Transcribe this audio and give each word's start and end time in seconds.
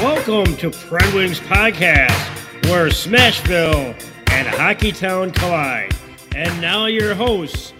Welcome 0.00 0.56
to 0.58 0.70
Pred 0.70 1.14
Wings 1.14 1.40
Podcast, 1.40 2.12
where 2.66 2.88
Smashville 2.88 3.94
and 4.30 4.46
Hockeytown 4.46 5.34
collide. 5.34 5.92
And 6.36 6.60
now 6.60 6.86
your 6.86 7.14
hosts, 7.14 7.72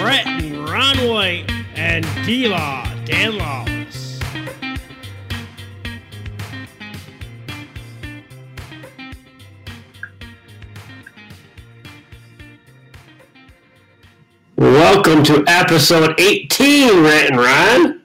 Rhett 0.00 0.26
and 0.26 0.68
Ron 0.68 1.08
White 1.08 1.50
and 1.74 2.06
D-Law 2.24 2.84
Dan 3.04 3.36
Lawless. 3.38 4.20
Welcome 14.56 15.22
to 15.24 15.44
episode 15.46 16.18
18, 16.20 17.02
Rhett 17.02 17.30
and 17.30 17.38
Ron. 17.40 18.02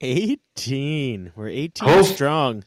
18. 0.00 1.32
We're 1.34 1.48
18 1.48 1.88
Oh. 1.88 2.02
strong. 2.02 2.64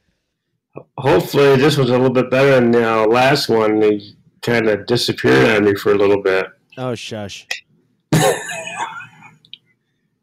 Hopefully, 0.97 1.55
this 1.57 1.77
was 1.77 1.89
a 1.89 1.93
little 1.93 2.09
bit 2.09 2.29
better 2.29 2.55
than 2.55 2.71
the 2.71 3.01
uh, 3.01 3.05
last 3.05 3.49
one. 3.49 3.81
He 3.81 4.15
kind 4.41 4.67
of 4.67 4.85
disappeared 4.85 5.49
on 5.49 5.65
me 5.65 5.75
for 5.75 5.91
a 5.91 5.95
little 5.95 6.21
bit. 6.21 6.47
Oh, 6.77 6.95
shush. 6.95 7.47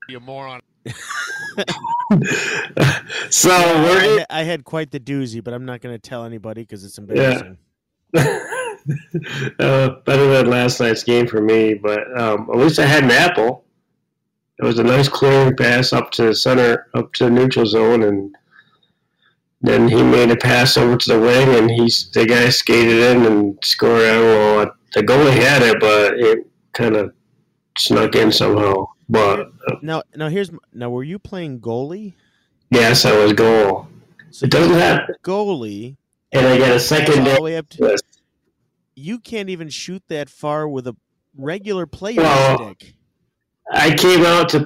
You 0.09 0.21
moron. 0.21 0.61
So 3.31 3.51
I, 3.51 3.83
we're 3.83 4.27
I 4.31 4.45
had 4.45 4.65
quite 4.65 4.91
the 4.91 5.01
doozy, 5.01 5.43
but 5.43 5.53
I'm 5.53 5.65
not 5.65 5.81
going 5.81 5.95
to 5.95 5.99
tell 5.99 6.25
anybody 6.25 6.63
because 6.63 6.85
it's 6.85 6.99
embarrassing. 6.99 7.59
uh, 8.17 9.89
better 10.05 10.29
than 10.29 10.49
last 10.49 10.81
night's 10.81 11.03
game 11.03 11.27
for 11.27 11.41
me, 11.41 11.75
but 11.75 12.01
um, 12.19 12.49
at 12.51 12.57
least 12.57 12.79
I 12.79 12.87
had 12.87 13.05
an 13.05 13.11
apple. 13.11 13.65
It 14.59 14.65
was 14.65 14.79
a 14.79 14.85
nice 14.85 15.09
clearing 15.09 15.57
pass 15.57 15.93
up 15.93 16.13
to 16.13 16.27
the 16.27 16.35
center, 16.35 16.87
up 16.95 17.13
to 17.15 17.25
the 17.25 17.31
neutral 17.31 17.67
zone, 17.67 18.05
and 18.05 18.35
then 19.67 19.89
he 19.89 20.03
made 20.03 20.31
a 20.31 20.37
pass 20.37 20.77
over 20.77 20.97
to 20.97 21.13
the 21.13 21.19
wing, 21.21 21.49
and 21.59 21.71
he's 21.71 22.11
the 22.13 22.25
guy 22.27 22.49
skated 22.51 22.99
in 22.99 23.27
and 23.27 23.59
scored. 23.63 24.03
Don't 24.03 24.73
the 24.95 25.03
goalie 25.03 25.33
had 25.35 25.63
it, 25.63 25.79
but 25.81 26.15
it 26.19 26.47
kind 26.73 26.97
of 26.97 27.13
snuck 27.77 28.15
in 28.15 28.33
somehow. 28.33 28.87
But 29.09 29.41
uh, 29.69 29.77
Now, 29.83 30.03
now 30.15 30.29
here's 30.29 30.51
now. 30.73 30.91
Were 30.91 31.05
you 31.05 31.19
playing 31.19 31.61
goalie? 31.61 32.15
yes, 32.71 33.05
I 33.05 33.17
was 33.17 33.33
goal. 33.33 33.89
So 34.31 34.45
It 34.45 34.51
doesn't 34.51 34.75
have, 34.75 35.01
goalie. 35.23 35.97
and 36.33 36.47
I 36.47 36.59
got 36.59 36.73
a 36.73 36.81
second. 36.81 37.29
all 37.29 37.37
the 37.37 37.43
way 37.43 37.57
up 37.57 37.69
to. 37.71 37.97
You 38.95 39.19
can't 39.19 39.51
even 39.51 39.69
shoot 39.69 40.03
that 40.09 40.31
far 40.31 40.67
with 40.69 40.87
a 40.87 40.97
regular 41.37 41.87
player 41.87 42.23
Well, 42.23 42.57
stick. 42.59 42.95
I 43.73 43.95
came 43.95 44.25
out 44.25 44.49
to 44.51 44.61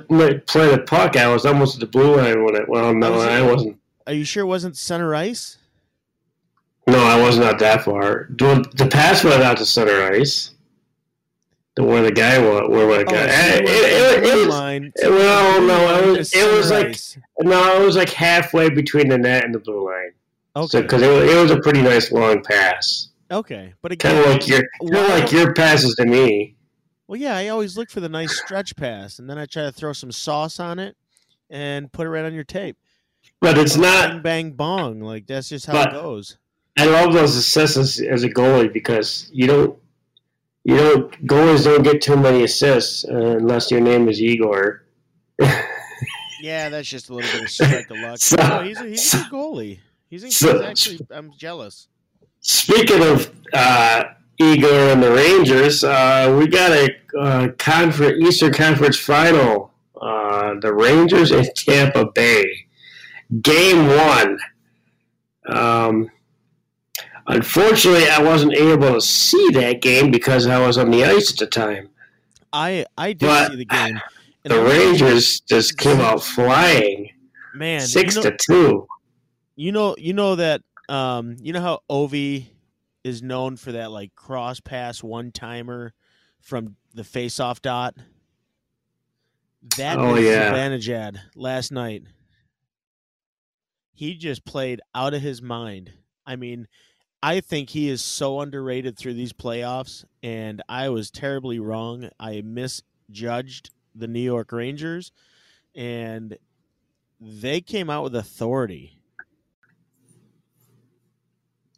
play 0.47 0.71
the 0.71 0.85
puck. 0.87 1.17
I 1.17 1.27
was 1.33 1.45
almost 1.47 1.75
at 1.75 1.81
the 1.81 1.87
blue 1.87 2.17
line 2.17 2.45
when 2.45 2.55
it. 2.55 2.69
Well, 2.69 2.95
no, 2.95 3.13
Was 3.13 3.25
I 3.25 3.43
wasn't. 3.43 3.80
Are 4.11 4.15
you 4.15 4.25
sure 4.25 4.43
it 4.43 4.47
wasn't 4.47 4.77
center 4.77 5.15
ice? 5.15 5.57
No, 6.89 6.99
I 6.99 7.21
was 7.23 7.39
not 7.39 7.61
that 7.61 7.85
far. 7.85 8.27
The, 8.31 8.89
pass 8.91 9.23
went 9.23 9.41
out 9.41 9.57
to 9.59 9.65
center 9.65 10.03
ice. 10.13 10.51
The 11.77 11.85
where 11.85 12.03
the 12.03 12.11
guy 12.11 12.37
was, 12.41 12.69
where 12.69 12.87
the 12.89 13.03
Oh, 13.03 13.05
guy. 13.05 13.27
it, 13.29 14.25
it, 14.25 14.49
line 14.49 14.93
well, 15.01 15.63
no, 15.63 16.03
it 16.13 16.19
was, 16.19 16.35
it 16.35 16.53
was 16.53 16.73
like 16.73 16.89
ice. 16.89 17.17
no, 17.39 17.81
it 17.81 17.85
was 17.87 17.95
like 17.95 18.11
halfway 18.11 18.69
between 18.69 19.09
the 19.09 19.17
net 19.17 19.45
and 19.45 19.55
the 19.55 19.61
blue 19.61 19.87
line. 19.89 20.11
okay, 20.57 20.83
because 20.83 21.03
it, 21.03 21.09
was- 21.09 21.31
it 21.31 21.41
was 21.41 21.53
a 21.53 21.61
pretty 21.61 21.81
nice 21.81 22.11
long 22.11 22.43
pass, 22.43 23.11
okay, 23.31 23.73
but 23.81 23.97
kind 24.01 24.19
of 24.19 24.27
like 24.27 24.49
your 24.49 24.63
kind 24.81 24.97
of 24.97 25.09
like 25.11 25.31
your 25.31 25.55
passes 25.55 25.95
to 25.95 26.05
me. 26.05 26.57
Well, 27.07 27.21
yeah, 27.21 27.37
I 27.37 27.47
always 27.49 27.77
look 27.79 27.89
for 27.91 28.01
the 28.01 28.09
nice 28.09 28.37
stretch 28.43 28.75
pass, 28.75 29.21
and 29.21 29.31
then 29.31 29.39
I 29.39 29.47
try 29.47 29.63
to 29.63 29.71
throw 29.73 29.93
some 29.93 30.11
sauce 30.11 30.59
on 30.59 30.81
it 30.81 30.97
and 31.49 31.93
put 31.93 32.05
it 32.09 32.11
right 32.11 32.25
on 32.25 32.35
your 32.35 32.43
tape. 32.45 32.77
But 33.41 33.57
it's 33.59 33.77
not. 33.77 34.23
bang 34.23 34.23
bang 34.23 34.51
bong. 34.53 35.01
Like 35.01 35.27
that's 35.27 35.49
just 35.49 35.67
how 35.67 35.83
it 35.83 35.93
goes. 35.93 36.37
I 36.79 36.87
love 36.87 37.13
those 37.13 37.37
assists 37.37 37.77
as, 37.77 38.01
as 38.01 38.23
a 38.25 38.29
goalie 38.31 38.73
because 38.73 39.29
you 39.33 39.47
don't, 39.47 39.79
you 40.65 40.77
don't 40.77 41.27
goalies 41.27 41.65
don't 41.65 41.83
get 41.83 42.01
too 42.01 42.17
many 42.17 42.45
assists 42.45 43.05
uh, 43.05 43.15
unless 43.39 43.71
your 43.71 43.81
name 43.81 44.09
is 44.09 44.21
Igor. 44.21 44.85
Yeah, 46.43 46.71
that's 46.71 46.89
just 46.89 47.11
a 47.11 47.15
little 47.15 47.31
bit 47.33 47.43
of 47.43 47.51
strike 47.51 47.91
of 47.91 47.99
luck. 47.99 48.19
So- 48.19 48.37
no, 48.37 48.63
he's 48.63 48.81
a, 48.81 48.85
he's 48.87 49.13
a 49.13 49.19
goalie. 49.25 49.79
He's, 50.09 50.23
he's 50.23 50.37
so- 50.37 50.63
actually. 50.63 50.99
I'm 51.11 51.33
jealous. 51.37 51.89
Speaking 52.41 53.03
of 53.03 53.31
uh, 53.53 54.05
Igor 54.39 54.73
and 54.73 55.03
the 55.03 55.13
Rangers, 55.13 55.85
uh, 55.85 56.35
we 56.39 56.47
got 56.49 56.73
a 56.73 56.97
uh, 57.19 57.49
conference, 57.59 58.25
Eastern 58.27 58.55
Conference 58.55 58.97
final. 58.99 59.75
Uh, 60.01 60.55
the 60.61 60.73
Rangers 60.73 61.31
and 61.31 61.47
Tampa 61.55 62.07
Bay, 62.15 62.67
game 63.43 63.87
one. 63.87 64.39
Um, 65.47 66.11
unfortunately, 67.27 68.09
I 68.09 68.23
wasn't 68.23 68.55
able 68.55 68.95
to 68.95 69.01
see 69.01 69.51
that 69.53 69.81
game 69.83 70.11
because 70.11 70.47
I 70.47 70.59
was 70.65 70.79
on 70.79 70.91
the 70.91 71.05
ice 71.05 71.33
at 71.33 71.39
the 71.39 71.47
time. 71.47 71.89
I 72.53 72.85
I 72.99 73.13
did 73.13 73.27
But 73.27 73.51
see 73.53 73.57
the 73.57 73.65
game. 73.65 74.01
and 74.45 74.53
The 74.55 74.63
Rangers 74.63 75.41
just 75.41 75.77
came 75.79 76.01
out 76.01 76.23
flying, 76.23 77.11
man, 77.55 77.81
six 77.81 78.17
you 78.17 78.23
know, 78.25 78.31
to 78.31 78.37
two. 78.37 78.89
you 79.57 79.73
know, 79.73 79.95
you 79.99 80.13
know 80.13 80.37
that. 80.37 80.63
Um, 80.89 81.37
you 81.41 81.53
know 81.53 81.61
how 81.61 81.83
Ovi 81.89 82.47
is 83.05 83.23
known 83.23 83.57
for 83.57 83.73
that 83.73 83.93
like 83.93 84.15
cross 84.17 84.59
pass 84.59 85.03
one 85.05 85.31
timer 85.31 85.95
from 86.41 86.75
the 86.95 87.05
face 87.05 87.39
off 87.39 87.63
dot. 87.63 87.95
That 89.77 89.99
Oh, 89.99 90.17
is 90.17 90.25
yeah. 90.25 90.53
Zibanejad 90.53 91.19
last 91.37 91.71
night. 91.71 92.03
He 94.01 94.15
just 94.15 94.47
played 94.47 94.81
out 94.95 95.13
of 95.13 95.21
his 95.21 95.43
mind. 95.43 95.93
I 96.25 96.35
mean, 96.35 96.69
I 97.23 97.41
think 97.41 97.69
he 97.69 97.91
is 97.91 98.01
so 98.01 98.41
underrated 98.41 98.97
through 98.97 99.13
these 99.13 99.35
playoffs, 99.35 100.07
and 100.23 100.63
I 100.71 100.89
was 100.89 101.11
terribly 101.11 101.59
wrong. 101.59 102.09
I 102.19 102.41
misjudged 102.41 103.69
the 103.95 104.09
New 104.09 104.23
York 104.23 104.53
Rangers, 104.53 105.13
and 105.75 106.39
they 107.21 107.61
came 107.61 107.91
out 107.91 108.05
with 108.05 108.17
authority. 108.17 109.03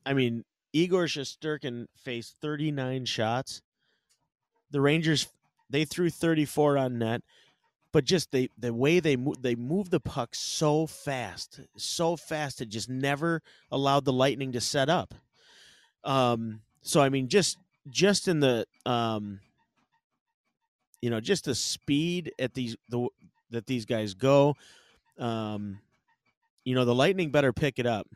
I 0.06 0.12
mean, 0.12 0.44
Igor 0.72 1.06
Shesterkin 1.06 1.89
faced 1.97 2.37
39 2.41 3.04
shots. 3.04 3.62
The 4.71 4.81
Rangers 4.81 5.27
they 5.69 5.84
threw 5.84 6.09
34 6.09 6.78
on 6.78 6.99
net, 7.00 7.22
but 7.92 8.04
just 8.04 8.30
they 8.30 8.48
the 8.58 8.72
way 8.72 9.00
they 9.00 9.16
move 9.16 9.42
they 9.42 9.54
moved 9.54 9.91
the 9.91 10.00
puck 10.00 10.34
so 10.34 10.86
fast, 10.86 11.60
so 11.76 12.16
fast 12.16 12.60
it 12.60 12.69
just 12.69 12.88
never 12.88 13.42
allowed 13.70 14.04
the 14.04 14.12
Lightning 14.12 14.53
to 14.53 14.60
set 14.60 14.88
up. 14.88 15.14
Um 16.04 16.60
so 16.82 17.00
I 17.00 17.08
mean 17.08 17.28
just 17.28 17.58
just 17.88 18.28
in 18.28 18.41
the 18.41 18.66
um 18.86 19.41
you 21.00 21.10
know, 21.10 21.20
just 21.20 21.44
the 21.44 21.54
speed 21.54 22.32
at 22.38 22.54
these 22.54 22.76
the 22.88 23.08
that 23.50 23.66
these 23.66 23.84
guys 23.84 24.14
go 24.14 24.56
um 25.19 25.78
you 26.64 26.74
know, 26.74 26.84
the 26.84 26.94
Lightning 26.94 27.30
better 27.30 27.53
pick 27.53 27.78
it 27.78 27.86
up. 27.86 28.06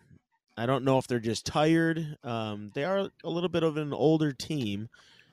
I 0.56 0.66
don't 0.66 0.84
know 0.84 0.98
if 0.98 1.06
they're 1.06 1.18
just 1.18 1.44
tired. 1.44 2.16
Um, 2.24 2.70
they 2.74 2.84
are 2.84 3.10
a 3.24 3.28
little 3.28 3.48
bit 3.48 3.62
of 3.62 3.76
an 3.76 3.92
older 3.92 4.32
team. 4.32 4.88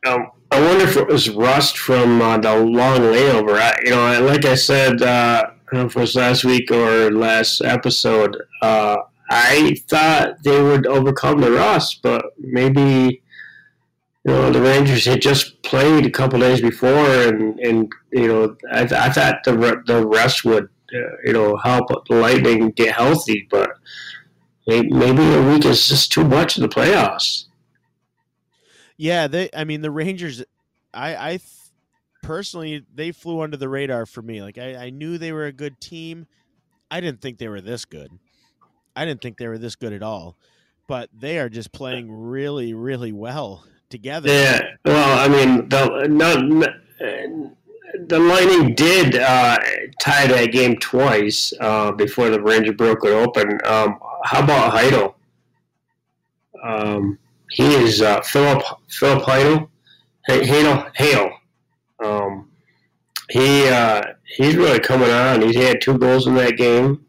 Um, 0.06 0.32
I 0.52 0.62
wonder 0.62 0.84
if 0.84 0.98
it 0.98 1.08
was 1.08 1.30
rust 1.30 1.78
from 1.78 2.22
uh, 2.22 2.38
the 2.38 2.56
long 2.56 3.00
layover. 3.00 3.58
I, 3.58 3.76
you 3.84 3.92
know, 3.92 4.26
like 4.26 4.46
I 4.46 4.56
said, 4.56 5.02
uh, 5.02 5.46
I 5.48 5.76
don't 5.76 5.82
know 5.82 5.86
if 5.88 5.96
it 5.96 6.00
was 6.00 6.16
last 6.16 6.44
week 6.44 6.70
or 6.72 7.10
last 7.12 7.62
episode. 7.62 8.38
Uh, 8.62 8.98
I 9.30 9.76
thought 9.88 10.44
they 10.44 10.62
would 10.62 10.86
overcome 10.86 11.42
the 11.42 11.52
rust, 11.52 12.02
but 12.04 12.26
maybe 12.38 13.24
you 14.26 14.32
know 14.32 14.52
the 14.52 14.62
Rangers 14.62 15.06
had 15.06 15.22
just 15.22 15.62
played 15.64 16.06
a 16.06 16.12
couple 16.12 16.40
days 16.40 16.62
before, 16.62 17.10
and 17.28 17.60
and 17.60 17.92
you 18.12 18.28
know 18.28 18.56
I, 18.72 18.82
I 18.82 19.10
thought 19.10 19.44
the 19.44 19.82
the 19.88 20.06
rest 20.06 20.46
would 20.46 20.70
uh, 20.94 21.16
you 21.26 21.34
know 21.34 21.58
help 21.58 21.88
the 22.08 22.16
Lightning 22.16 22.70
get 22.72 22.94
healthy, 22.96 23.48
but 23.50 23.72
maybe 24.68 25.24
a 25.34 25.42
week 25.42 25.66
is 25.66 25.88
just 25.88 26.12
too 26.12 26.24
much 26.24 26.58
in 26.58 26.62
the 26.62 26.70
playoffs. 26.70 27.46
Yeah, 28.98 29.28
they. 29.28 29.50
I 29.56 29.64
mean, 29.64 29.82
the 29.82 29.92
Rangers. 29.92 30.44
I, 30.94 31.16
I 31.16 31.30
th- 31.32 31.42
personally, 32.22 32.86
they 32.94 33.12
flew 33.12 33.42
under 33.42 33.58
the 33.58 33.70
radar 33.70 34.06
for 34.06 34.22
me. 34.22 34.42
Like 34.42 34.58
I, 34.58 34.76
I 34.76 34.90
knew 34.90 35.18
they 35.18 35.32
were 35.32 35.46
a 35.46 35.52
good 35.52 35.80
team. 35.80 36.28
I 36.92 37.02
didn't 37.02 37.22
think 37.22 37.38
they 37.38 37.48
were 37.48 37.62
this 37.62 37.86
good. 37.86 38.12
I 38.96 39.06
didn't 39.06 39.22
think 39.22 39.38
they 39.38 39.48
were 39.48 39.58
this 39.58 39.76
good 39.76 39.94
at 39.94 40.04
all. 40.04 40.38
But 40.88 41.10
they 41.18 41.40
are 41.40 41.50
just 41.50 41.72
playing 41.72 42.12
really, 42.12 42.74
really 42.74 43.12
well 43.12 43.66
together. 43.90 44.30
Yeah, 44.30 44.62
well, 44.86 45.20
I 45.20 45.28
mean, 45.28 45.70
the 45.70 46.08
no, 46.10 46.36
the 48.08 48.20
Lightning 48.20 48.76
did 48.76 49.16
uh, 49.16 49.58
tie 50.00 50.28
that 50.28 50.52
game 50.52 50.78
twice 50.78 51.54
uh, 51.60 51.92
before 51.92 52.30
the 52.30 52.42
Ranger 52.42 52.74
broke 52.74 53.06
it 53.06 53.12
open. 53.12 53.60
Um, 53.66 54.00
how 54.24 54.44
about 54.44 54.72
Heidel? 54.72 55.16
Um, 56.62 57.20
he 57.54 57.76
is 57.76 58.02
uh, 58.02 58.22
Philip 58.22 58.64
Philip 58.90 59.24
Heidel. 59.24 59.70
Heidel 60.28 60.90
Hale. 60.96 61.32
Um, 62.04 62.50
he 63.30 63.68
uh, 63.70 64.02
he's 64.26 64.56
really 64.56 64.80
coming 64.80 65.10
on. 65.10 65.42
He 65.42 65.56
had 65.56 65.80
two 65.80 65.98
goals 65.98 66.26
in 66.26 66.34
that 66.36 66.58
game. 66.58 67.06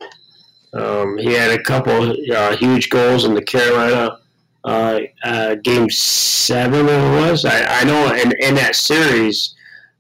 Um, 0.75 1.17
he 1.17 1.33
had 1.33 1.51
a 1.59 1.63
couple 1.63 2.15
uh, 2.33 2.57
huge 2.57 2.91
goals 2.91 3.25
in 3.25 3.35
the 3.35 3.43
Carolina 3.43 4.19
uh, 4.65 5.01
uh, 5.23 5.55
game 5.57 5.89
seven. 5.89 6.89
It 6.89 7.21
was. 7.21 7.45
I, 7.45 7.81
I 7.81 7.85
know 7.85 8.15
in, 8.15 8.33
in 8.41 8.55
that 8.57 8.77
series, 8.77 9.55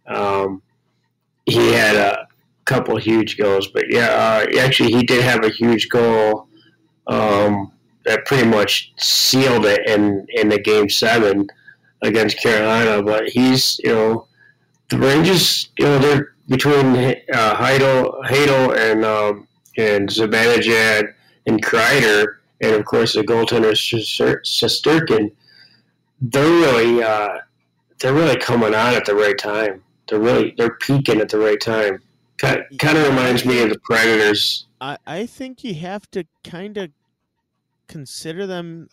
um, 0.06 0.62
he 1.46 1.72
had 1.72 1.96
a 1.96 2.28
couple 2.66 2.96
huge 2.98 3.38
goals. 3.38 3.68
But 3.68 3.84
yeah, 3.88 4.08
uh, 4.08 4.60
actually, 4.60 4.92
he 4.92 5.04
did 5.04 5.24
have 5.24 5.42
a 5.42 5.50
huge 5.50 5.88
goal 5.88 6.48
um, 7.06 7.72
that 8.04 8.24
pretty 8.26 8.46
much 8.46 8.92
sealed 8.96 9.66
it 9.66 9.86
in 9.88 10.26
in 10.30 10.48
the 10.48 10.58
game 10.58 10.88
seven 10.88 11.48
against 12.02 12.40
Carolina. 12.40 13.02
But 13.02 13.28
he's 13.28 13.78
you 13.82 13.92
know 13.92 14.26
the 14.88 14.98
Rangers, 14.98 15.68
you 15.78 15.86
know, 15.86 15.98
they're 15.98 16.34
between 16.48 16.96
uh, 17.32 17.54
Heidel, 17.54 18.20
Heidel 18.24 18.72
and 18.72 19.04
um, 19.04 19.48
and 19.76 20.08
Zibanejad 20.08 21.12
and 21.46 21.62
Kreider, 21.62 22.36
and 22.60 22.74
of 22.74 22.84
course 22.84 23.14
the 23.14 23.22
goaltender 23.22 23.72
Shesterkin. 23.72 25.32
They're 26.20 26.44
really 26.44 27.02
uh, 27.02 27.38
they're 28.00 28.14
really 28.14 28.38
coming 28.38 28.74
on 28.74 28.94
at 28.94 29.04
the 29.04 29.14
right 29.14 29.36
time. 29.36 29.82
They're 30.08 30.20
really 30.20 30.54
they're 30.56 30.76
peaking 30.76 31.20
at 31.20 31.28
the 31.28 31.38
right 31.38 31.60
time. 31.60 32.02
Kind, 32.36 32.64
kind 32.78 32.98
of 32.98 33.08
reminds 33.08 33.44
me 33.44 33.62
of 33.62 33.70
the 33.70 33.78
Predators. 33.78 34.66
I, 34.80 34.98
I 35.06 35.26
think 35.26 35.62
you 35.62 35.74
have 35.76 36.10
to 36.10 36.24
kind 36.42 36.76
of 36.76 36.90
consider 37.88 38.46
them, 38.46 38.88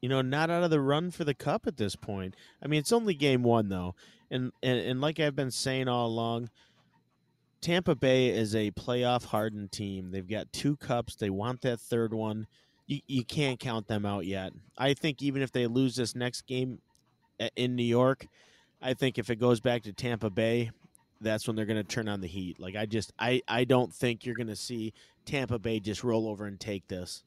you 0.00 0.08
know, 0.08 0.22
not 0.22 0.50
out 0.50 0.62
of 0.62 0.70
the 0.70 0.80
run 0.80 1.10
for 1.10 1.24
the 1.24 1.34
cup 1.34 1.66
at 1.66 1.76
this 1.76 1.96
point. 1.96 2.34
I 2.62 2.66
mean, 2.66 2.80
it's 2.80 2.92
only 2.92 3.14
game 3.14 3.42
one 3.42 3.68
though, 3.68 3.94
and 4.30 4.52
and, 4.62 4.78
and 4.78 5.00
like 5.00 5.20
I've 5.20 5.36
been 5.36 5.50
saying 5.50 5.88
all 5.88 6.06
along, 6.06 6.50
Tampa 7.60 7.94
Bay 7.94 8.28
is 8.28 8.54
a 8.54 8.70
playoff 8.72 9.26
hardened 9.26 9.72
team. 9.72 10.10
They've 10.10 10.28
got 10.28 10.52
two 10.52 10.76
cups. 10.76 11.16
They 11.16 11.30
want 11.30 11.62
that 11.62 11.80
third 11.80 12.12
one. 12.12 12.46
You 12.86 13.00
you 13.06 13.24
can't 13.24 13.58
count 13.58 13.88
them 13.88 14.06
out 14.06 14.26
yet. 14.26 14.52
I 14.78 14.94
think 14.94 15.22
even 15.22 15.42
if 15.42 15.52
they 15.52 15.66
lose 15.66 15.96
this 15.96 16.14
next 16.14 16.46
game 16.46 16.78
uh, 17.40 17.48
in 17.56 17.74
New 17.74 17.82
York, 17.82 18.28
I 18.80 18.94
think 18.94 19.18
if 19.18 19.30
it 19.30 19.36
goes 19.36 19.60
back 19.60 19.82
to 19.84 19.92
Tampa 19.92 20.30
Bay, 20.30 20.70
that's 21.20 21.46
when 21.46 21.56
they're 21.56 21.66
going 21.66 21.82
to 21.82 21.84
turn 21.84 22.08
on 22.08 22.20
the 22.20 22.26
heat. 22.28 22.60
Like 22.60 22.76
I 22.76 22.86
just 22.86 23.12
I 23.18 23.42
I 23.48 23.64
don't 23.64 23.92
think 23.92 24.24
you're 24.24 24.36
going 24.36 24.46
to 24.46 24.56
see 24.56 24.92
Tampa 25.24 25.58
Bay 25.58 25.80
just 25.80 26.04
roll 26.04 26.28
over 26.28 26.46
and 26.46 26.58
take 26.58 26.86
this. 26.88 27.24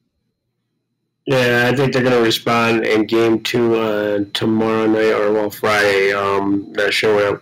Yeah, 1.26 1.70
I 1.70 1.76
think 1.76 1.92
they're 1.92 2.02
going 2.02 2.16
to 2.16 2.22
respond 2.22 2.86
in 2.86 3.06
game 3.06 3.42
two 3.42 3.74
uh, 3.76 4.20
tomorrow 4.32 4.86
night 4.86 5.12
or 5.12 5.32
well 5.32 5.50
Friday. 5.50 6.12
Um, 6.12 6.72
not 6.72 6.92
sure 6.92 7.14
when, 7.32 7.40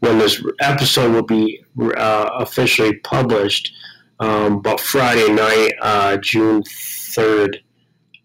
when 0.00 0.18
this 0.18 0.44
episode 0.60 1.12
will 1.12 1.22
be 1.22 1.64
uh, 1.96 2.30
officially 2.34 2.96
published, 2.98 3.72
um, 4.20 4.60
but 4.60 4.78
Friday 4.78 5.32
night, 5.32 5.72
uh, 5.80 6.16
June 6.18 6.62
third, 6.64 7.60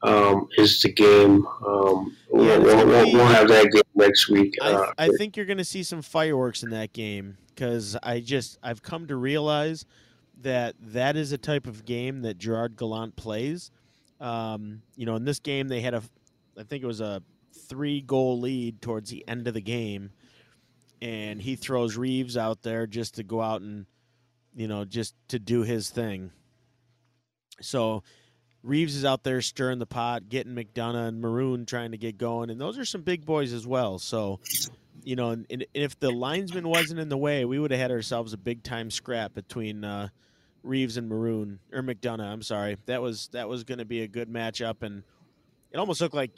um, 0.03 0.47
is 0.57 0.81
the 0.81 0.91
game. 0.91 1.47
Um, 1.65 2.15
yeah, 2.33 2.57
we'll, 2.57 2.85
we'll, 2.85 3.13
we'll, 3.13 3.25
have 3.25 3.47
that 3.47 3.71
game 3.71 3.81
next 3.95 4.29
week. 4.29 4.55
I, 4.61 4.71
uh, 4.71 4.93
I 4.97 5.07
think 5.17 5.35
you're 5.35 5.45
going 5.45 5.57
to 5.57 5.63
see 5.63 5.83
some 5.83 6.01
fireworks 6.01 6.61
in 6.61 6.69
that 6.71 6.93
game 6.93 7.37
because 7.47 7.97
I 8.03 8.19
just 8.19 8.57
I've 8.61 8.81
come 8.81 9.07
to 9.07 9.15
realize 9.15 9.85
that 10.41 10.75
that 10.79 11.15
is 11.15 11.31
a 11.31 11.37
type 11.37 11.67
of 11.67 11.85
game 11.85 12.21
that 12.21 12.37
Gerard 12.37 12.77
Gallant 12.77 13.15
plays 13.15 13.71
um, 14.19 14.81
you 14.95 15.05
know, 15.05 15.15
in 15.15 15.25
this 15.25 15.39
game 15.39 15.67
they 15.67 15.81
had 15.81 15.93
a, 15.93 16.03
I 16.57 16.63
think 16.63 16.83
it 16.83 16.87
was 16.87 17.01
a 17.01 17.21
three 17.67 18.01
goal 18.01 18.39
lead 18.39 18.81
towards 18.81 19.09
the 19.09 19.27
end 19.27 19.47
of 19.47 19.53
the 19.53 19.61
game, 19.61 20.11
and 21.01 21.41
he 21.41 21.55
throws 21.55 21.97
Reaves 21.97 22.37
out 22.37 22.61
there 22.61 22.87
just 22.87 23.15
to 23.15 23.23
go 23.23 23.41
out 23.41 23.61
and, 23.61 23.85
you 24.55 24.67
know, 24.67 24.85
just 24.85 25.15
to 25.29 25.39
do 25.39 25.63
his 25.63 25.89
thing. 25.89 26.31
So 27.61 28.03
Reaves 28.61 28.95
is 28.95 29.05
out 29.05 29.23
there 29.23 29.41
stirring 29.41 29.79
the 29.79 29.85
pot, 29.85 30.27
getting 30.27 30.53
McDonagh 30.53 31.07
and 31.07 31.21
Maroon 31.21 31.65
trying 31.65 31.91
to 31.91 31.97
get 31.97 32.17
going, 32.17 32.49
and 32.49 32.59
those 32.59 32.77
are 32.77 32.85
some 32.85 33.01
big 33.01 33.25
boys 33.25 33.53
as 33.53 33.65
well. 33.65 33.99
So, 33.99 34.39
you 35.03 35.15
know, 35.15 35.29
and, 35.29 35.45
and 35.49 35.65
if 35.73 35.97
the 35.99 36.11
linesman 36.11 36.67
wasn't 36.67 36.99
in 36.99 37.07
the 37.07 37.17
way, 37.17 37.45
we 37.45 37.57
would 37.57 37.71
have 37.71 37.79
had 37.79 37.91
ourselves 37.91 38.33
a 38.33 38.37
big 38.37 38.63
time 38.63 38.91
scrap 38.91 39.33
between 39.33 39.85
uh, 39.85 40.09
Reaves 40.63 40.97
and 40.97 41.07
Maroon 41.07 41.59
or 41.71 41.81
McDonagh. 41.81 42.21
I'm 42.21 42.41
sorry. 42.41 42.77
That 42.85 43.01
was 43.01 43.29
that 43.33 43.47
was 43.47 43.63
going 43.63 43.79
to 43.79 43.85
be 43.85 44.01
a 44.01 44.07
good 44.07 44.29
matchup, 44.29 44.83
and 44.83 45.03
it 45.71 45.77
almost 45.77 46.01
looked 46.01 46.15
like. 46.15 46.31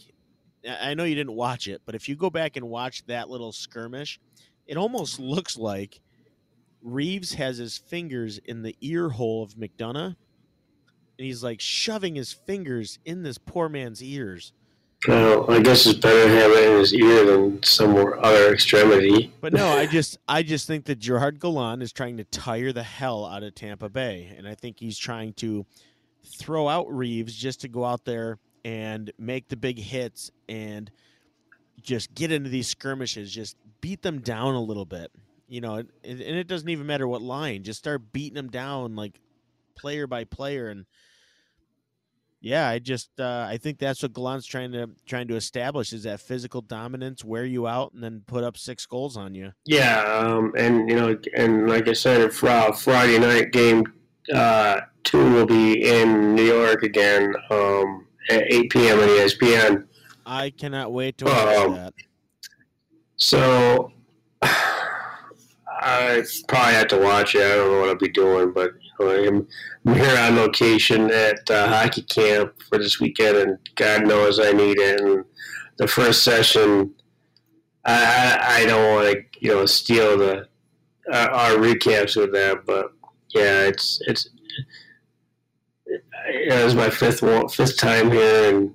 I 0.68 0.94
know 0.94 1.06
you 1.06 1.16
didn't 1.16 1.36
watch 1.36 1.68
it, 1.68 1.82
but 1.88 1.96
if 1.96 2.08
you 2.08 2.16
go 2.16 2.30
back 2.30 2.56
and 2.56 2.70
watch 2.70 3.04
that 3.08 3.30
little 3.30 3.52
skirmish, 3.52 4.20
it 4.68 4.78
almost 4.78 5.20
looks 5.20 5.58
like 5.58 6.00
Reaves 6.84 7.34
has 7.34 7.58
his 7.58 7.78
fingers 7.78 8.38
in 8.40 8.62
the 8.62 8.76
ear 8.82 9.10
hole 9.10 9.44
of 9.44 9.56
McDonagh, 9.56 10.06
and 10.06 10.16
he's 11.18 11.44
like 11.44 11.60
shoving 11.60 12.16
his 12.16 12.32
fingers 12.32 13.00
in 13.06 13.24
this 13.24 13.38
poor 13.38 13.70
man's 13.70 14.04
ears. 14.04 14.54
Well, 15.08 15.50
I 15.50 15.60
guess 15.62 15.88
it's 15.88 15.98
better 15.98 16.26
to 16.26 16.30
have 16.30 16.52
it 16.52 16.72
in 16.72 16.80
his 16.80 16.94
ear 16.94 17.26
than 17.26 17.64
some 17.64 17.96
other 17.96 18.54
extremity. 18.54 19.34
But 19.42 19.52
no, 19.52 19.68
I 19.68 19.88
just 19.88 20.20
I 20.28 20.44
just 20.44 20.68
think 20.68 20.86
that 20.86 21.00
Gerard 21.00 21.40
Gallant 21.40 21.82
is 21.82 21.92
trying 21.92 22.18
to 22.18 22.24
tire 22.24 22.72
the 22.72 22.84
hell 22.84 23.26
out 23.26 23.42
of 23.42 23.56
Tampa 23.56 23.90
Bay, 23.90 24.34
and 24.38 24.48
I 24.48 24.54
think 24.54 24.80
he's 24.80 25.00
trying 25.00 25.34
to 25.34 25.66
throw 26.38 26.68
out 26.68 26.92
Reaves 26.92 27.36
just 27.36 27.62
to 27.62 27.68
go 27.68 27.84
out 27.84 28.06
there 28.06 28.38
and 28.64 29.12
make 29.18 29.48
the 29.50 29.58
big 29.58 29.80
hits 29.80 30.30
and 30.48 30.92
just 31.82 32.14
get 32.14 32.32
into 32.32 32.50
these 32.50 32.68
skirmishes, 32.68 33.32
just 33.32 33.58
beat 33.82 34.04
them 34.04 34.20
down 34.20 34.54
a 34.54 34.62
little 34.62 34.86
bit, 34.86 35.12
you 35.48 35.62
know. 35.62 35.76
And, 35.76 35.90
and 36.04 36.22
it 36.22 36.48
doesn't 36.48 36.70
even 36.70 36.86
matter 36.86 37.08
what 37.08 37.24
line, 37.24 37.64
just 37.64 37.80
start 37.80 38.14
beating 38.14 38.36
them 38.36 38.50
down 38.50 38.96
like 38.96 39.20
player 39.76 40.06
by 40.06 40.26
player 40.26 40.70
and 40.70 40.86
yeah, 42.42 42.68
I 42.68 42.80
just 42.80 43.20
uh, 43.20 43.46
I 43.48 43.58
think 43.58 43.78
that's 43.78 44.02
what 44.02 44.14
Gallant's 44.14 44.48
trying 44.48 44.72
to 44.72 44.90
trying 45.06 45.28
to 45.28 45.36
establish 45.36 45.94
is 45.94 46.04
that 46.04 46.20
physical 46.20 46.62
dominance, 46.62 47.24
wear 47.24 47.46
you 47.46 47.68
out, 47.68 47.94
and 47.94 48.04
then 48.04 48.24
put 48.26 48.44
up 48.44 48.58
six 48.58 48.86
goals 48.88 49.16
on 49.16 49.36
you. 49.36 49.54
Yeah, 49.66 50.02
um, 50.02 50.52
and 50.58 50.90
you 50.90 50.96
know, 50.96 51.18
and 51.38 51.70
like 51.70 51.88
I 51.88 51.94
said, 51.94 52.34
Friday 52.34 53.20
night 53.20 53.52
game 53.52 53.86
uh, 54.34 54.82
two 55.04 55.32
will 55.34 55.46
be 55.46 55.88
in 55.88 56.34
New 56.34 56.44
York 56.44 56.82
again 56.82 57.36
um, 57.52 58.08
at 58.32 58.52
eight 58.52 58.72
p.m. 58.72 59.00
on 59.00 59.08
ESPN. 59.08 59.86
I 60.26 60.50
cannot 60.50 60.92
wait 60.92 61.20
to 61.20 61.26
watch 61.26 61.58
um, 61.58 61.76
that. 61.76 61.94
So 63.18 63.92
I 64.42 66.24
probably 66.48 66.74
have 66.74 66.88
to 66.88 66.98
watch 66.98 67.36
it. 67.36 67.44
I 67.44 67.56
don't 67.56 67.72
know 67.72 67.80
what 67.82 67.90
I'll 67.90 67.96
be 67.96 68.10
doing, 68.10 68.52
but 68.52 68.72
I'm, 69.10 69.48
here 69.96 70.18
on 70.18 70.36
location 70.36 71.12
at 71.12 71.50
hockey 71.50 72.04
camp 72.04 72.54
for 72.70 72.78
this 72.78 73.00
weekend, 73.00 73.38
and 73.38 73.58
God 73.76 74.06
knows 74.06 74.40
I 74.40 74.52
need 74.52 74.80
it. 74.80 75.02
And 75.02 75.26
the 75.78 75.88
first 75.88 76.24
session, 76.24 76.94
I, 77.84 78.38
I 78.42 78.66
don't 78.66 78.94
want 78.94 79.08
to 79.12 79.24
you 79.40 79.54
know 79.54 79.66
steal 79.66 80.18
the 80.18 80.48
uh, 81.12 81.28
our 81.32 81.52
recaps 81.52 82.16
with 82.16 82.32
that, 82.34 82.66
but 82.66 82.94
yeah, 83.34 83.64
it's 83.64 84.00
it's 84.08 84.30
it 85.86 86.64
was 86.64 86.76
my 86.76 86.90
fifth 86.90 87.22
fifth 87.54 87.78
time 87.78 88.12
here, 88.12 88.54
and 88.54 88.74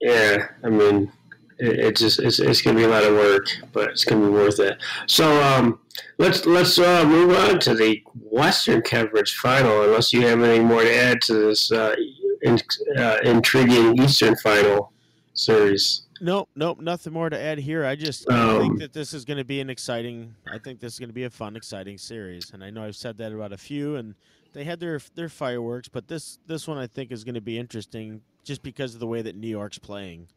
yeah, 0.00 0.48
I 0.62 0.68
mean 0.68 1.10
it, 1.58 1.78
it 1.78 1.96
just 1.96 2.18
it's, 2.18 2.38
it's 2.38 2.62
gonna 2.62 2.76
be 2.76 2.84
a 2.84 2.88
lot 2.88 3.04
of 3.04 3.14
work, 3.14 3.46
but 3.72 3.90
it's 3.90 4.04
gonna 4.04 4.26
be 4.26 4.32
worth 4.32 4.60
it. 4.60 4.82
So 5.06 5.42
um, 5.42 5.80
let's 6.18 6.46
let's 6.46 6.78
uh, 6.78 7.04
move 7.06 7.36
on 7.36 7.58
to 7.60 7.74
the 7.74 8.02
Western 8.14 8.82
Conference 8.82 9.30
Final. 9.32 9.84
Unless 9.84 10.12
you 10.12 10.26
have 10.26 10.42
anything 10.42 10.66
more 10.66 10.82
to 10.82 10.94
add 10.94 11.20
to 11.22 11.34
this 11.34 11.70
uh, 11.72 11.94
in, 12.42 12.58
uh, 12.98 13.18
intriguing 13.24 14.00
Eastern 14.02 14.36
Final 14.36 14.92
series. 15.34 16.02
Nope, 16.20 16.48
nope, 16.54 16.80
nothing 16.80 17.12
more 17.12 17.28
to 17.28 17.38
add 17.38 17.58
here. 17.58 17.84
I 17.84 17.96
just 17.96 18.28
um, 18.30 18.60
think 18.60 18.78
that 18.78 18.92
this 18.92 19.12
is 19.12 19.24
going 19.24 19.36
to 19.36 19.44
be 19.44 19.60
an 19.60 19.68
exciting. 19.68 20.34
I 20.50 20.58
think 20.58 20.80
this 20.80 20.94
is 20.94 20.98
going 20.98 21.08
to 21.08 21.14
be 21.14 21.24
a 21.24 21.30
fun, 21.30 21.56
exciting 21.56 21.98
series, 21.98 22.52
and 22.52 22.62
I 22.62 22.70
know 22.70 22.84
I've 22.84 22.96
said 22.96 23.18
that 23.18 23.32
about 23.32 23.52
a 23.52 23.58
few, 23.58 23.96
and 23.96 24.14
they 24.52 24.64
had 24.64 24.80
their 24.80 25.00
their 25.14 25.28
fireworks, 25.28 25.88
but 25.88 26.08
this 26.08 26.38
this 26.46 26.66
one 26.66 26.78
I 26.78 26.86
think 26.86 27.10
is 27.12 27.24
going 27.24 27.34
to 27.34 27.40
be 27.40 27.58
interesting 27.58 28.22
just 28.44 28.62
because 28.62 28.94
of 28.94 29.00
the 29.00 29.06
way 29.06 29.22
that 29.22 29.34
New 29.36 29.48
York's 29.48 29.78
playing. 29.78 30.28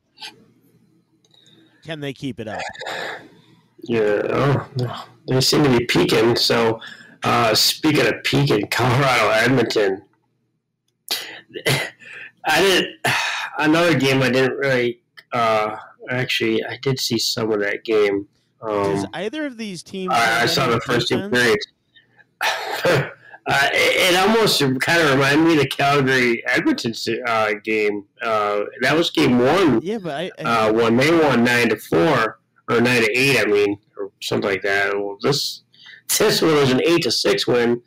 Can 1.88 2.02
they 2.02 2.12
keep 2.12 2.42
it 2.42 2.50
up? 2.50 2.60
Yeah, 3.84 4.22
oh, 4.30 5.08
they 5.26 5.40
seem 5.40 5.64
to 5.64 5.70
be 5.70 5.86
peaking. 5.86 6.36
So, 6.36 6.82
uh, 7.24 7.56
speaking 7.56 8.06
of 8.06 8.22
peaking, 8.26 8.68
Colorado 8.72 9.30
Edmonton. 9.30 10.02
I 11.66 12.60
didn't. 12.60 12.94
Another 13.58 13.98
game 13.98 14.22
I 14.22 14.30
didn't 14.30 14.58
really. 14.58 15.00
Uh, 15.32 15.78
actually, 16.10 16.62
I 16.66 16.78
did 16.82 17.00
see 17.00 17.18
some 17.18 17.54
of 17.54 17.62
that 17.62 17.86
game. 17.86 18.28
Um, 18.62 18.84
Does 18.84 19.06
either 19.14 19.46
of 19.46 19.56
these 19.56 19.82
teams? 19.82 20.12
I, 20.14 20.42
I 20.42 20.46
saw 20.46 20.68
the 20.68 20.82
first 20.82 21.08
two 21.08 21.30
periods. 21.30 21.68
Uh, 23.48 23.70
it, 23.72 24.14
it, 24.14 24.20
almost 24.20 24.60
kind 24.82 25.02
of 25.02 25.10
reminded 25.12 25.46
me 25.48 25.54
of 25.54 25.60
the 25.62 25.68
Calgary 25.68 26.46
Edmonton 26.48 26.94
uh, 27.26 27.54
game. 27.64 28.04
Uh, 28.22 28.64
that 28.82 28.94
was 28.94 29.10
game 29.10 29.40
one. 29.40 29.80
Yeah, 29.82 30.00
but 30.00 30.16
I, 30.16 30.32
I 30.38 30.44
uh, 30.68 30.74
when 30.74 30.98
they 30.98 31.18
won 31.18 31.46
nine 31.46 31.70
to 31.70 31.78
four 31.78 32.40
or 32.68 32.82
nine 32.82 33.04
to 33.04 33.18
eight, 33.18 33.40
I 33.40 33.46
mean, 33.46 33.80
or 33.98 34.12
something 34.22 34.50
like 34.50 34.64
that. 34.64 34.94
Well, 34.94 35.18
this 35.22 35.64
this 36.18 36.42
one 36.42 36.56
was 36.56 36.72
an 36.72 36.82
eight 36.84 37.04
to 37.04 37.12
six 37.12 37.48
win. 37.48 37.82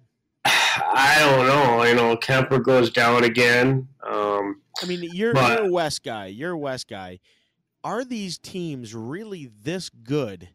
I 0.44 1.16
don't 1.20 1.46
know. 1.46 1.82
You 1.84 1.94
know, 1.94 2.16
Kuemper 2.16 2.62
goes 2.62 2.90
down 2.90 3.24
again. 3.24 3.88
Um, 4.06 4.60
I 4.82 4.86
mean, 4.86 5.08
you're, 5.12 5.32
But- 5.32 5.60
you're 5.60 5.68
a 5.68 5.72
West 5.72 6.02
guy. 6.02 6.26
You're 6.26 6.52
a 6.52 6.58
West 6.58 6.88
guy. 6.88 7.20
Are 7.82 8.04
these 8.04 8.36
teams 8.36 8.94
really 8.94 9.50
this 9.62 9.88
good 9.88 10.50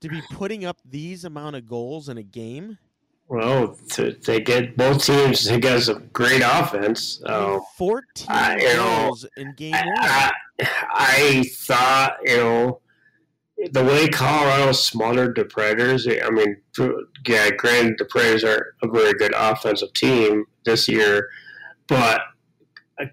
to 0.00 0.08
be 0.08 0.22
putting 0.32 0.64
up 0.64 0.78
these 0.84 1.24
amount 1.24 1.56
of 1.56 1.66
goals 1.66 2.08
in 2.08 2.16
a 2.16 2.22
game? 2.22 2.78
Well, 3.28 3.76
to, 3.92 4.12
they 4.24 4.40
get 4.40 4.76
both 4.76 5.04
teams. 5.04 5.44
They 5.44 5.60
got 5.60 5.82
some 5.82 6.08
great 6.12 6.42
offense. 6.44 7.22
I 7.26 7.40
mean, 7.40 7.54
Um, 7.56 7.60
14 7.76 8.26
I- 8.28 8.56
you 8.58 8.74
know, 8.74 9.00
goals 9.04 9.26
in 9.36 9.54
game 9.54 9.72
one. 9.72 9.82
I, 9.98 10.32
I 10.90 11.44
thought, 11.54 12.16
you 12.24 12.36
know, 12.38 12.80
the 13.72 13.84
way 13.84 14.08
Colorado 14.08 14.72
smothered 14.72 15.36
the 15.36 15.44
Predators. 15.44 16.06
I 16.08 16.30
mean, 16.30 16.56
yeah, 17.26 17.50
granted, 17.50 17.96
the 17.98 18.04
Predators 18.06 18.44
are 18.44 18.74
a 18.82 18.88
very 18.88 19.12
good 19.14 19.34
offensive 19.36 19.92
team 19.94 20.44
this 20.64 20.88
year, 20.88 21.28
but 21.88 22.20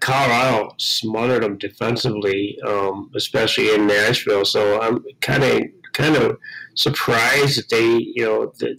Colorado 0.00 0.70
smothered 0.78 1.42
them 1.42 1.58
defensively, 1.58 2.58
um, 2.66 3.10
especially 3.14 3.74
in 3.74 3.86
Nashville. 3.86 4.44
So 4.44 4.80
I'm 4.80 5.04
kind 5.20 5.44
of 5.44 5.62
kind 5.92 6.16
of 6.16 6.38
surprised 6.74 7.58
that 7.58 7.68
they, 7.70 7.86
you 8.14 8.24
know, 8.24 8.52
that 8.58 8.76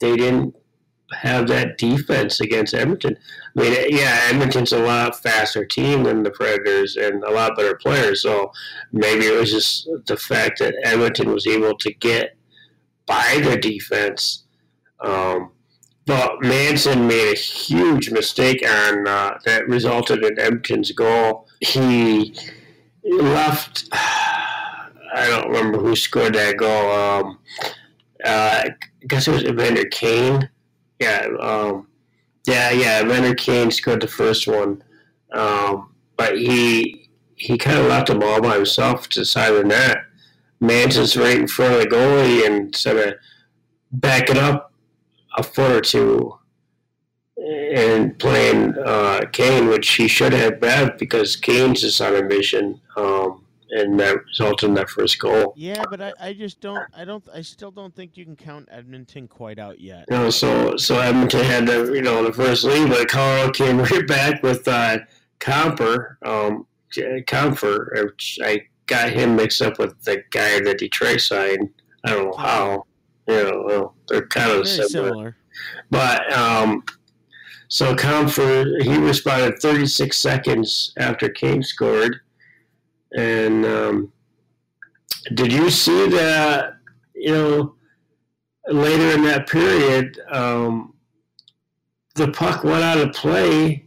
they 0.00 0.16
didn't 0.16 0.54
have 1.12 1.48
that 1.48 1.78
defense 1.78 2.40
against 2.40 2.74
Edmonton. 2.74 3.16
I 3.56 3.60
mean, 3.60 3.72
yeah, 3.90 4.20
Edmonton's 4.28 4.72
a 4.72 4.78
lot 4.78 5.20
faster 5.20 5.64
team 5.64 6.04
than 6.04 6.22
the 6.22 6.30
Predators 6.30 6.96
and 6.96 7.24
a 7.24 7.30
lot 7.30 7.56
better 7.56 7.76
players. 7.76 8.22
So 8.22 8.52
maybe 8.92 9.26
it 9.26 9.38
was 9.38 9.50
just 9.50 9.88
the 10.06 10.16
fact 10.16 10.60
that 10.60 10.74
Edmonton 10.84 11.32
was 11.32 11.46
able 11.46 11.76
to 11.78 11.92
get 11.94 12.36
by 13.06 13.40
the 13.42 13.56
defense. 13.56 14.44
Um, 15.00 15.50
but 16.06 16.42
Manson 16.42 17.06
made 17.06 17.32
a 17.32 17.38
huge 17.38 18.10
mistake 18.10 18.68
on 18.68 19.06
uh, 19.06 19.38
that 19.44 19.68
resulted 19.68 20.24
in 20.24 20.38
Edmonton's 20.38 20.92
goal. 20.92 21.48
He 21.60 22.34
left. 23.04 23.84
I 23.92 25.26
don't 25.28 25.48
remember 25.48 25.78
who 25.78 25.96
scored 25.96 26.34
that 26.34 26.56
goal. 26.56 26.92
Um, 26.92 27.38
uh, 28.24 28.64
I 28.64 28.68
guess 29.06 29.26
it 29.26 29.32
was 29.32 29.44
Evander 29.44 29.84
Kane. 29.86 30.48
Yeah, 31.00 31.26
um, 31.40 31.88
yeah, 32.46 32.70
yeah. 32.70 33.02
Evander 33.02 33.34
Kane 33.34 33.70
scored 33.70 34.02
the 34.02 34.06
first 34.06 34.46
one, 34.46 34.82
um, 35.32 35.94
but 36.16 36.38
he 36.38 37.08
he 37.36 37.56
kind 37.56 37.78
of 37.78 37.86
left 37.86 38.08
them 38.08 38.22
all 38.22 38.40
by 38.40 38.56
himself 38.56 39.08
to 39.08 39.20
the 39.20 39.24
side 39.24 39.52
of 39.52 39.58
the 39.58 39.64
net. 39.64 39.98
Manson's 40.60 41.16
right 41.16 41.38
in 41.38 41.48
front 41.48 41.74
of 41.74 41.80
the 41.80 41.86
goalie 41.86 42.46
and 42.46 42.66
instead 42.66 42.96
of 42.96 43.14
backing 43.92 44.36
up 44.36 44.72
a 45.36 45.42
foot 45.42 45.72
or 45.72 45.80
two 45.80 46.34
and 47.74 48.18
playing 48.18 48.74
uh, 48.84 49.22
Kane, 49.32 49.68
which 49.68 49.88
he 49.92 50.06
should 50.06 50.34
have 50.34 50.60
been 50.60 50.92
because 50.98 51.36
Kane's 51.36 51.80
just 51.80 52.00
on 52.02 52.14
a 52.14 52.22
mission, 52.22 52.78
um, 52.96 53.44
and 53.72 53.98
that 54.00 54.24
resulted 54.24 54.68
in 54.68 54.74
that 54.74 54.90
first 54.90 55.18
goal. 55.18 55.54
Yeah, 55.56 55.84
but 55.90 56.00
I, 56.00 56.12
I 56.20 56.32
just 56.32 56.60
don't 56.60 56.84
I 56.94 57.04
don't 57.04 57.24
I 57.32 57.42
still 57.42 57.70
don't 57.70 57.94
think 57.94 58.16
you 58.16 58.24
can 58.24 58.36
count 58.36 58.68
Edmonton 58.70 59.28
quite 59.28 59.58
out 59.58 59.80
yet. 59.80 60.06
You 60.10 60.16
know, 60.16 60.30
so 60.30 60.76
so 60.76 60.98
Edmonton 60.98 61.44
had 61.44 61.66
the 61.66 61.92
you 61.92 62.02
know 62.02 62.24
the 62.24 62.32
first 62.32 62.64
lead, 62.64 62.88
but 62.88 63.08
Colorado 63.08 63.52
came 63.52 63.78
right 63.82 64.06
back 64.06 64.42
with 64.42 64.66
uh, 64.66 64.98
Comper, 65.38 66.16
um, 66.24 66.66
Compher, 66.92 68.04
which 68.04 68.38
I 68.42 68.62
got 68.86 69.10
him 69.10 69.36
mixed 69.36 69.62
up 69.62 69.78
with 69.78 70.02
the 70.02 70.22
guy 70.30 70.60
that 70.60 70.78
Detroit 70.78 71.20
signed. 71.20 71.70
I 72.04 72.10
don't 72.10 72.30
know 72.30 72.36
how. 72.36 72.86
You 73.28 73.44
know, 73.44 73.64
well, 73.64 73.94
they're 74.08 74.26
kind 74.26 74.50
of 74.50 74.66
similar. 74.66 74.88
similar. 74.88 75.36
But 75.90 76.32
um, 76.32 76.82
so 77.68 77.94
Compher, 77.94 78.82
he 78.82 78.96
responded 78.96 79.60
36 79.60 80.16
seconds 80.16 80.92
after 80.96 81.28
Kane 81.28 81.62
scored. 81.62 82.20
And 83.16 83.64
um, 83.66 84.12
did 85.34 85.52
you 85.52 85.70
see 85.70 86.08
that? 86.08 86.74
You 87.14 87.32
know, 87.32 87.74
later 88.68 89.14
in 89.16 89.24
that 89.24 89.48
period, 89.48 90.18
um, 90.30 90.94
the 92.14 92.28
puck 92.28 92.64
went 92.64 92.82
out 92.82 92.98
of 92.98 93.12
play, 93.12 93.86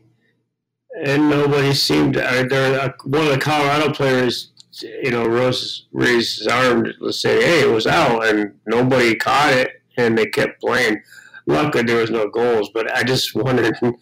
and 1.03 1.29
nobody 1.29 1.73
seemed. 1.73 2.17
Or 2.17 2.47
there, 2.47 2.79
uh, 2.79 2.91
one 3.05 3.23
of 3.23 3.29
the 3.29 3.39
Colorado 3.39 3.91
players, 3.93 4.51
you 4.81 5.11
know, 5.11 5.25
rose 5.25 5.87
raised 5.91 6.39
his 6.39 6.47
arm 6.47 6.85
to 6.85 7.11
say, 7.11 7.43
"Hey, 7.43 7.61
it 7.61 7.71
was 7.71 7.87
out," 7.87 8.25
and 8.27 8.53
nobody 8.67 9.15
caught 9.15 9.53
it, 9.53 9.81
and 9.97 10.17
they 10.17 10.27
kept 10.27 10.61
playing 10.61 11.01
luckily 11.45 11.83
there 11.83 12.01
was 12.01 12.11
no 12.11 12.29
goals, 12.29 12.69
but 12.73 12.93
I 12.95 13.03
just 13.03 13.35
wondered, 13.35 13.77
you 13.81 13.93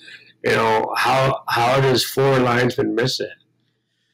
know, 0.46 0.94
how 0.96 1.44
how 1.48 1.80
does 1.82 2.04
four 2.04 2.40
linesmen 2.40 2.96
miss 2.96 3.20
it? 3.20 3.32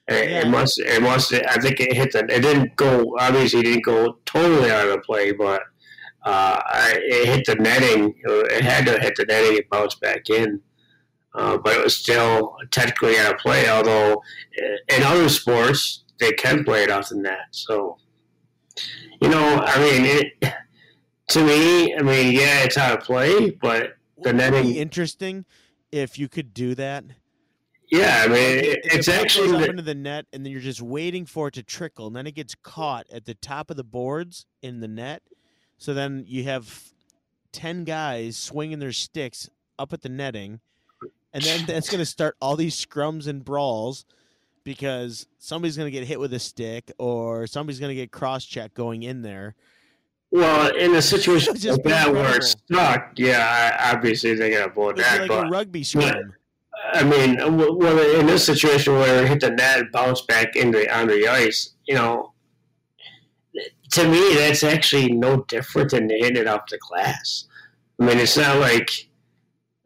It, 0.10 0.30
Yeah. 0.30 0.42
it 0.42 0.48
must 0.50 0.80
it 0.80 1.02
must 1.02 1.34
I 1.34 1.56
think 1.60 1.80
it 1.80 1.94
hit 1.94 2.12
the 2.14 2.20
it 2.20 2.42
didn't 2.42 2.76
go 2.76 3.16
obviously 3.20 3.60
it 3.60 3.64
didn't 3.64 3.86
go 3.86 4.18
totally 4.26 4.72
out 4.72 4.88
of 4.90 5.04
play, 5.04 5.32
but 5.34 5.62
uh, 6.26 6.60
it 6.96 7.28
hit 7.28 7.46
the 7.46 7.56
netting. 7.56 8.14
It 8.26 8.62
had 8.64 8.86
to 8.86 9.00
hit 9.00 9.16
the 9.16 9.26
netting 9.26 9.58
and 9.58 9.70
bounce 9.70 9.96
back 9.96 10.30
in. 10.30 10.60
Uh, 11.34 11.58
but 11.58 11.78
it 11.78 11.84
was 11.84 11.96
still 11.96 12.56
technically 12.72 13.18
out 13.18 13.34
of 13.36 13.40
play. 13.40 13.70
Although 13.70 14.22
in 14.90 15.04
other 15.04 15.30
sports 15.30 16.04
they 16.20 16.32
can 16.34 16.64
play 16.64 16.84
it 16.84 16.90
off 16.90 17.10
the 17.10 17.18
net. 17.18 17.48
So 17.52 17.98
you 19.22 19.30
know, 19.30 19.64
I 19.66 19.80
mean, 19.80 20.06
it, 20.06 20.54
to 21.30 21.44
me, 21.44 21.96
I 21.96 22.02
mean, 22.02 22.34
yeah, 22.34 22.64
it's 22.64 22.78
out 22.78 22.98
of 23.00 23.04
play, 23.04 23.50
but 23.52 23.94
the 24.22 24.32
netting- 24.34 24.68
be 24.74 24.80
interesting 24.80 25.46
if 25.92 26.18
you 26.20 26.28
could 26.30 26.54
do 26.54 26.76
that. 26.76 27.04
Yeah, 27.90 28.24
I 28.26 28.28
mean, 28.28 28.38
it, 28.66 28.80
it's 28.84 29.08
actually 29.08 29.52
up 29.54 29.62
the- 29.62 29.70
into 29.70 29.82
the 29.84 29.96
net, 29.96 30.26
and 30.34 30.46
then 30.46 30.52
you're 30.52 30.62
just 30.62 30.82
waiting 30.82 31.26
for 31.26 31.48
it 31.48 31.54
to 31.56 31.64
trickle, 31.64 32.08
and 32.08 32.16
then 32.16 32.28
it 32.28 32.36
gets 32.36 32.56
caught 32.56 33.06
at 33.12 33.26
the 33.26 33.34
top 33.36 33.70
of 33.72 33.78
the 33.78 33.84
boards 33.84 34.46
in 34.62 34.80
the 34.80 34.88
net. 34.88 35.22
So 35.78 35.94
then 35.94 36.24
you 36.28 36.44
have 36.46 36.84
ten 37.52 37.84
guys 37.84 38.36
swinging 38.38 38.80
their 38.80 38.92
sticks 38.92 39.50
up 39.80 39.94
at 39.94 40.02
the 40.02 40.10
netting, 40.10 40.60
and 41.34 41.44
then 41.44 41.66
that's 41.68 41.90
going 41.90 42.00
to 42.00 42.06
start 42.06 42.36
all 42.42 42.56
these 42.56 42.76
scrums 42.76 43.28
and 43.28 43.46
brawls 43.46 44.06
because 44.64 45.28
somebody's 45.38 45.78
going 45.78 45.88
to 45.88 45.98
get 45.98 46.06
hit 46.06 46.20
with 46.20 46.34
a 46.34 46.40
stick 46.40 46.92
or 46.98 47.48
somebody's 47.48 47.80
going 47.80 47.90
to 47.92 47.96
get 47.96 48.12
cross 48.12 48.44
check 48.44 48.74
going 48.74 49.04
in 49.04 49.22
there. 49.22 49.56
well 50.32 50.76
in 50.76 50.94
a 50.94 51.02
situation 51.14 51.54
like 51.54 51.84
that 51.84 52.12
where 52.12 52.36
it's 52.36 52.50
stuck. 52.52 53.14
Yeah, 53.16 53.78
I, 53.82 53.94
obviously 53.94 54.34
they're 54.34 54.50
gonna 54.60 54.74
blow 54.74 54.90
It'd 54.90 55.06
that. 55.06 55.20
like 55.22 55.30
but 55.30 55.48
a 55.48 55.50
rugby 55.50 55.84
scrum. 55.84 56.34
I 56.94 57.04
mean, 57.04 57.38
well, 57.58 58.20
in 58.20 58.26
this 58.26 58.46
situation 58.46 58.94
where 58.94 59.24
it 59.24 59.28
hit 59.28 59.42
the 59.42 59.52
net 59.52 59.80
and 59.80 59.92
bounced 59.92 60.28
back 60.28 60.56
into 60.56 60.88
on 60.96 61.08
the 61.08 61.28
ice, 61.28 61.74
you 61.86 61.96
know, 61.96 62.34
to 63.92 64.08
me 64.08 64.36
that's 64.36 64.64
actually 64.64 65.12
no 65.14 65.44
different 65.44 65.92
than 65.92 66.10
hitting 66.10 66.38
it 66.38 66.48
off 66.48 66.68
the 66.70 66.80
glass. 66.90 67.46
I 68.00 68.06
mean, 68.06 68.18
it's 68.20 68.38
not 68.38 68.60
like. 68.60 68.90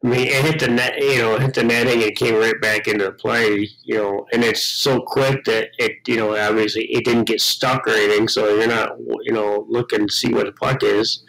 I 0.03 0.07
mean, 0.07 0.27
it 0.27 0.43
hit 0.43 0.59
the 0.59 0.67
net, 0.67 0.97
you 0.97 1.19
know, 1.19 1.35
it 1.35 1.43
hit 1.43 1.53
the 1.53 1.63
netting 1.63 2.01
and 2.01 2.15
came 2.15 2.33
right 2.33 2.59
back 2.59 2.87
into 2.87 3.05
the 3.05 3.11
play, 3.11 3.69
you 3.83 3.95
know, 3.95 4.25
and 4.33 4.43
it's 4.43 4.63
so 4.63 4.99
quick 4.99 5.43
that 5.43 5.67
it, 5.77 5.91
you 6.07 6.17
know, 6.17 6.35
obviously 6.35 6.85
it 6.85 7.05
didn't 7.05 7.25
get 7.25 7.39
stuck 7.39 7.85
or 7.85 7.91
anything, 7.91 8.27
so 8.27 8.49
you're 8.55 8.65
not, 8.67 8.97
you 9.21 9.31
know, 9.31 9.63
looking 9.69 10.07
to 10.07 10.11
see 10.11 10.33
where 10.33 10.45
the 10.45 10.53
puck 10.53 10.81
is. 10.81 11.23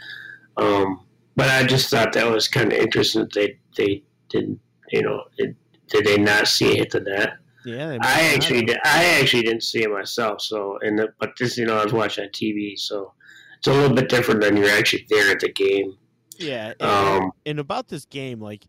Um, 0.56 1.04
but 1.36 1.50
I 1.50 1.64
just 1.64 1.90
thought 1.90 2.14
that 2.14 2.30
was 2.30 2.48
kind 2.48 2.72
of 2.72 2.78
interesting 2.78 3.24
that 3.24 3.34
they 3.34 3.58
they 3.76 4.04
didn't, 4.30 4.58
you 4.90 5.02
know, 5.02 5.22
it, 5.36 5.54
did 5.92 6.04
they 6.06 6.18
not 6.18 6.48
see 6.48 6.70
it 6.72 6.78
hit 6.78 6.90
the 6.90 7.00
net? 7.00 7.34
Yeah, 7.64 7.96
I 8.02 8.34
actually 8.34 8.64
did, 8.64 8.78
I 8.84 9.20
actually 9.20 9.42
didn't 9.42 9.62
see 9.62 9.84
it 9.84 9.90
myself. 9.90 10.40
So 10.40 10.78
and 10.80 10.98
the, 10.98 11.14
but 11.20 11.34
this, 11.38 11.56
you 11.56 11.64
know, 11.64 11.78
I 11.78 11.84
was 11.84 11.92
watching 11.92 12.24
on 12.24 12.30
TV, 12.30 12.76
so 12.76 13.12
it's 13.58 13.68
a 13.68 13.72
little 13.72 13.94
bit 13.94 14.08
different 14.08 14.40
than 14.40 14.56
you're 14.56 14.68
actually 14.68 15.06
there 15.08 15.30
at 15.30 15.40
the 15.40 15.52
game. 15.52 15.96
Yeah, 16.38 16.72
and, 16.80 16.82
Um, 17.22 17.32
and 17.46 17.60
about 17.60 17.88
this 17.88 18.04
game, 18.04 18.40
like 18.40 18.66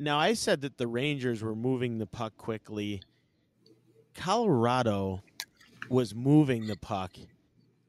now 0.00 0.18
I 0.18 0.32
said 0.32 0.62
that 0.62 0.78
the 0.78 0.88
Rangers 0.88 1.42
were 1.42 1.54
moving 1.54 1.98
the 1.98 2.06
puck 2.06 2.36
quickly. 2.36 3.02
Colorado 4.14 5.22
was 5.88 6.14
moving 6.14 6.66
the 6.66 6.76
puck. 6.76 7.12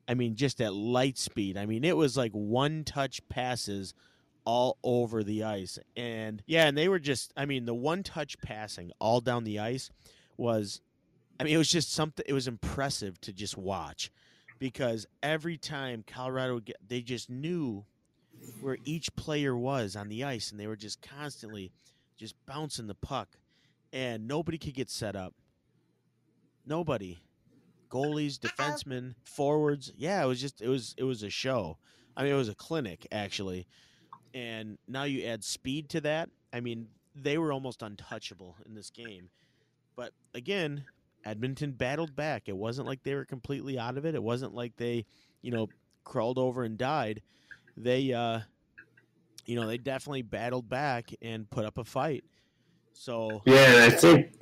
I 0.07 0.13
mean, 0.13 0.35
just 0.35 0.61
at 0.61 0.73
light 0.73 1.17
speed. 1.17 1.57
I 1.57 1.65
mean, 1.65 1.83
it 1.83 1.97
was 1.97 2.17
like 2.17 2.33
one 2.33 2.83
touch 2.83 3.27
passes 3.29 3.93
all 4.45 4.77
over 4.83 5.23
the 5.23 5.43
ice. 5.43 5.79
And 5.95 6.43
yeah, 6.45 6.67
and 6.67 6.77
they 6.77 6.87
were 6.87 6.99
just 6.99 7.33
I 7.37 7.45
mean, 7.45 7.65
the 7.65 7.73
one 7.73 8.03
touch 8.03 8.39
passing 8.39 8.91
all 8.99 9.21
down 9.21 9.43
the 9.43 9.59
ice 9.59 9.89
was 10.37 10.81
I 11.39 11.43
mean, 11.43 11.53
it 11.53 11.57
was 11.57 11.69
just 11.69 11.93
something 11.93 12.25
it 12.27 12.33
was 12.33 12.47
impressive 12.47 13.19
to 13.21 13.33
just 13.33 13.57
watch 13.57 14.11
because 14.59 15.05
every 15.21 15.57
time 15.57 16.03
Colorado 16.05 16.55
would 16.55 16.65
get 16.65 16.77
they 16.87 17.01
just 17.01 17.29
knew 17.29 17.85
where 18.61 18.77
each 18.85 19.15
player 19.15 19.55
was 19.55 19.95
on 19.95 20.09
the 20.09 20.23
ice 20.23 20.51
and 20.51 20.59
they 20.59 20.67
were 20.67 20.75
just 20.75 21.01
constantly 21.01 21.71
just 22.17 22.35
bouncing 22.45 22.87
the 22.87 22.95
puck 22.95 23.29
and 23.91 24.27
nobody 24.27 24.57
could 24.57 24.73
get 24.73 24.89
set 24.89 25.15
up. 25.15 25.33
Nobody. 26.65 27.19
Goalies, 27.89 28.39
defensemen, 28.39 29.15
forwards. 29.23 29.93
Yeah, 29.95 30.23
it 30.23 30.27
was 30.27 30.41
just 30.41 30.61
it 30.61 30.67
was 30.67 30.95
it 30.97 31.03
was 31.03 31.23
a 31.23 31.29
show. 31.29 31.77
I 32.15 32.23
mean, 32.23 32.33
it 32.33 32.37
was 32.37 32.49
a 32.49 32.55
clinic 32.55 33.07
actually. 33.11 33.67
And 34.33 34.77
now 34.87 35.03
you 35.03 35.25
add 35.25 35.43
speed 35.43 35.89
to 35.89 36.01
that. 36.01 36.29
I 36.51 36.59
mean, 36.59 36.87
they 37.15 37.37
were 37.37 37.51
almost 37.51 37.81
untouchable 37.81 38.55
in 38.65 38.73
this 38.73 38.89
game. 38.89 39.29
But 39.95 40.11
again, 40.33 40.85
Edmonton 41.25 41.71
battled 41.71 42.15
back. 42.15 42.43
It 42.47 42.57
wasn't 42.57 42.87
like 42.87 43.03
they 43.03 43.15
were 43.15 43.25
completely 43.25 43.77
out 43.77 43.97
of 43.97 44.05
it. 44.05 44.15
It 44.15 44.23
wasn't 44.23 44.53
like 44.53 44.75
they, 44.75 45.05
you 45.41 45.51
know, 45.51 45.69
crawled 46.03 46.37
over 46.37 46.63
and 46.63 46.77
died. 46.77 47.21
They, 47.77 48.13
uh, 48.13 48.39
you 49.45 49.55
know, 49.55 49.67
they 49.67 49.77
definitely 49.77 50.21
battled 50.21 50.69
back 50.69 51.11
and 51.21 51.49
put 51.49 51.65
up 51.65 51.77
a 51.77 51.83
fight. 51.83 52.23
So 52.93 53.41
Yeah, 53.45 53.87
I 53.87 53.89
think 53.89 54.33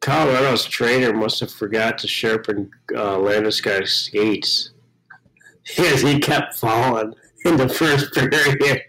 Colorado's 0.00 0.64
trainer 0.64 1.12
must 1.12 1.40
have 1.40 1.52
forgot 1.52 1.98
to 1.98 2.08
sharpen 2.08 2.70
uh, 2.94 3.16
Landeskog's 3.16 3.92
skates 3.92 4.70
because 5.76 6.02
he 6.02 6.18
kept 6.18 6.56
falling 6.56 7.14
in 7.44 7.56
the 7.56 7.68
first 7.68 8.12
period. 8.14 8.82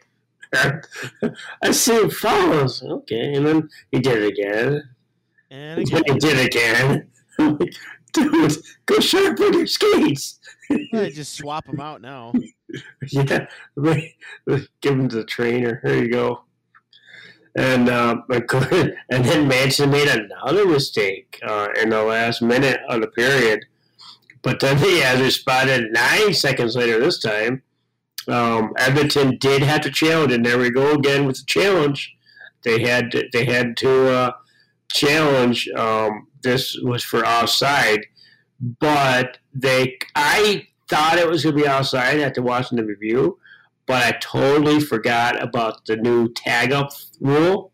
I 1.62 1.72
see 1.72 1.96
it 1.96 2.14
fall. 2.14 2.54
I 2.54 2.64
was 2.64 2.82
like, 2.82 2.92
okay, 2.92 3.36
and 3.36 3.46
then 3.46 3.70
he 3.92 4.00
did 4.00 4.24
it 4.24 4.40
again. 4.40 4.90
and 5.52 5.80
again, 5.80 6.04
he 6.08 6.14
did 6.14 6.38
it 6.38 6.46
again. 6.48 7.08
Like, 7.38 7.74
Dude, 8.14 8.58
go 8.88 9.00
sharpen 9.00 9.54
your 9.54 9.68
skates. 9.68 10.40
I 10.72 11.12
just 11.14 11.36
swap 11.36 11.66
them 11.66 11.80
out 11.80 12.02
now. 12.02 12.34
yeah, 13.12 13.46
give 13.76 14.98
them 14.98 15.10
to 15.10 15.18
the 15.18 15.24
trainer. 15.26 15.80
There 15.84 16.04
you 16.04 16.12
go. 16.12 16.44
And 17.56 17.90
um, 17.90 18.24
and 18.30 19.26
then 19.26 19.48
Manson 19.48 19.90
made 19.92 20.08
another 20.08 20.66
mistake 20.66 21.40
uh, 21.46 21.68
in 21.82 21.90
the 21.90 22.02
last 22.02 22.42
minute 22.42 22.80
of 22.88 23.02
the 23.02 23.08
period, 23.08 23.66
but 24.42 24.60
then 24.60 24.78
he 24.78 25.00
has 25.00 25.22
responded 25.22 25.92
nine 25.92 26.34
seconds 26.34 26.76
later. 26.76 27.00
This 27.00 27.20
time, 27.20 27.62
um, 28.28 28.74
Edmonton 28.78 29.38
did 29.38 29.62
have 29.62 29.82
to 29.82 29.92
challenge, 29.92 30.34
and 30.34 30.46
there 30.46 30.58
we 30.58 30.70
go 30.70 30.94
again 30.94 31.26
with 31.26 31.38
the 31.38 31.46
challenge. 31.46 32.16
They 32.64 32.82
had 32.82 33.12
to, 33.12 33.30
they 33.32 33.46
had 33.46 33.78
to 33.78 34.12
uh, 34.12 34.32
challenge. 34.92 35.70
Um, 35.70 36.28
this 36.42 36.78
was 36.84 37.04
for 37.04 37.26
offside, 37.26 38.06
but 38.60 39.38
they 39.54 39.98
I 40.16 40.68
thought 40.90 41.18
it 41.18 41.30
was 41.30 41.44
going 41.44 41.56
to 41.56 41.62
be 41.64 41.68
outside 41.68 42.20
after 42.20 42.42
watching 42.42 42.78
the 42.78 42.86
review, 42.86 43.40
but 43.86 44.04
I 44.04 44.18
totally 44.20 44.80
forgot 44.80 45.42
about 45.42 45.86
the 45.86 45.96
new 45.96 46.32
tag 46.34 46.72
up 46.72 46.92
rule. 47.20 47.72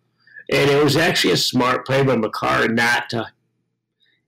And 0.52 0.70
it 0.70 0.84
was 0.84 0.96
actually 0.96 1.34
a 1.34 1.38
smart 1.38 1.88
play 1.88 2.04
by 2.04 2.16
Makar 2.16 2.68
not 2.68 3.10
to. 3.10 3.28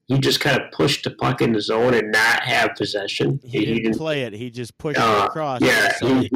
He 0.08 0.18
just 0.20 0.40
kind 0.40 0.60
of 0.62 0.72
pushed 0.72 1.04
the 1.04 1.12
puck 1.12 1.42
in 1.42 1.52
the 1.52 1.62
zone 1.62 1.94
and 1.94 2.12
not 2.14 2.42
have 2.44 2.76
possession. 2.76 3.42
He 3.44 3.66
didn't 3.66 3.98
play 3.98 4.24
it. 4.24 4.32
He 4.34 4.50
just 4.50 4.78
pushed 4.78 5.00
Uh, 5.00 5.24
it 5.24 5.26
across. 5.28 5.62
yeah, 5.62 5.92
so 5.98 6.08
he, 6.16 6.30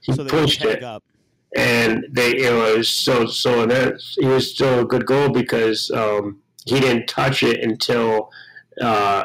he 0.00 0.12
so 0.14 0.24
pushed 0.24 0.64
it, 0.64 0.82
up. 0.82 1.04
and 1.54 2.06
they 2.10 2.36
you 2.36 2.44
know 2.44 2.64
it 2.72 2.78
was 2.78 2.88
so 2.88 3.26
so 3.26 3.66
that 3.66 4.00
it 4.18 4.24
was 4.26 4.50
still 4.54 4.80
a 4.80 4.84
good 4.84 5.04
goal 5.04 5.28
because 5.28 5.90
um, 5.90 6.38
he 6.64 6.80
didn't 6.80 7.06
touch 7.06 7.42
it 7.42 7.60
until 7.62 8.30
uh, 8.80 9.24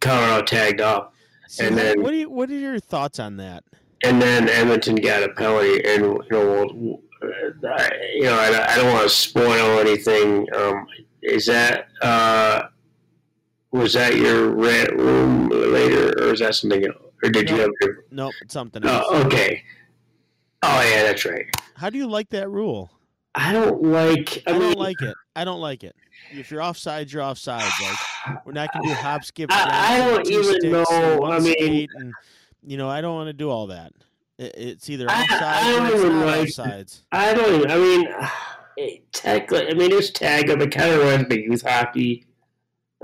Colorado 0.00 0.44
tagged 0.44 0.82
up. 0.82 1.14
See, 1.48 1.64
and 1.66 1.76
what- 1.76 1.82
then- 1.82 2.02
what 2.02 2.10
do 2.10 2.16
you 2.18 2.28
what 2.30 2.50
are 2.50 2.54
your 2.58 2.78
thoughts 2.78 3.18
on 3.18 3.38
that? 3.38 3.64
and 4.04 4.20
then 4.20 4.50
Edmonton 4.50 4.96
got 4.96 5.22
a 5.22 5.30
penalty, 5.30 5.82
and 5.82 6.02
you 6.04 6.24
know, 6.30 6.44
we'll, 6.74 7.00
you 7.22 8.22
know, 8.24 8.34
I, 8.38 8.66
I 8.74 8.76
don't 8.76 8.92
want 8.92 9.04
to 9.04 9.08
spoil 9.08 9.78
anything. 9.78 10.46
Um, 10.54 10.86
is 11.22 11.46
that 11.46 11.86
uh, 12.02 12.64
was 13.74 13.94
that 13.94 14.14
your 14.14 14.50
rant 14.50 14.92
room 14.92 15.48
later, 15.48 16.10
or 16.20 16.32
is 16.32 16.38
that 16.38 16.54
something 16.54 16.86
else? 16.86 16.96
Or 17.22 17.28
did 17.28 17.50
you 17.50 17.56
have 17.56 17.70
your? 17.80 18.04
Nope, 18.12 18.32
something 18.48 18.82
oh, 18.86 18.88
else. 18.88 19.06
Oh, 19.08 19.26
okay. 19.26 19.64
Oh 20.62 20.88
yeah, 20.88 21.02
that's 21.02 21.24
right. 21.24 21.46
How 21.74 21.90
do 21.90 21.98
you 21.98 22.06
like 22.06 22.30
that 22.30 22.48
rule? 22.48 22.90
I 23.34 23.52
don't 23.52 23.82
like. 23.82 24.44
I, 24.46 24.50
I, 24.50 24.52
mean, 24.52 24.62
don't 24.62 24.78
like 24.78 25.02
it. 25.02 25.16
I 25.34 25.44
don't 25.44 25.60
like 25.60 25.82
it. 25.82 25.96
If 26.30 26.52
you're 26.52 26.62
offside, 26.62 27.10
you're 27.10 27.22
offside. 27.22 27.64
Like 27.82 28.38
we're 28.46 28.52
not 28.52 28.72
gonna 28.72 28.86
do 28.86 28.94
hop, 28.94 29.24
skip. 29.24 29.50
I- 29.52 29.94
I 29.94 29.98
don't 29.98 30.30
even 30.30 30.70
know. 30.70 31.24
I 31.24 31.40
mean- 31.40 31.88
and 31.96 32.12
you 32.62 32.76
know 32.76 32.88
I 32.88 33.00
don't 33.00 33.16
want 33.16 33.26
to 33.26 33.32
do 33.32 33.50
all 33.50 33.66
that. 33.66 33.92
It, 34.38 34.54
it's 34.56 34.88
either 34.88 35.06
offside 35.10 35.42
I 35.42 35.74
or 35.74 35.88
don't 35.88 35.98
even 35.98 36.20
like- 36.20 36.48
offsides. 36.48 37.02
I 37.10 37.34
don't. 37.34 37.54
Even, 37.56 37.70
I 37.72 37.76
mean, 37.76 38.06
it, 38.76 39.20
I 39.24 39.74
mean, 39.74 39.92
it's 39.92 40.10
tag. 40.10 40.48
It 40.48 40.70
kind 40.70 40.92
of 40.92 41.28
me 41.28 41.36
of 41.38 41.44
youth 41.44 41.62
hockey. 41.62 42.26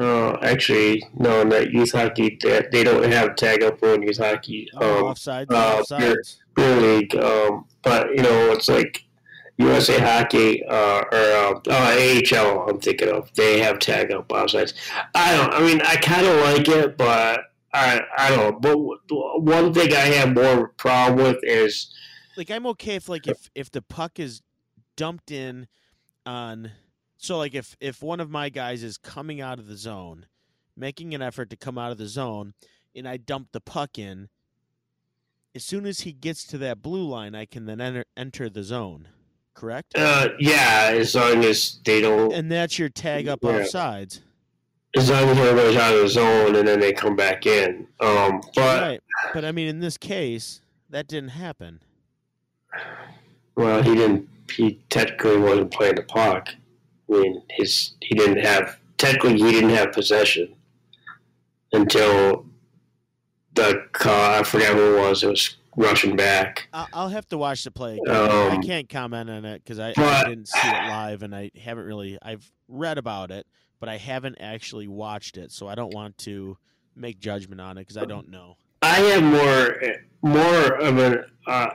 Uh, 0.01 0.39
actually, 0.43 1.03
no, 1.15 1.43
not 1.43 1.71
youth 1.73 1.93
hockey. 1.93 2.39
They, 2.43 2.67
they 2.73 2.85
don't 2.85 3.05
have 3.13 3.37
tag 3.37 3.63
up 3.63 3.83
in 3.83 4.03
youth 4.03 4.17
hockey. 4.19 4.69
Oh, 4.75 5.09
Um, 5.09 5.15
offsides, 5.15 5.47
uh, 5.51 5.83
offsides. 5.83 6.39
beer 6.55 6.77
league. 6.77 7.15
Um, 7.17 7.67
but 7.83 8.09
you 8.11 8.23
know, 8.23 8.53
it's 8.53 8.69
like 8.69 9.05
USA 9.59 9.99
Hockey 10.01 10.65
uh, 10.65 11.03
or 11.13 11.13
uh, 11.13 11.61
uh, 11.69 12.21
AHL. 12.35 12.71
I'm 12.71 12.81
thinking 12.81 13.11
of. 13.11 13.31
They 13.35 13.61
have 13.61 13.79
tag 13.79 14.11
up 14.11 14.29
offsides. 14.29 14.73
I 15.15 15.37
don't. 15.37 15.53
I 15.53 15.61
mean, 15.61 15.83
I 15.83 15.97
kind 15.97 16.27
of 16.27 16.37
like 16.45 16.67
it, 16.67 16.97
but 16.97 17.41
I 17.75 18.01
I 18.17 18.31
don't. 18.31 18.63
But 18.63 18.79
one 19.43 19.75
thing 19.75 19.93
I 19.93 20.07
have 20.17 20.35
more 20.35 20.69
problem 20.69 21.27
with 21.27 21.45
is 21.45 21.93
Like 22.39 22.51
I'm 22.51 22.67
okay 22.69 22.95
if 22.97 23.09
like 23.11 23.27
if 23.27 23.51
if 23.55 23.71
the 23.71 23.83
puck 23.83 24.19
is 24.19 24.41
dumped 24.97 25.31
in 25.31 25.67
on 26.25 26.71
so 27.21 27.37
like 27.39 27.55
if 27.55 27.77
if 27.81 28.03
one 28.03 28.19
of 28.21 28.31
my 28.31 28.49
guys 28.49 28.83
is 28.83 28.97
coming 28.97 29.41
out 29.41 29.59
of 29.59 29.67
the 29.67 29.77
zone, 29.77 30.27
making 30.77 31.15
an 31.15 31.23
effort 31.23 31.51
to 31.51 31.57
come 31.57 31.77
out 31.79 31.93
of 31.93 31.99
the 31.99 32.07
zone, 32.09 32.55
and 32.95 33.07
I 33.09 33.17
dump 33.19 33.49
the 33.53 33.61
puck 33.61 33.99
in. 33.99 34.29
As 35.55 35.65
soon 35.65 35.85
as 35.85 36.01
he 36.01 36.13
gets 36.13 36.45
to 36.45 36.59
that 36.59 36.81
blue 36.81 37.03
line, 37.09 37.35
I 37.35 37.45
can 37.45 37.67
then 37.67 37.81
enter 37.81 38.05
enter 38.17 38.49
the 38.49 38.63
zone. 38.63 39.09
Correct? 39.55 39.93
uh, 39.99 40.29
yeah, 40.39 40.93
as 40.95 41.15
long 41.15 41.45
as 41.45 41.81
they 41.85 42.01
don't. 42.01 42.33
and 42.33 42.51
that's 42.51 42.79
your 42.79 42.89
tag 42.89 43.29
up 43.29 43.41
Yeah. 43.43 43.51
offsides. 43.51 44.21
as 44.97 45.11
long 45.11 45.29
as 45.29 45.39
everybody's 45.39 45.77
out 45.77 45.95
of 45.95 46.01
the 46.03 46.09
zone 46.09 46.57
and 46.57 46.67
then 46.67 46.81
they 46.81 46.93
come 46.93 47.15
back 47.17 47.45
in. 47.47 47.87
Um, 48.01 48.41
but 48.55 48.81
right. 48.81 49.01
But 49.35 49.45
I 49.45 49.53
mean 49.53 49.69
in 49.69 49.81
this 49.81 49.99
case, 49.99 50.63
that 50.89 51.07
didn't 51.09 51.31
happen. 51.31 51.81
well, 53.57 53.83
he 53.83 53.95
didn't. 53.95 54.29
He 54.51 54.79
technically 54.89 55.37
wasn't 55.39 55.71
playing 55.71 55.97
the 55.97 56.03
puck. 56.03 56.55
I 57.11 57.19
mean, 57.19 57.43
his 57.51 57.93
he 58.01 58.15
didn't 58.15 58.45
have 58.45 58.79
technically 58.99 59.39
he 59.39 59.53
didn't 59.53 59.71
have 59.71 59.93
possession 59.93 60.55
until 61.73 62.47
the 63.55 63.85
car. 63.93 64.41
I 64.41 64.43
forgot 64.43 64.75
who 64.75 64.97
it 64.97 65.01
was. 65.01 65.23
It 65.23 65.29
was 65.29 65.57
rushing 65.77 66.17
back. 66.17 66.69
I'll, 66.73 67.09
have 67.09 67.29
to 67.29 67.39
watch 67.39 67.65
the 67.65 67.71
play. 67.71 67.99
Again. 67.99 68.15
I 68.15 68.49
Um, 68.57 68.63
can't 68.63 68.89
comment 68.89 69.31
on 69.31 69.45
it 69.45 69.63
because 69.65 69.79
I, 69.79 69.93
I 69.97 70.25
didn't 70.29 70.49
see 70.49 70.59
it 70.69 70.89
live, 70.89 71.23
and 71.23 71.35
I 71.35 71.51
haven't 71.61 71.85
really. 71.85 72.19
I've 72.23 72.51
read 72.69 72.99
about 72.99 73.31
it, 73.31 73.47
but 73.81 73.89
I 73.89 73.97
haven't 73.97 74.37
actually 74.41 74.89
watched 74.89 75.37
it, 75.37 75.53
so 75.53 75.67
I 75.69 75.75
don't 75.75 75.95
want 75.95 76.19
to 76.19 76.59
make 76.95 77.19
judgment 77.19 77.61
on 77.61 77.79
it 77.79 77.83
because 77.83 77.97
I 77.97 78.05
don't 78.05 78.29
know. 78.29 78.57
I 78.83 79.01
have 79.01 79.23
more 79.23 79.79
more 80.23 80.75
of 80.77 80.99
an 80.99 81.25
uh, 81.47 81.69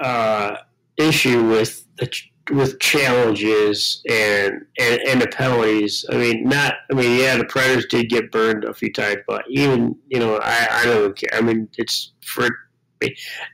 uh, 0.00 0.56
issue 1.00 1.48
with 1.48 1.84
the 1.96 2.10
with 2.52 2.80
challenges 2.80 4.02
and, 4.08 4.54
and 4.78 5.00
and 5.02 5.22
the 5.22 5.28
penalties. 5.28 6.04
I 6.10 6.16
mean, 6.16 6.44
not. 6.48 6.74
I 6.90 6.94
mean, 6.94 7.18
yeah, 7.20 7.36
the 7.36 7.44
Predators 7.44 7.86
did 7.86 8.08
get 8.08 8.30
burned 8.32 8.64
a 8.64 8.74
few 8.74 8.92
times, 8.92 9.18
but 9.26 9.44
even 9.48 9.96
you 10.08 10.18
know, 10.18 10.38
I 10.42 10.68
I 10.70 10.84
don't 10.86 11.16
care. 11.16 11.30
I 11.32 11.40
mean, 11.42 11.68
it's 11.78 12.12
for 12.24 12.48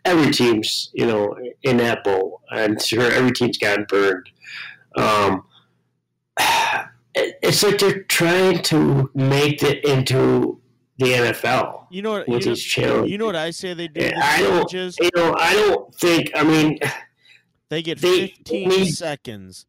every 0.05 0.31
team's 0.33 0.91
you 0.95 1.07
know 1.07 1.37
in 1.63 1.77
that 1.79 2.05
boat. 2.05 2.41
I'm 2.51 2.79
sure 2.81 3.11
every 3.11 3.33
team's 3.33 3.59
gotten 3.59 3.85
burned. 3.89 4.29
Um, 4.97 5.45
it- 7.15 7.39
it's 7.43 7.63
like 7.63 7.79
they're 7.79 8.03
trying 8.05 8.63
to 8.63 9.11
make 9.15 9.63
it 9.63 9.85
into 9.85 10.61
the 10.99 11.07
NFL 11.13 11.85
You 11.91 12.01
know 12.03 12.13
what? 12.13 12.27
You 12.29 12.35
with 12.35 12.47
know, 12.47 12.53
these 12.55 12.63
challenges. 12.65 13.11
you 13.11 13.19
know 13.19 13.27
what 13.27 13.37
I 13.37 13.51
say 13.51 13.75
they 13.75 13.89
do? 13.89 14.01
I 14.17 14.39
don't- 14.41 14.49
challenges? 14.71 14.97
you 15.01 15.11
know, 15.15 15.35
I 15.39 15.53
don't 15.53 15.95
think. 15.95 16.31
I 16.35 16.43
mean, 16.43 16.79
They 17.69 17.83
get 17.83 17.99
they 18.01 18.29
15 18.29 18.69
need- 18.69 18.93
seconds. 18.95 19.67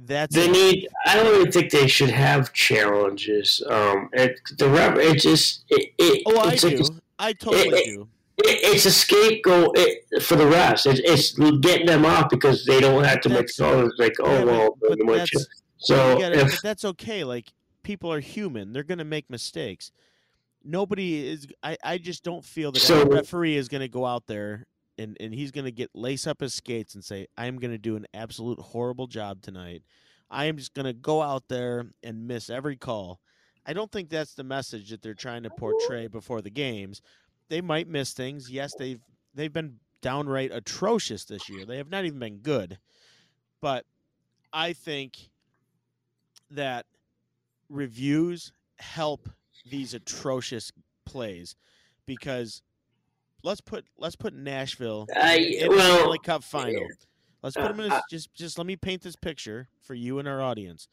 That's 0.00 0.32
they 0.34 0.44
it. 0.48 0.52
need. 0.52 0.88
I 1.06 1.16
don't 1.16 1.34
even 1.40 1.50
think 1.50 1.72
they 1.72 1.88
should 1.88 2.10
have 2.10 2.52
challenges. 2.52 3.60
Um, 3.68 4.08
it, 4.12 4.38
the 4.56 4.68
rep, 4.68 4.96
it 4.96 5.18
just, 5.20 5.64
it, 5.70 5.92
it, 5.98 6.22
Oh, 6.26 6.38
I 6.38 6.52
it's 6.52 6.62
do. 6.62 6.76
like 6.76 6.90
I 7.18 7.32
totally 7.32 7.78
it- 7.78 7.84
do. 7.96 8.08
it, 8.44 8.60
it's 8.62 8.86
a 8.86 8.92
scapegoat 8.92 9.76
for 10.22 10.36
the 10.36 10.44
refs. 10.44 10.86
It, 10.86 11.00
it's 11.04 11.32
getting 11.60 11.86
them 11.86 12.04
off 12.06 12.30
because 12.30 12.64
they 12.64 12.78
don't 12.80 13.02
have 13.02 13.20
to 13.22 13.28
make 13.28 13.48
That's- 13.48 13.56
calls. 13.58 13.92
Like, 13.98 14.14
oh 14.20 14.32
Yeah, 14.32 14.44
well, 14.44 14.78
but 14.80 14.98
you- 14.98 15.06
that's- 15.06 15.46
so 15.78 16.18
gotta- 16.18 16.38
if 16.38 16.50
but 16.52 16.60
that's 16.62 16.84
okay. 16.84 17.24
Like 17.24 17.48
people 17.82 18.12
are 18.12 18.20
human; 18.20 18.72
they're 18.72 18.84
gonna 18.84 19.04
make 19.04 19.28
mistakes. 19.28 19.90
Nobody 20.62 21.26
is. 21.28 21.48
I, 21.64 21.76
I 21.82 21.98
just 21.98 22.22
don't 22.22 22.44
feel 22.44 22.70
that 22.70 22.78
So- 22.80 23.04
referee 23.04 23.56
is 23.56 23.68
gonna 23.68 23.88
go 23.88 24.06
out 24.06 24.28
there 24.28 24.66
and 24.98 25.16
and 25.20 25.34
he's 25.34 25.50
gonna 25.50 25.70
get 25.70 25.90
lace 25.94 26.26
up 26.26 26.40
his 26.40 26.54
skates 26.54 26.94
and 26.94 27.04
say, 27.04 27.26
"I'm 27.36 27.58
gonna 27.58 27.78
do 27.78 27.96
an 27.96 28.06
absolute 28.12 28.58
horrible 28.58 29.06
job 29.06 29.42
tonight. 29.42 29.82
I 30.30 30.46
am 30.46 30.56
just 30.56 30.74
gonna 30.74 30.92
go 30.92 31.22
out 31.22 31.48
there 31.48 31.92
and 32.02 32.26
miss 32.26 32.50
every 32.50 32.76
call." 32.76 33.20
I 33.66 33.74
don't 33.74 33.92
think 33.92 34.08
that's 34.08 34.34
the 34.34 34.44
message 34.44 34.90
that 34.90 35.02
they're 35.02 35.12
trying 35.14 35.42
to 35.42 35.50
portray 35.50 36.04
mm-hmm. 36.04 36.12
before 36.12 36.40
the 36.40 36.50
games. 36.50 37.02
They 37.48 37.60
might 37.60 37.86
miss 37.86 38.14
things. 38.14 38.50
Yes, 38.50 38.74
they've 38.74 39.00
they've 39.34 39.52
been 39.52 39.78
downright 40.00 40.52
atrocious 40.52 41.24
this 41.24 41.48
year. 41.48 41.64
They 41.64 41.76
have 41.76 41.90
not 41.90 42.04
even 42.04 42.18
been 42.18 42.38
good. 42.38 42.78
But 43.60 43.84
I 44.52 44.72
think 44.72 45.30
that 46.50 46.86
reviews 47.68 48.52
help 48.78 49.28
these 49.68 49.94
atrocious 49.94 50.72
plays 51.04 51.56
because 52.06 52.62
let's 53.42 53.60
put 53.60 53.84
let's 53.98 54.16
put 54.16 54.34
Nashville 54.34 55.06
I, 55.14 55.36
in 55.36 55.70
the 55.70 55.80
Stanley 55.80 56.18
Cup 56.18 56.44
final. 56.44 56.86
Let's 57.42 57.56
put 57.56 57.68
them 57.68 57.80
in. 57.80 57.92
A, 57.92 57.96
Uh, 57.96 58.00
just 58.10 58.34
just 58.34 58.58
let 58.58 58.66
me 58.66 58.76
paint 58.76 59.02
this 59.02 59.16
picture 59.16 59.68
for 59.80 59.94
you 59.94 60.18
and 60.18 60.26
our 60.26 60.42
audience. 60.42 60.88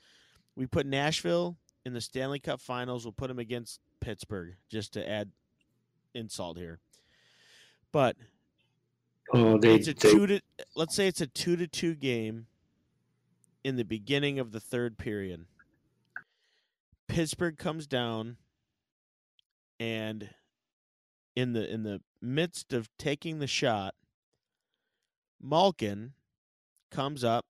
We 0.55 0.67
put 0.67 0.85
Nashville 0.85 1.57
in 1.85 1.93
the 1.93 2.01
Stanley 2.01 2.39
Cup 2.39 2.61
Finals. 2.61 3.05
We'll 3.05 3.13
put 3.13 3.27
them 3.27 3.39
against 3.39 3.79
Pittsburgh 3.99 4.55
just 4.69 4.93
to 4.93 5.07
add 5.07 5.31
insult 6.13 6.57
here. 6.57 6.79
But 7.91 8.15
oh, 9.33 9.57
they, 9.57 9.75
it's 9.75 9.87
a 9.87 9.93
they 9.93 10.11
two 10.11 10.27
to 10.27 10.41
let's 10.75 10.95
say 10.95 11.07
it's 11.07 11.21
a 11.21 11.27
two 11.27 11.55
to 11.55 11.67
two 11.67 11.95
game 11.95 12.47
in 13.63 13.75
the 13.75 13.83
beginning 13.83 14.39
of 14.39 14.51
the 14.51 14.59
third 14.59 14.97
period. 14.97 15.45
Pittsburgh 17.07 17.57
comes 17.57 17.87
down 17.87 18.37
and 19.79 20.29
in 21.35 21.53
the 21.53 21.71
in 21.71 21.83
the 21.83 22.01
midst 22.25 22.73
of 22.73 22.89
taking 22.97 23.39
the 23.39 23.47
shot, 23.47 23.95
Malkin 25.41 26.13
comes 26.91 27.23
up 27.23 27.45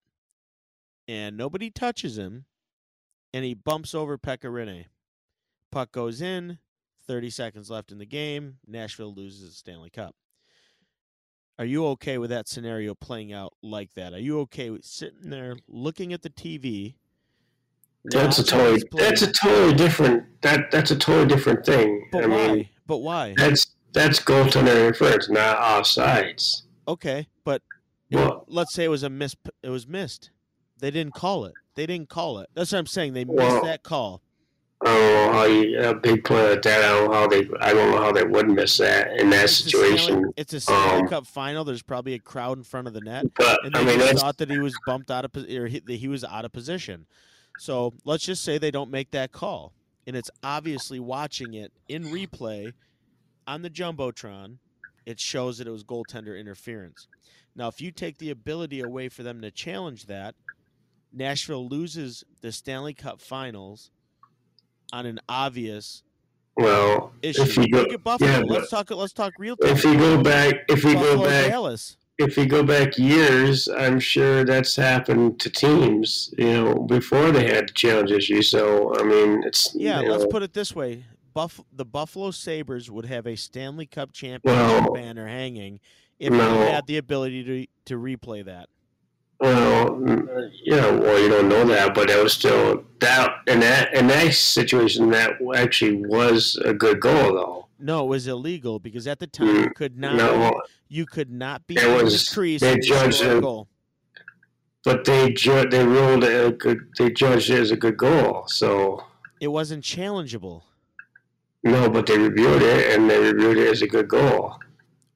and 1.07 1.38
nobody 1.38 1.69
touches 1.69 2.17
him 2.17 2.45
and 3.33 3.45
he 3.45 3.53
bumps 3.53 3.93
over 3.93 4.17
Pekka 4.17 4.49
Rinne. 4.51 4.85
Puck 5.71 5.91
goes 5.91 6.21
in, 6.21 6.59
30 7.07 7.29
seconds 7.29 7.69
left 7.69 7.91
in 7.91 7.97
the 7.97 8.05
game, 8.05 8.57
Nashville 8.65 9.13
loses 9.13 9.49
the 9.49 9.55
Stanley 9.55 9.89
Cup. 9.89 10.15
Are 11.57 11.65
you 11.65 11.85
okay 11.88 12.17
with 12.17 12.29
that 12.31 12.49
scenario 12.49 12.95
playing 12.95 13.31
out 13.31 13.53
like 13.61 13.93
that? 13.93 14.13
Are 14.13 14.19
you 14.19 14.39
okay 14.41 14.69
with 14.69 14.83
sitting 14.83 15.29
there 15.29 15.55
looking 15.67 16.11
at 16.11 16.21
the 16.21 16.29
TV? 16.29 16.95
that's 18.05 18.38
a 18.38 18.43
totally 18.43 18.81
that's 18.91 19.21
a 19.23 19.31
totally 19.31 19.73
different 19.73 20.41
that 20.41 20.69
that's 20.71 20.91
a 20.91 20.95
totally 20.95 21.27
different 21.27 21.65
thing. 21.65 22.07
But 22.11 22.25
I 22.25 22.27
why? 22.27 22.47
mean, 22.53 22.69
but 22.85 22.97
why? 22.97 23.33
that's 23.35 23.74
that's 23.95 24.19
goaltender 24.19 24.75
interference, 24.88 25.29
not 25.29 25.58
offsides. 25.58 26.63
Okay, 26.88 27.27
but 27.43 27.62
Well- 28.12 28.45
let's 28.47 28.73
say 28.73 28.84
it 28.84 28.89
was 28.89 29.03
a 29.03 29.10
miss. 29.10 29.36
It 29.63 29.69
was 29.69 29.88
missed. 29.88 30.29
They 30.79 30.91
didn't 30.91 31.13
call 31.15 31.45
it. 31.45 31.53
They 31.75 31.86
didn't 31.86 32.10
call 32.10 32.39
it. 32.39 32.49
That's 32.53 32.71
what 32.71 32.79
I'm 32.79 32.86
saying. 32.86 33.13
They 33.13 33.25
missed 33.25 33.38
Well, 33.38 33.63
that 33.65 33.81
call. 33.84 34.21
I 34.86 34.88
don't 34.88 35.25
know 35.27 35.34
how 35.34 35.45
you 35.45 35.79
a 35.81 35.95
big 35.95 36.23
play 36.25 36.51
like 36.51 36.62
that. 36.63 36.84
I 36.84 36.89
don't 36.89 37.10
know 37.10 37.13
how 37.17 37.27
they. 37.27 37.49
I 37.62 37.73
don't 37.73 37.91
know 37.91 38.01
how 38.01 38.12
they 38.12 38.23
would 38.25 38.49
miss 38.49 38.77
that 38.77 39.17
in 39.19 39.29
that 39.31 39.45
It's 39.45 39.62
a 39.62 39.69
Stanley- 39.69 39.97
situation. 39.97 40.34
it's 40.38 40.53
a 40.53 40.60
Stanley 40.60 41.01
um, 41.03 41.08
Cup 41.08 41.25
final. 41.25 41.63
There's 41.63 41.81
probably 41.81 42.13
a 42.13 42.19
crowd 42.19 42.58
in 42.58 42.63
front 42.63 42.88
of 42.88 42.93
the 42.93 43.01
net, 43.01 43.25
But 43.36 43.65
and 43.65 43.75
I 43.75 43.84
mean, 43.84 43.99
thought 44.17 44.38
that 44.38 44.49
he 44.51 44.60
was 44.60 44.75
bumped 44.86 45.10
out 45.10 45.25
of 45.25 45.31
or 45.36 45.67
he, 45.67 45.79
that 45.79 45.93
he 45.95 46.08
was 46.08 46.23
out 46.25 46.45
of 46.45 46.51
position. 46.51 47.08
So 47.58 47.93
let's 48.03 48.25
just 48.25 48.43
say 48.43 48.58
they 48.58 48.69
don't 48.69 48.91
make 48.91 49.12
that 49.12 49.31
call, 49.31 49.73
and 50.05 50.15
it's 50.15 50.29
obviously 50.43 50.99
watching 50.99 51.53
it 51.53 51.71
in 51.88 52.03
replay 52.05 52.73
on 53.47 53.62
the 53.62 53.69
jumbotron. 53.69 54.58
It 55.05 55.19
shows 55.19 55.60
that 55.60 55.67
it 55.67 55.71
was 55.71 55.84
goaltender 55.84 56.39
interference. 56.39 57.08
Now, 57.55 57.67
if 57.67 57.79
you 57.79 57.91
take 57.91 58.17
the 58.17 58.31
ability 58.31 58.81
away 58.81 59.08
for 59.08 59.23
them 59.23 59.41
to 59.41 59.51
challenge 59.51 60.08
that, 60.08 60.36
Nashville 61.13 61.67
loses 61.67 62.23
the 62.41 62.51
Stanley 62.51 62.93
Cup 62.93 63.21
Finals 63.21 63.91
on 64.91 65.05
an 65.05 65.19
obvious 65.29 66.03
well. 66.58 67.13
issue. 67.21 67.43
If 67.43 67.58
you 67.58 67.67
go, 67.69 67.81
Look 67.81 67.93
at 67.93 68.03
Buffalo. 68.03 68.29
yeah, 68.29 68.39
let's 68.45 68.69
talk. 68.69 68.89
Let's 68.91 69.13
talk 69.13 69.34
real 69.38 69.55
time. 69.58 69.71
if 69.71 69.84
you 69.84 69.95
go 69.97 70.21
back, 70.21 70.55
if 70.69 70.84
we 70.84 70.93
Buffalo 70.95 71.17
go 71.17 71.23
back, 71.25 71.49
Dallas. 71.51 71.97
if 72.17 72.36
we 72.38 72.45
go 72.45 72.63
back 72.63 72.97
years, 72.97 73.67
I'm 73.69 73.99
sure 73.99 74.43
that's 74.43 74.75
happened 74.75 75.39
to 75.41 75.49
teams, 75.49 76.34
you 76.38 76.45
know, 76.51 76.75
before 76.75 77.31
they 77.31 77.47
had 77.47 77.69
the 77.69 77.73
challenge 77.73 78.12
issue. 78.12 78.41
So 78.41 78.93
I 78.99 79.03
mean, 79.03 79.43
it's 79.45 79.73
Yeah, 79.75 79.99
let's 80.01 80.23
know, 80.23 80.29
put 80.29 80.43
it 80.43 80.53
this 80.53 80.75
way: 80.75 81.05
Buff 81.36 81.60
the 81.71 81.84
Buffalo 81.86 82.32
Sabres 82.32 82.89
would 82.89 83.06
have 83.06 83.28
a 83.28 83.36
Stanley 83.36 83.86
Cup 83.86 84.13
championship 84.13 84.45
Well, 84.86 84.93
banner 84.93 85.28
hanging 85.28 85.82
if 86.17 86.32
no. 86.32 86.60
they 86.60 86.71
had 86.71 86.88
the 86.88 86.98
ability 86.98 87.43
to 87.43 87.67
to 87.93 88.00
replay 88.02 88.43
that. 88.45 88.69
Well, 89.41 89.89
mm, 89.89 90.50
yeah, 90.63 90.89
well, 90.91 91.21
you 91.21 91.28
don't 91.28 91.50
know 91.50 91.65
that, 91.65 91.93
but 91.93 92.10
it 92.10 92.24
was 92.24 92.32
still 92.32 92.86
that 93.02 93.36
in 93.48 93.60
that 93.60 93.93
in 93.93 94.08
that 94.08 94.34
situation 94.34 95.10
that 95.10 95.34
actually 95.54 96.06
was 96.06 96.56
a 96.63 96.74
good 96.74 97.02
goal, 97.02 97.34
though. 97.34 97.67
No, 97.80 98.06
it 98.06 98.08
was 98.08 98.28
illegal 98.28 98.80
because 98.80 99.06
at 99.06 99.19
the 99.19 99.28
time 99.28 99.58
you 99.58 99.69
could 99.76 99.98
not 100.00 100.13
Mm, 100.13 100.17
No, 100.17 100.62
you 100.88 101.06
could 101.06 101.30
not 101.30 101.67
be 101.67 101.76
It 101.76 102.02
was- 102.02 102.30
the 102.30 102.34
crease 102.34 102.62
they 102.62 102.80
judged 102.80 103.21
a 103.24 103.36
it- 103.38 103.41
goal. 103.41 103.67
but 104.86 105.04
they 105.04 105.34
ju- 105.34 105.69
they 105.69 105.86
ruled 105.86 106.24
it 106.24 106.45
a 106.45 106.52
good. 106.54 106.88
They 106.98 107.12
judged 107.12 107.50
it 107.50 107.60
as 107.60 107.71
a 107.71 107.76
good 107.76 107.98
goal. 107.98 108.45
So 108.48 109.04
It 109.41 109.50
wasn't 109.50 109.84
challengeable. 109.84 110.62
No, 111.65 111.89
but 111.89 112.06
they 112.06 112.17
reviewed 112.17 112.62
it 112.62 112.93
and 112.97 113.10
they 113.10 113.19
reviewed 113.19 113.58
it 113.58 113.67
as 113.69 113.82
a 113.82 113.88
good 113.88 114.08
goal. 114.08 114.56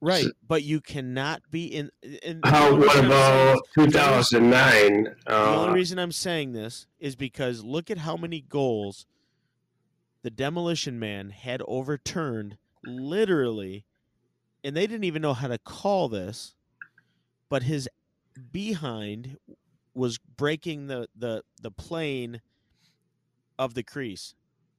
Right, 0.02 0.26
but 0.48 0.62
you 0.62 0.80
cannot 0.80 1.42
be 1.50 1.66
in. 1.66 1.90
in 2.02 2.40
How? 2.44 2.72
What 2.74 2.80
reason 2.82 3.04
I'm 3.04 3.10
saying 3.10 3.46
about 3.46 3.62
2009? 3.74 5.04
this- 5.04 5.14
the 5.26 5.34
only 5.36 5.68
Uh, 5.68 5.72
reason 5.74 5.98
I'm 5.98 6.12
saying 6.12 6.52
this 6.52 6.86
is 6.98 7.16
because 7.16 7.62
look 7.62 7.90
at 7.90 7.98
how 7.98 8.16
many 8.16 8.40
goals 8.40 9.06
the 10.22 10.30
Demolition 10.30 10.98
Man 10.98 11.30
had 11.30 11.62
overturned, 11.68 12.56
literally, 12.84 13.84
and 14.64 14.74
they 14.74 14.86
didn't 14.86 15.04
even 15.04 15.20
know 15.22 15.34
how 15.34 15.48
to 15.48 15.58
call 15.58 16.08
this, 16.08 16.54
but 17.50 17.64
his 17.64 17.86
behind 18.52 19.36
was 19.92 20.16
breaking 20.18 20.86
the 20.86 21.08
the 21.14 21.42
the 21.60 21.70
plane 21.70 22.40
of 23.58 23.74
the 23.74 23.82
crease, 23.82 24.34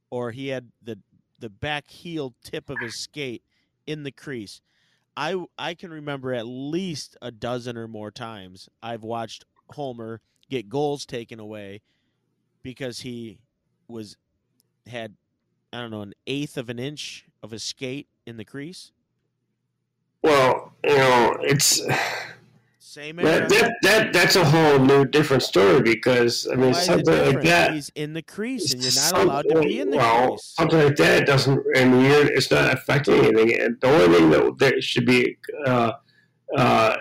or 0.09 0.31
he 0.31 0.47
had 0.47 0.71
the 0.81 0.97
the 1.41 1.49
back 1.49 1.89
heel 1.89 2.33
tip 2.43 2.69
of 2.69 2.77
his 2.79 2.95
skate 2.95 3.43
in 3.85 4.03
the 4.03 4.11
crease. 4.11 4.61
I 5.17 5.43
I 5.57 5.73
can 5.73 5.91
remember 5.91 6.33
at 6.33 6.45
least 6.47 7.17
a 7.21 7.31
dozen 7.31 7.75
or 7.75 7.87
more 7.87 8.11
times 8.11 8.69
I've 8.81 9.03
watched 9.03 9.43
Homer 9.71 10.21
get 10.49 10.69
goals 10.69 11.05
taken 11.05 11.39
away 11.39 11.81
because 12.63 13.01
he 13.01 13.39
was 13.87 14.15
had 14.87 15.15
I 15.73 15.81
don't 15.81 15.91
know 15.91 16.01
an 16.01 16.13
eighth 16.27 16.57
of 16.57 16.69
an 16.69 16.79
inch 16.79 17.25
of 17.43 17.51
a 17.51 17.59
skate 17.59 18.07
in 18.25 18.37
the 18.37 18.45
crease. 18.45 18.91
well, 20.23 20.73
you 20.83 20.95
know, 20.95 21.37
it's 21.41 21.81
Same 22.83 23.17
that, 23.17 23.47
that 23.49 23.73
that 23.83 24.11
that's 24.11 24.35
a 24.35 24.43
whole 24.43 24.79
new 24.79 25.05
different 25.05 25.43
story 25.43 25.83
because 25.83 26.47
I 26.51 26.55
mean 26.55 26.71
Why 26.71 26.79
something 26.79 27.25
like 27.35 27.43
that. 27.43 27.73
He's 27.75 27.91
in 27.93 28.13
the 28.13 28.23
crease, 28.23 28.73
and 28.73 28.81
you're 28.83 28.91
not 29.13 29.21
allowed 29.23 29.45
to 29.49 29.59
be 29.61 29.79
in 29.79 29.91
the 29.91 29.97
well, 29.97 30.29
crease. 30.29 30.53
Something 30.57 30.79
like 30.85 30.95
that 30.95 31.27
doesn't, 31.27 31.63
I 31.77 31.85
mean, 31.85 32.05
it's 32.05 32.49
not 32.49 32.73
affecting 32.73 33.13
anything. 33.23 33.53
And 33.61 33.79
the 33.81 33.87
only 33.87 34.17
thing 34.17 34.29
that, 34.31 34.57
that 34.57 34.83
should 34.83 35.05
be, 35.05 35.37
uh, 35.67 35.91
uh, 36.57 36.97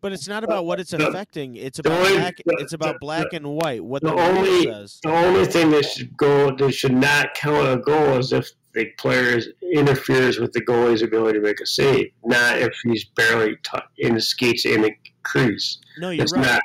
But 0.00 0.12
it's 0.12 0.26
not 0.26 0.42
about 0.42 0.66
what 0.66 0.80
it's 0.80 0.90
the- 0.90 1.08
affecting. 1.08 1.54
It's 1.54 1.78
about 1.78 1.92
only- 1.92 2.16
black. 2.18 2.36
the- 2.44 2.56
It's 2.58 2.72
about 2.72 2.94
the- 2.94 2.98
black 3.00 3.26
and 3.32 3.46
white. 3.46 3.84
What 3.84 4.02
the 4.02 4.08
the, 4.10 4.20
only- 4.20 4.64
says. 4.64 4.98
the 5.04 5.10
only 5.10 5.46
thing 5.46 5.70
that 5.70 5.84
should 5.84 6.16
go, 6.16 6.54
that 6.56 6.72
should 6.72 6.92
not 6.94 7.34
count 7.34 7.68
a 7.68 7.80
goal 7.80 8.18
is 8.18 8.32
if 8.32 8.50
the 8.74 8.86
player 8.98 9.40
interferes 9.74 10.38
with 10.40 10.52
the 10.52 10.60
goalie's 10.60 11.02
ability 11.02 11.38
to 11.38 11.42
make 11.42 11.60
a 11.60 11.66
save, 11.66 12.10
not 12.24 12.58
if 12.58 12.72
he's 12.84 13.04
barely 13.04 13.54
t- 13.62 13.78
in 13.98 14.14
the 14.14 14.20
skates 14.20 14.64
in 14.66 14.82
the 14.82 14.90
crease. 15.22 15.78
No, 15.98 16.10
you're 16.10 16.24
It's 16.24 16.32
right. 16.32 16.42
not 16.42 16.62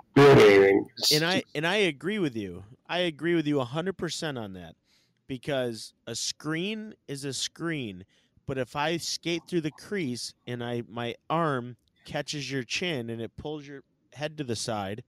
and 1.12 1.26
I 1.26 1.44
and 1.54 1.68
I 1.68 1.76
agree 1.76 2.20
with 2.20 2.36
you. 2.36 2.64
I 2.88 3.00
agree 3.00 3.36
with 3.36 3.48
you 3.48 3.60
hundred 3.62 3.98
percent 3.98 4.38
on 4.38 4.54
that 4.54 4.76
because 5.28 5.94
a 6.08 6.16
screen 6.16 6.94
is 7.08 7.26
a 7.26 7.34
screen, 7.34 8.06
but 8.46 8.58
if 8.58 8.76
I 8.76 8.98
skate 8.98 9.44
through 9.48 9.62
the 9.62 9.72
crease 9.72 10.34
and 10.48 10.64
I 10.64 10.84
my 10.88 11.16
arm 11.30 11.78
catches 12.06 12.52
your 12.52 12.64
chin 12.64 13.10
and 13.10 13.22
it 13.22 13.36
pulls 13.38 13.68
your 13.68 13.82
head 14.14 14.38
to 14.38 14.44
the 14.44 14.56
side, 14.56 15.04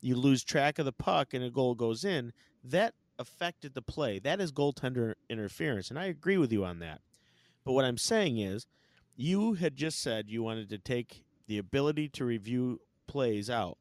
you 0.00 0.16
lose 0.16 0.42
track 0.42 0.78
of 0.78 0.84
the 0.86 0.92
puck 0.92 1.34
and 1.34 1.44
a 1.44 1.50
goal 1.50 1.74
goes 1.74 2.04
in. 2.04 2.32
That 2.64 2.94
affected 3.18 3.74
the 3.74 3.82
play. 3.82 4.18
That 4.18 4.40
is 4.40 4.50
goaltender 4.52 5.14
interference, 5.28 5.90
and 5.90 5.98
I 5.98 6.06
agree 6.06 6.38
with 6.38 6.52
you 6.52 6.64
on 6.64 6.78
that. 6.80 7.00
But 7.64 7.72
what 7.72 7.84
I'm 7.84 7.98
saying 7.98 8.38
is, 8.38 8.66
you 9.16 9.54
had 9.54 9.76
just 9.76 10.00
said 10.00 10.30
you 10.30 10.42
wanted 10.42 10.70
to 10.70 10.78
take 10.78 11.24
the 11.50 11.58
ability 11.58 12.08
to 12.08 12.24
review 12.24 12.80
plays 13.08 13.50
out. 13.50 13.76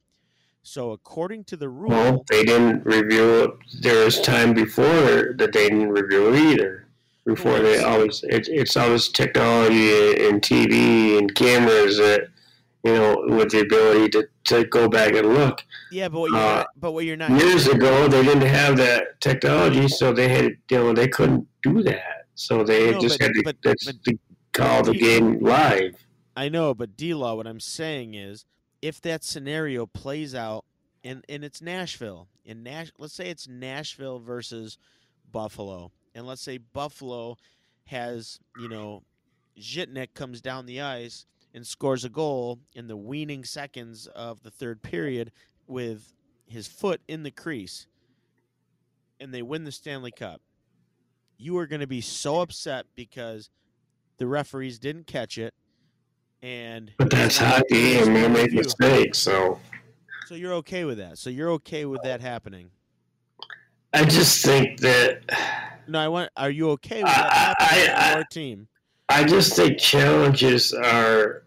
So 0.64 0.90
according 0.92 1.44
to 1.46 1.56
the 1.56 1.70
rule, 1.70 1.92
Well, 1.92 2.26
they 2.28 2.44
didn't 2.44 2.84
review 2.84 3.44
it. 3.44 3.52
There 3.82 4.06
was 4.06 4.20
time 4.22 4.56
before 4.56 5.36
that 5.38 5.52
they 5.54 5.70
didn't 5.70 5.90
review 5.90 6.34
it 6.34 6.40
either. 6.52 6.88
Before 7.28 7.60
they 7.60 7.84
always, 7.84 8.24
it, 8.24 8.48
it's 8.48 8.76
always 8.76 9.10
technology 9.10 10.26
and 10.26 10.42
TV 10.42 11.20
and 11.20 11.34
cameras 11.36 11.98
that, 11.98 12.30
you 12.84 12.94
know, 12.96 13.24
with 13.28 13.52
the 13.52 13.60
ability 13.60 14.10
to, 14.14 14.28
to 14.46 14.64
go 14.66 14.90
back 14.90 15.14
and 15.14 15.36
look. 15.36 15.64
yeah, 15.92 16.08
but 16.10 16.22
what 16.22 16.32
you're 16.32 16.40
uh, 16.40 16.56
not, 16.56 16.68
but 16.80 16.92
what 16.94 17.06
you're 17.06 17.18
not 17.18 17.30
Years 17.30 17.68
ago, 17.68 18.08
they 18.08 18.24
didn't 18.24 18.50
have 18.50 18.78
that 18.78 19.22
technology, 19.22 19.88
so 19.88 20.12
they 20.12 20.28
had, 20.28 20.54
you 20.72 20.78
know, 20.80 20.92
they 20.94 21.08
couldn't 21.08 21.48
do 21.62 21.84
that. 21.84 22.26
So 22.34 22.64
they 22.64 22.90
No, 22.92 23.00
just 23.00 23.20
but- 23.20 23.28
had 23.28 23.34
to, 23.36 23.44
but- 23.44 23.58
but 23.62 24.16
call 24.54 24.82
the 24.82 24.94
game 24.96 25.38
live. 25.40 25.94
I 26.40 26.48
know, 26.48 26.74
but 26.74 26.96
D 26.96 27.14
Law, 27.14 27.36
what 27.36 27.48
I'm 27.48 27.60
saying 27.60 28.14
is, 28.14 28.46
if 28.82 29.02
that 29.02 29.26
scenario 29.26 29.86
plays 29.86 30.34
out, 30.34 30.64
and 31.04 31.26
and 31.28 31.44
it's 31.44 31.62
Nashville, 31.62 32.30
in 32.46 32.64
Nash, 32.64 32.94
let's 32.98 33.14
say 33.14 33.30
it's 33.30 33.46
Nashville 33.46 34.20
versus 34.20 34.78
Buffalo, 35.30 35.92
and 36.16 36.26
let's 36.26 36.42
say 36.42 36.58
Buffalo 36.58 37.36
has, 37.88 38.40
you 38.58 38.70
know, 38.70 39.04
Zhitnik 39.60 40.14
comes 40.14 40.40
down 40.40 40.66
the 40.66 40.80
ice 40.80 41.26
and 41.54 41.68
scores 41.68 42.06
a 42.06 42.10
goal 42.10 42.60
in 42.74 42.88
the 42.88 42.96
weaning 42.96 43.44
seconds 43.44 44.08
of 44.08 44.42
the 44.42 44.52
third 44.52 44.82
period 44.82 45.34
with 45.68 46.14
his 46.48 46.68
foot 46.68 47.02
in 47.06 47.24
the 47.24 47.32
crease, 47.32 47.86
and 49.20 49.34
they 49.34 49.42
win 49.42 49.66
the 49.66 49.74
Stanley 49.74 50.12
Cup. 50.12 50.40
You 51.38 51.58
are 51.58 51.68
going 51.68 51.82
to 51.82 51.88
be 51.88 52.00
so 52.00 52.40
upset 52.40 52.86
because 52.96 53.50
the 54.20 54.28
referees 54.28 54.80
didn't 54.80 55.06
catch 55.06 55.38
it, 55.38 55.54
and 56.42 56.92
But 56.98 57.10
that's 57.10 57.38
hockey, 57.38 57.98
and 57.98 58.16
they 58.16 58.28
make 58.28 58.54
mistakes. 58.54 59.18
So 59.20 59.60
so 60.28 60.36
you're 60.36 60.54
okay 60.56 60.86
with 60.86 60.98
that. 61.00 61.18
So 61.18 61.30
you're 61.30 61.52
okay 61.52 61.86
with 61.86 62.02
that 62.04 62.22
happening. 62.22 62.70
I 63.94 64.06
just 64.06 64.46
think 64.46 64.80
that 64.82 65.22
No, 65.88 66.00
I 66.00 66.08
want. 66.08 66.30
Are 66.38 66.52
you 66.52 66.70
okay 66.72 67.04
with 67.04 67.12
that 67.12 67.32
I- 67.32 67.64
happening 67.64 67.96
I- 67.96 68.10
to 68.12 68.16
your 68.20 68.26
team? 68.32 68.68
I 69.12 69.24
just 69.24 69.56
think 69.56 69.80
challenges 69.80 70.72
are 70.72 71.44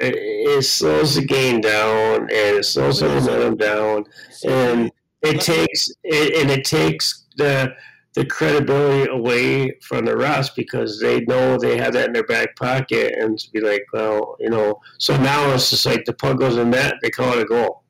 it, 0.00 0.14
it 0.16 0.62
slows 0.62 1.14
the 1.14 1.24
game 1.24 1.60
down 1.60 2.22
and 2.22 2.30
it 2.56 2.64
slows 2.64 3.00
the 3.00 3.08
momentum 3.08 3.56
down 3.58 4.04
and 4.44 4.90
it 5.22 5.40
takes 5.42 5.90
it, 6.04 6.36
and 6.40 6.50
it 6.50 6.64
takes 6.64 7.24
the 7.36 7.74
the 8.16 8.24
credibility 8.24 9.10
away 9.10 9.70
from 9.82 10.06
the 10.06 10.16
rest 10.16 10.56
because 10.56 10.98
they 10.98 11.20
know 11.26 11.58
they 11.58 11.76
have 11.76 11.92
that 11.92 12.06
in 12.06 12.14
their 12.14 12.24
back 12.24 12.56
pocket 12.56 13.14
and 13.18 13.38
to 13.38 13.50
be 13.52 13.60
like, 13.60 13.84
well, 13.92 14.36
you 14.40 14.48
know, 14.48 14.80
so 14.96 15.14
now 15.18 15.52
it's 15.52 15.68
just 15.68 15.84
like 15.84 16.02
the 16.06 16.14
puck 16.14 16.38
goes 16.38 16.56
in 16.56 16.70
net, 16.70 16.94
they 17.02 17.10
call 17.10 17.34
it 17.34 17.42
a 17.42 17.44
goal, 17.44 17.82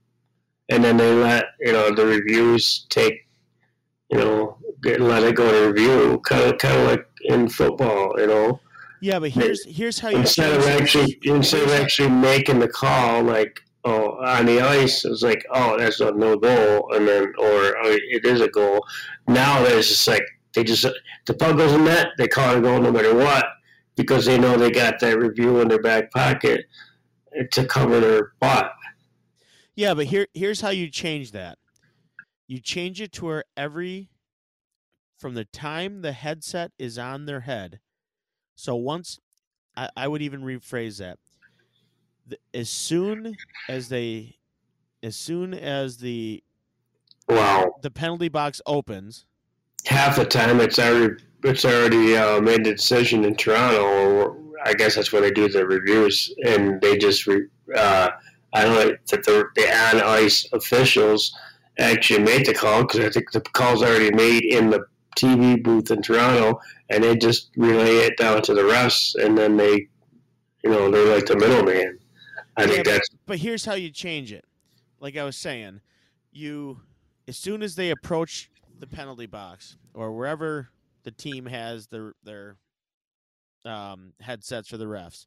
and 0.68 0.82
then 0.82 0.96
they 0.96 1.14
let 1.14 1.46
you 1.60 1.72
know 1.72 1.94
the 1.94 2.04
reviews 2.04 2.86
take, 2.90 3.24
you 4.10 4.18
know, 4.18 4.58
get, 4.82 5.00
let 5.00 5.22
it 5.22 5.36
go 5.36 5.48
to 5.48 5.72
review, 5.72 6.20
kind 6.24 6.42
of 6.42 6.58
kind 6.58 6.76
of 6.76 6.88
like 6.88 7.06
in 7.26 7.48
football, 7.48 8.12
you 8.18 8.26
know? 8.26 8.60
Yeah, 9.00 9.20
but 9.20 9.30
here's 9.30 9.64
here's 9.64 10.00
how 10.00 10.08
you 10.08 10.18
instead 10.18 10.52
of 10.56 10.66
actually 10.66 11.20
instead 11.22 11.62
of 11.62 11.70
actually 11.70 12.10
making 12.10 12.58
the 12.58 12.68
call 12.68 13.22
like 13.22 13.60
oh 13.86 14.18
on 14.24 14.44
the 14.46 14.60
ice 14.60 15.04
it's 15.04 15.22
like 15.22 15.44
oh 15.54 15.78
that's 15.78 16.00
a 16.00 16.12
no 16.12 16.36
goal 16.36 16.92
and 16.92 17.08
then 17.08 17.24
or 17.38 17.76
oh, 17.82 17.98
it 18.10 18.24
is 18.24 18.40
a 18.40 18.48
goal 18.48 18.84
now 19.28 19.62
there's 19.62 19.88
just 19.88 20.06
like 20.06 20.24
they 20.54 20.62
just 20.62 20.86
the 21.26 21.34
puck 21.34 21.56
goes 21.56 21.72
in 21.72 21.84
net 21.84 22.08
they 22.18 22.28
call 22.28 22.54
it 22.54 22.58
a 22.58 22.60
goal 22.60 22.80
no 22.80 22.92
matter 22.92 23.14
what 23.14 23.46
because 23.96 24.26
they 24.26 24.38
know 24.38 24.56
they 24.56 24.70
got 24.70 25.00
that 25.00 25.18
review 25.18 25.60
in 25.60 25.68
their 25.68 25.80
back 25.80 26.10
pocket 26.10 26.66
to 27.52 27.64
cover 27.66 28.00
their 28.00 28.32
butt 28.40 28.72
Yeah, 29.74 29.94
but 29.94 30.06
here 30.06 30.26
here's 30.32 30.62
how 30.62 30.70
you 30.70 30.88
change 30.90 31.32
that. 31.32 31.58
You 32.48 32.60
change 32.60 33.00
it 33.00 33.12
to 33.12 33.26
where 33.26 33.44
every 33.56 34.08
from 35.18 35.34
the 35.34 35.44
time 35.44 36.02
the 36.02 36.12
headset 36.12 36.72
is 36.78 36.98
on 36.98 37.26
their 37.26 37.40
head. 37.40 37.80
So 38.54 38.74
once 38.74 39.18
I, 39.76 39.90
I 39.96 40.08
would 40.08 40.22
even 40.22 40.42
rephrase 40.42 40.98
that. 40.98 41.18
As 42.52 42.68
soon 42.68 43.36
as 43.68 43.88
they 43.88 44.36
as 45.02 45.16
soon 45.16 45.54
as 45.54 45.98
the 45.98 46.42
wow 47.28 47.72
the 47.82 47.90
penalty 47.90 48.28
box 48.28 48.60
opens, 48.66 49.24
half 49.84 50.16
the 50.16 50.24
time 50.24 50.60
it's 50.60 50.78
already 50.78 51.22
it's 51.44 51.64
already 51.64 52.16
uh, 52.16 52.40
made 52.40 52.64
the 52.64 52.74
decision 52.74 53.24
in 53.24 53.36
Toronto, 53.36 53.82
or 53.82 54.36
I 54.64 54.72
guess 54.74 54.96
that's 54.96 55.12
when 55.12 55.22
they 55.22 55.30
do 55.30 55.48
the 55.48 55.66
reviews, 55.66 56.34
and 56.44 56.80
they 56.80 56.98
just 56.98 57.26
re, 57.26 57.46
uh, 57.74 58.10
I 58.52 58.62
don't 58.62 58.74
know 58.74 58.96
that 59.10 59.24
the, 59.24 59.44
the 59.54 59.62
on 59.62 60.02
ice 60.02 60.48
officials 60.52 61.32
actually 61.78 62.22
made 62.22 62.46
the 62.46 62.54
call 62.54 62.82
because 62.82 63.00
I 63.00 63.10
think 63.10 63.30
the 63.32 63.40
call's 63.40 63.82
already 63.82 64.10
made 64.10 64.44
in 64.44 64.70
the 64.70 64.86
TV 65.16 65.62
booth 65.62 65.90
in 65.90 66.02
Toronto, 66.02 66.60
and 66.90 67.04
they 67.04 67.16
just 67.16 67.50
relay 67.56 67.98
it 67.98 68.16
down 68.16 68.42
to 68.42 68.54
the 68.54 68.62
refs, 68.62 69.14
and 69.14 69.36
then 69.36 69.56
they, 69.56 69.88
you 70.64 70.70
know, 70.70 70.90
they're 70.90 71.14
like 71.14 71.26
the 71.26 71.36
middleman. 71.36 71.98
I 72.56 72.62
Yeah, 72.62 72.66
think 72.68 72.84
but- 72.84 72.90
that's 72.92 73.08
But 73.26 73.38
here's 73.38 73.64
how 73.64 73.74
you 73.74 73.90
change 73.90 74.32
it. 74.32 74.44
Like 75.00 75.16
I 75.16 75.24
was 75.24 75.36
saying, 75.36 75.80
you 76.32 76.80
as 77.28 77.36
soon 77.36 77.62
as 77.62 77.74
they 77.76 77.90
approach 77.90 78.50
the 78.78 78.86
penalty 78.86 79.26
box 79.26 79.76
or 79.94 80.12
wherever 80.12 80.70
the 81.02 81.10
team 81.10 81.46
has 81.46 81.88
their 81.88 82.14
their 82.22 82.56
um, 83.64 84.12
headsets 84.20 84.68
for 84.68 84.76
the 84.76 84.84
refs, 84.86 85.26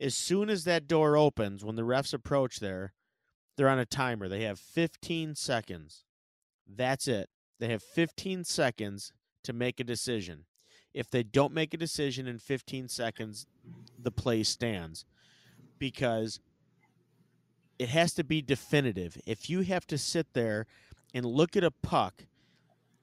as 0.00 0.14
soon 0.14 0.50
as 0.50 0.64
that 0.64 0.86
door 0.86 1.16
opens, 1.16 1.64
when 1.64 1.76
the 1.76 1.82
refs 1.82 2.12
approach 2.12 2.60
there, 2.60 2.92
they're 3.56 3.68
on 3.68 3.78
a 3.78 3.86
timer. 3.86 4.28
They 4.28 4.42
have 4.42 4.58
15 4.58 5.34
seconds. 5.34 6.04
That's 6.66 7.08
it. 7.08 7.30
They 7.58 7.68
have 7.68 7.82
15 7.82 8.44
seconds 8.44 9.12
to 9.44 9.52
make 9.52 9.80
a 9.80 9.84
decision. 9.84 10.44
If 10.92 11.10
they 11.10 11.22
don't 11.22 11.54
make 11.54 11.72
a 11.72 11.78
decision 11.78 12.26
in 12.26 12.38
15 12.38 12.88
seconds, 12.88 13.46
the 13.98 14.10
play 14.12 14.42
stands 14.42 15.04
because 15.82 16.38
it 17.76 17.88
has 17.88 18.14
to 18.14 18.22
be 18.22 18.40
definitive. 18.40 19.18
If 19.26 19.50
you 19.50 19.62
have 19.62 19.84
to 19.88 19.98
sit 19.98 20.32
there 20.32 20.66
and 21.12 21.26
look 21.26 21.56
at 21.56 21.64
a 21.64 21.72
puck 21.72 22.26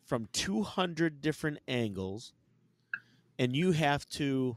from 0.05 0.29
200 0.31 1.19
different 1.19 1.59
angles 1.67 2.31
and 3.37 3.53
you 3.53 3.73
have 3.73 4.07
to 4.11 4.55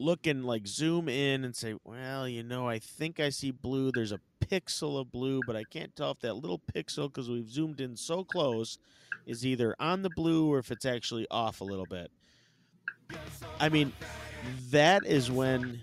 look 0.00 0.26
and 0.26 0.44
like 0.44 0.66
zoom 0.66 1.08
in 1.08 1.44
and 1.44 1.54
say, 1.54 1.76
well, 1.84 2.28
you 2.28 2.42
know, 2.42 2.68
I 2.68 2.80
think 2.80 3.20
I 3.20 3.28
see 3.28 3.52
blue. 3.52 3.92
There's 3.92 4.10
a 4.10 4.18
pixel 4.40 5.00
of 5.00 5.12
blue, 5.12 5.42
but 5.46 5.54
I 5.54 5.62
can't 5.62 5.94
tell 5.94 6.10
if 6.10 6.18
that 6.22 6.34
little 6.34 6.60
pixel, 6.74 7.06
because 7.06 7.30
we've 7.30 7.48
zoomed 7.48 7.80
in 7.80 7.96
so 7.96 8.24
close, 8.24 8.78
is 9.26 9.46
either 9.46 9.76
on 9.78 10.02
the 10.02 10.10
blue 10.10 10.52
or 10.52 10.58
if 10.58 10.72
it's 10.72 10.84
actually 10.84 11.28
off 11.30 11.60
a 11.60 11.64
little 11.64 11.86
bit. 11.86 12.10
I 13.60 13.68
mean, 13.68 13.92
that 14.72 15.06
is 15.06 15.30
when, 15.30 15.80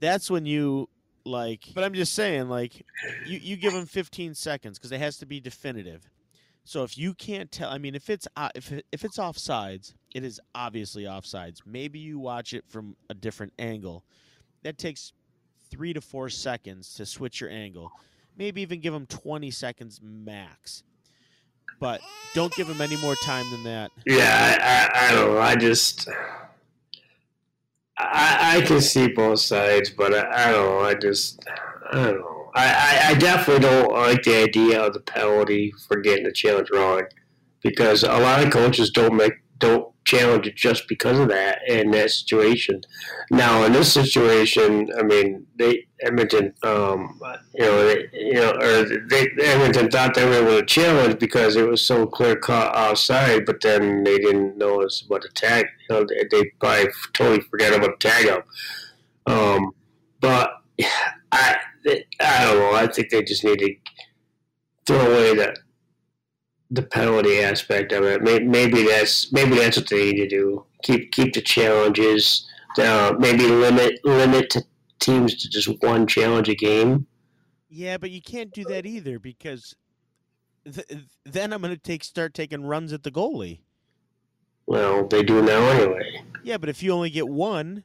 that's 0.00 0.30
when 0.30 0.46
you 0.46 0.88
like. 1.24 1.64
But 1.74 1.84
I'm 1.84 1.94
just 1.94 2.14
saying, 2.14 2.48
like, 2.48 2.84
you 3.26 3.38
you 3.38 3.56
give 3.56 3.72
them 3.72 3.86
15 3.86 4.34
seconds 4.34 4.78
because 4.78 4.92
it 4.92 5.00
has 5.00 5.18
to 5.18 5.26
be 5.26 5.40
definitive. 5.40 6.08
So 6.64 6.82
if 6.82 6.98
you 6.98 7.14
can't 7.14 7.50
tell, 7.50 7.70
I 7.70 7.78
mean, 7.78 7.94
if 7.94 8.10
it's 8.10 8.28
uh, 8.36 8.50
if 8.54 8.72
it, 8.72 8.86
if 8.92 9.04
it's 9.04 9.18
offsides, 9.18 9.94
it 10.14 10.24
is 10.24 10.40
obviously 10.54 11.04
offsides. 11.04 11.60
Maybe 11.66 11.98
you 11.98 12.18
watch 12.18 12.52
it 12.52 12.64
from 12.68 12.96
a 13.08 13.14
different 13.14 13.52
angle. 13.58 14.04
That 14.62 14.76
takes 14.76 15.12
three 15.70 15.92
to 15.92 16.00
four 16.00 16.28
seconds 16.28 16.94
to 16.94 17.06
switch 17.06 17.40
your 17.40 17.50
angle. 17.50 17.90
Maybe 18.36 18.62
even 18.62 18.80
give 18.80 18.92
them 18.92 19.06
20 19.06 19.50
seconds 19.50 20.00
max. 20.02 20.82
But 21.78 22.00
don't 22.34 22.52
give 22.54 22.68
them 22.68 22.80
any 22.80 22.96
more 22.98 23.14
time 23.16 23.50
than 23.50 23.64
that. 23.64 23.90
Yeah, 24.06 24.90
I, 24.94 25.06
I, 25.06 25.08
I 25.08 25.12
don't 25.12 25.34
know. 25.34 25.40
I 25.40 25.56
just 25.56 26.08
I, 28.12 28.56
I 28.56 28.60
can 28.62 28.80
see 28.80 29.08
both 29.08 29.40
sides, 29.40 29.90
but 29.90 30.14
I, 30.14 30.48
I 30.48 30.52
don't 30.52 30.78
know. 30.78 30.80
I 30.80 30.94
just 30.94 31.44
I 31.92 32.06
don't 32.06 32.20
know. 32.20 32.50
I, 32.54 32.66
I, 32.66 33.10
I 33.10 33.14
definitely 33.14 33.68
don't 33.68 33.92
like 33.92 34.22
the 34.22 34.42
idea 34.42 34.82
of 34.82 34.92
the 34.92 35.00
penalty 35.00 35.72
for 35.86 36.00
getting 36.00 36.24
the 36.24 36.32
challenge 36.32 36.68
wrong 36.72 37.02
because 37.62 38.02
a 38.02 38.08
lot 38.08 38.44
of 38.44 38.52
coaches 38.52 38.90
don't 38.90 39.16
make 39.16 39.34
don't 39.58 39.92
challenge 40.10 40.46
it 40.46 40.56
just 40.56 40.88
because 40.88 41.18
of 41.18 41.28
that 41.28 41.60
in 41.68 41.90
that 41.92 42.10
situation. 42.10 42.82
Now 43.30 43.64
in 43.64 43.72
this 43.72 43.92
situation, 43.92 44.90
I 44.98 45.02
mean, 45.02 45.46
they 45.56 45.86
Edmonton, 46.02 46.52
um, 46.62 47.20
you 47.54 47.64
know, 47.64 47.86
they, 47.86 48.08
you 48.12 48.34
know, 48.34 48.50
or 48.52 48.84
they 49.08 49.28
Edmonton 49.42 49.90
thought 49.90 50.14
they 50.14 50.24
were 50.24 50.42
able 50.42 50.60
to 50.60 50.66
challenge 50.66 51.18
because 51.18 51.56
it 51.56 51.68
was 51.68 51.84
so 51.84 52.06
clear 52.06 52.36
cut 52.36 52.74
outside, 52.74 53.46
but 53.46 53.60
then 53.60 54.02
they 54.02 54.18
didn't 54.18 54.58
know 54.58 54.80
it's 54.80 55.02
about 55.02 55.22
the 55.22 55.28
tag. 55.34 55.66
You 55.88 55.96
know, 55.96 56.06
they, 56.08 56.26
they 56.30 56.50
probably 56.58 56.88
totally 57.12 57.40
forgot 57.42 57.74
about 57.74 58.00
the 58.00 58.08
tag 58.08 58.28
up. 58.28 58.46
Um, 59.26 59.72
but 60.20 60.50
I, 61.32 61.56
I 62.20 62.44
don't 62.44 62.58
know. 62.58 62.74
I 62.74 62.88
think 62.88 63.10
they 63.10 63.22
just 63.22 63.44
need 63.44 63.60
to 63.60 63.74
throw 64.86 65.00
away 65.00 65.36
the 65.36 65.54
the 66.70 66.82
penalty 66.82 67.40
aspect 67.40 67.92
of 67.92 68.04
it. 68.04 68.22
Maybe, 68.22 68.44
maybe 68.46 68.82
that's 68.84 69.32
maybe 69.32 69.56
that's 69.56 69.76
what 69.76 69.88
they 69.88 70.12
need 70.12 70.16
to 70.18 70.28
do. 70.28 70.64
Keep 70.82 71.12
keep 71.12 71.34
the 71.34 71.42
challenges. 71.42 72.46
Uh, 72.78 73.14
maybe 73.18 73.44
limit 73.46 73.98
limit 74.04 74.50
to 74.50 74.62
teams 75.00 75.34
to 75.42 75.48
just 75.50 75.68
one 75.82 76.06
challenge 76.06 76.48
a 76.48 76.54
game. 76.54 77.06
Yeah, 77.68 77.98
but 77.98 78.10
you 78.10 78.20
can't 78.22 78.52
do 78.52 78.64
that 78.64 78.84
either 78.86 79.18
because 79.18 79.74
th- 80.72 80.86
then 81.24 81.52
I'm 81.52 81.60
going 81.62 81.74
to 81.74 81.80
take 81.80 82.02
start 82.04 82.34
taking 82.34 82.64
runs 82.64 82.92
at 82.92 83.02
the 83.02 83.10
goalie. 83.10 83.60
Well, 84.66 85.06
they 85.06 85.22
do 85.22 85.42
now 85.42 85.60
anyway. 85.70 86.22
Yeah, 86.44 86.58
but 86.58 86.68
if 86.68 86.82
you 86.82 86.92
only 86.92 87.10
get 87.10 87.28
one, 87.28 87.84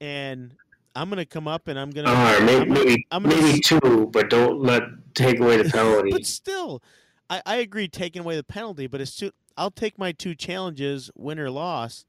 and 0.00 0.54
I'm 0.96 1.08
going 1.08 1.18
to 1.18 1.26
come 1.26 1.46
up 1.48 1.68
and 1.68 1.78
I'm 1.78 1.90
going 1.90 2.06
to, 2.06 2.12
Or 2.12 2.40
maybe 2.44 2.62
I'm 2.62 2.68
gonna- 2.68 2.84
maybe, 2.84 3.06
I'm 3.10 3.22
gonna 3.24 3.36
maybe 3.42 3.60
two, 3.60 4.08
but 4.12 4.30
don't 4.30 4.60
let 4.62 4.82
take 5.14 5.38
away 5.40 5.58
the 5.62 5.64
penalty. 5.70 6.10
but 6.10 6.24
still, 6.26 6.82
I, 7.30 7.42
I 7.46 7.56
agree 7.56 7.88
taking 7.88 8.20
away 8.20 8.36
the 8.36 8.44
penalty, 8.44 8.86
but 8.86 9.00
it's 9.00 9.16
too, 9.16 9.30
I'll 9.56 9.70
take 9.70 9.98
my 9.98 10.12
two 10.12 10.34
challenges, 10.34 11.10
win 11.14 11.38
or 11.38 11.50
loss, 11.50 12.04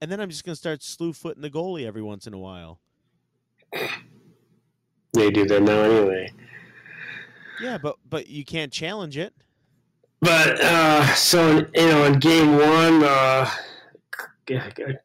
and 0.00 0.10
then 0.10 0.20
I'm 0.20 0.30
just 0.30 0.44
going 0.44 0.54
to 0.54 0.58
start 0.58 0.82
slew 0.82 1.12
footing 1.12 1.42
the 1.42 1.50
goalie 1.50 1.86
every 1.86 2.02
once 2.02 2.26
in 2.26 2.34
a 2.34 2.38
while. 2.38 2.78
they 5.12 5.30
do 5.30 5.46
that 5.46 5.62
now 5.62 5.80
anyway. 5.82 6.32
Yeah, 7.60 7.78
but 7.78 7.96
but 8.08 8.28
you 8.28 8.44
can't 8.44 8.72
challenge 8.72 9.18
it. 9.18 9.34
But 10.20 10.60
uh, 10.60 11.06
so 11.14 11.66
you 11.74 11.88
know, 11.88 12.04
in 12.04 12.20
game 12.20 12.52
one, 12.52 13.02
uh, 13.02 13.50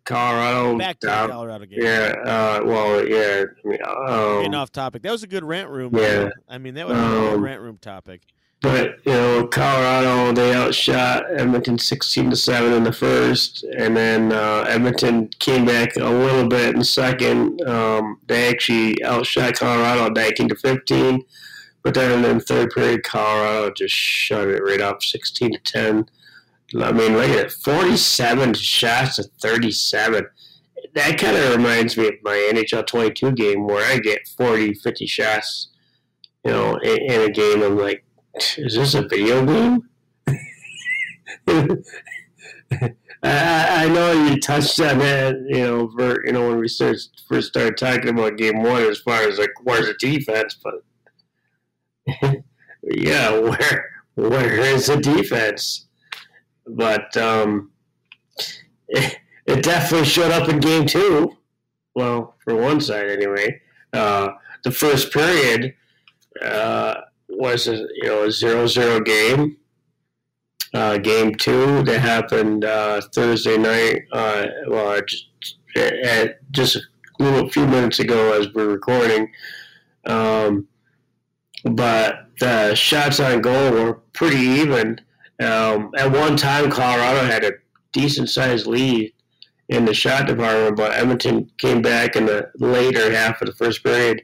Colorado. 0.05 0.77
Back 0.77 0.99
to 0.99 1.07
down- 1.07 1.29
Colorado 1.29 1.65
game. 1.65 1.79
Yeah. 1.81 2.13
Uh, 2.23 2.61
well, 2.63 3.05
yeah. 3.05 3.43
Mean, 3.63 3.79
Getting 3.79 4.53
um, 4.53 4.61
off 4.61 4.71
topic. 4.71 5.01
That 5.01 5.11
was 5.11 5.23
a 5.23 5.27
good 5.27 5.43
rant 5.43 5.69
room. 5.69 5.95
Yeah. 5.95 6.29
I 6.47 6.57
mean, 6.57 6.75
that 6.75 6.87
was 6.87 6.97
a 6.97 7.01
good 7.01 7.33
Um, 7.33 7.43
rant 7.43 7.61
room 7.61 7.77
topic. 7.79 8.21
But 8.63 9.05
you 9.05 9.11
know, 9.11 9.45
Colorado 9.47 10.31
they 10.31 10.53
outshot 10.53 11.25
Edmonton 11.35 11.77
sixteen 11.77 12.29
to 12.29 12.35
seven 12.37 12.71
in 12.71 12.85
the 12.85 12.93
first, 12.93 13.65
and 13.77 13.95
then 13.95 14.31
uh, 14.31 14.63
Edmonton 14.69 15.27
came 15.39 15.65
back 15.65 15.97
a 15.97 16.09
little 16.09 16.47
bit 16.47 16.69
in 16.69 16.79
the 16.79 16.85
second. 16.85 17.61
Um, 17.67 18.21
they 18.25 18.49
actually 18.49 19.03
outshot 19.03 19.55
Colorado 19.55 20.07
nineteen 20.13 20.47
to 20.47 20.55
fifteen, 20.55 21.25
but 21.83 21.93
then 21.93 22.23
in 22.23 22.37
the 22.37 22.43
third 22.43 22.71
period, 22.71 23.03
Colorado 23.03 23.73
just 23.73 23.93
shut 23.93 24.47
it 24.47 24.63
right 24.63 24.81
up, 24.81 25.03
sixteen 25.03 25.51
to 25.51 25.59
ten. 25.59 26.05
I 26.79 26.93
mean, 26.93 27.17
look 27.17 27.29
at 27.29 27.47
it, 27.47 27.51
forty-seven 27.51 28.53
shots 28.53 29.17
to 29.17 29.23
thirty-seven. 29.41 30.25
That 30.95 31.19
kind 31.19 31.35
of 31.35 31.57
reminds 31.57 31.97
me 31.97 32.07
of 32.07 32.13
my 32.23 32.51
NHL 32.53 32.85
22 32.85 33.31
game 33.31 33.65
where 33.65 33.83
I 33.83 33.97
get 33.97 34.27
40, 34.37 34.75
50 34.75 35.07
shots, 35.07 35.69
you 36.45 36.51
know, 36.51 36.75
in, 36.77 37.11
in 37.11 37.21
a 37.21 37.31
game. 37.31 37.63
I'm 37.63 37.79
like, 37.79 38.03
is 38.57 38.75
this 38.75 38.95
a 38.95 39.07
video 39.07 39.45
game? 39.45 39.89
I, 43.23 43.85
I 43.85 43.89
know 43.89 44.11
you 44.11 44.39
touched 44.39 44.79
on 44.79 44.99
that, 44.99 45.35
you 45.47 45.59
know, 45.59 45.91
for, 45.91 46.25
you 46.25 46.33
know, 46.33 46.49
when 46.49 46.59
we 46.59 46.67
first 46.67 47.23
first 47.27 47.49
started 47.49 47.77
talking 47.77 48.09
about 48.09 48.37
game 48.37 48.61
one, 48.63 48.83
as 48.83 48.99
far 48.99 49.21
as 49.21 49.37
like 49.37 49.51
where's 49.63 49.87
the 49.87 49.93
defense, 49.99 50.57
but 50.63 50.83
yeah, 52.83 53.37
where 53.37 53.89
where 54.15 54.59
is 54.59 54.87
the 54.87 54.97
defense? 54.97 55.87
But 56.65 57.15
um, 57.15 57.71
it, 58.87 59.17
it 59.45 59.63
definitely 59.63 60.07
showed 60.07 60.31
up 60.31 60.49
in 60.49 60.59
game 60.59 60.85
two. 60.85 61.37
Well, 61.95 62.35
for 62.43 62.55
one 62.55 62.81
side 62.81 63.09
anyway. 63.09 63.61
Uh, 63.93 64.29
the 64.63 64.71
first 64.71 65.13
period 65.13 65.75
uh, 66.41 66.95
was 67.37 67.67
a 67.67 67.75
you 67.75 68.05
know 68.05 68.23
a 68.23 68.31
zero 68.31 68.67
zero 68.67 68.99
game. 68.99 69.57
Uh, 70.73 70.97
game 70.97 71.35
two 71.35 71.83
that 71.83 71.99
happened 71.99 72.65
uh, 72.65 72.99
Thursday 73.13 73.57
night. 73.57 74.01
Uh, 74.11 74.47
well, 74.67 74.99
just, 75.07 75.27
at 75.75 76.51
just 76.51 76.77
a 76.77 76.81
little 77.19 77.47
few 77.49 77.67
minutes 77.67 77.99
ago 77.99 78.39
as 78.39 78.51
we're 78.53 78.67
recording. 78.67 79.31
Um, 80.05 80.67
but 81.63 82.27
the 82.39 82.75
shots 82.75 83.19
on 83.19 83.41
goal 83.41 83.71
were 83.71 83.93
pretty 84.13 84.37
even. 84.37 84.99
Um, 85.39 85.91
at 85.97 86.11
one 86.11 86.35
time, 86.37 86.69
Colorado 86.69 87.25
had 87.25 87.43
a 87.43 87.53
decent 87.91 88.29
sized 88.29 88.67
lead 88.67 89.13
in 89.69 89.85
the 89.85 89.93
shot 89.93 90.27
department, 90.27 90.75
but 90.75 90.93
Edmonton 90.93 91.49
came 91.57 91.81
back 91.81 92.15
in 92.15 92.25
the 92.25 92.49
later 92.55 93.11
half 93.11 93.41
of 93.41 93.47
the 93.47 93.53
first 93.53 93.83
period. 93.83 94.23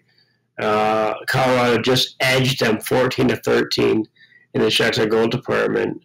Uh, 0.60 1.13
Colorado 1.28 1.82
just 1.82 2.15
edged 2.19 2.60
them 2.60 2.80
14 2.82 3.30
to 3.30 3.38
13 3.38 4.06
in 4.54 4.62
the 4.62 4.69
shots 4.69 5.00
on 5.00 5.10
goal 5.10 5.28
department. 5.28 6.04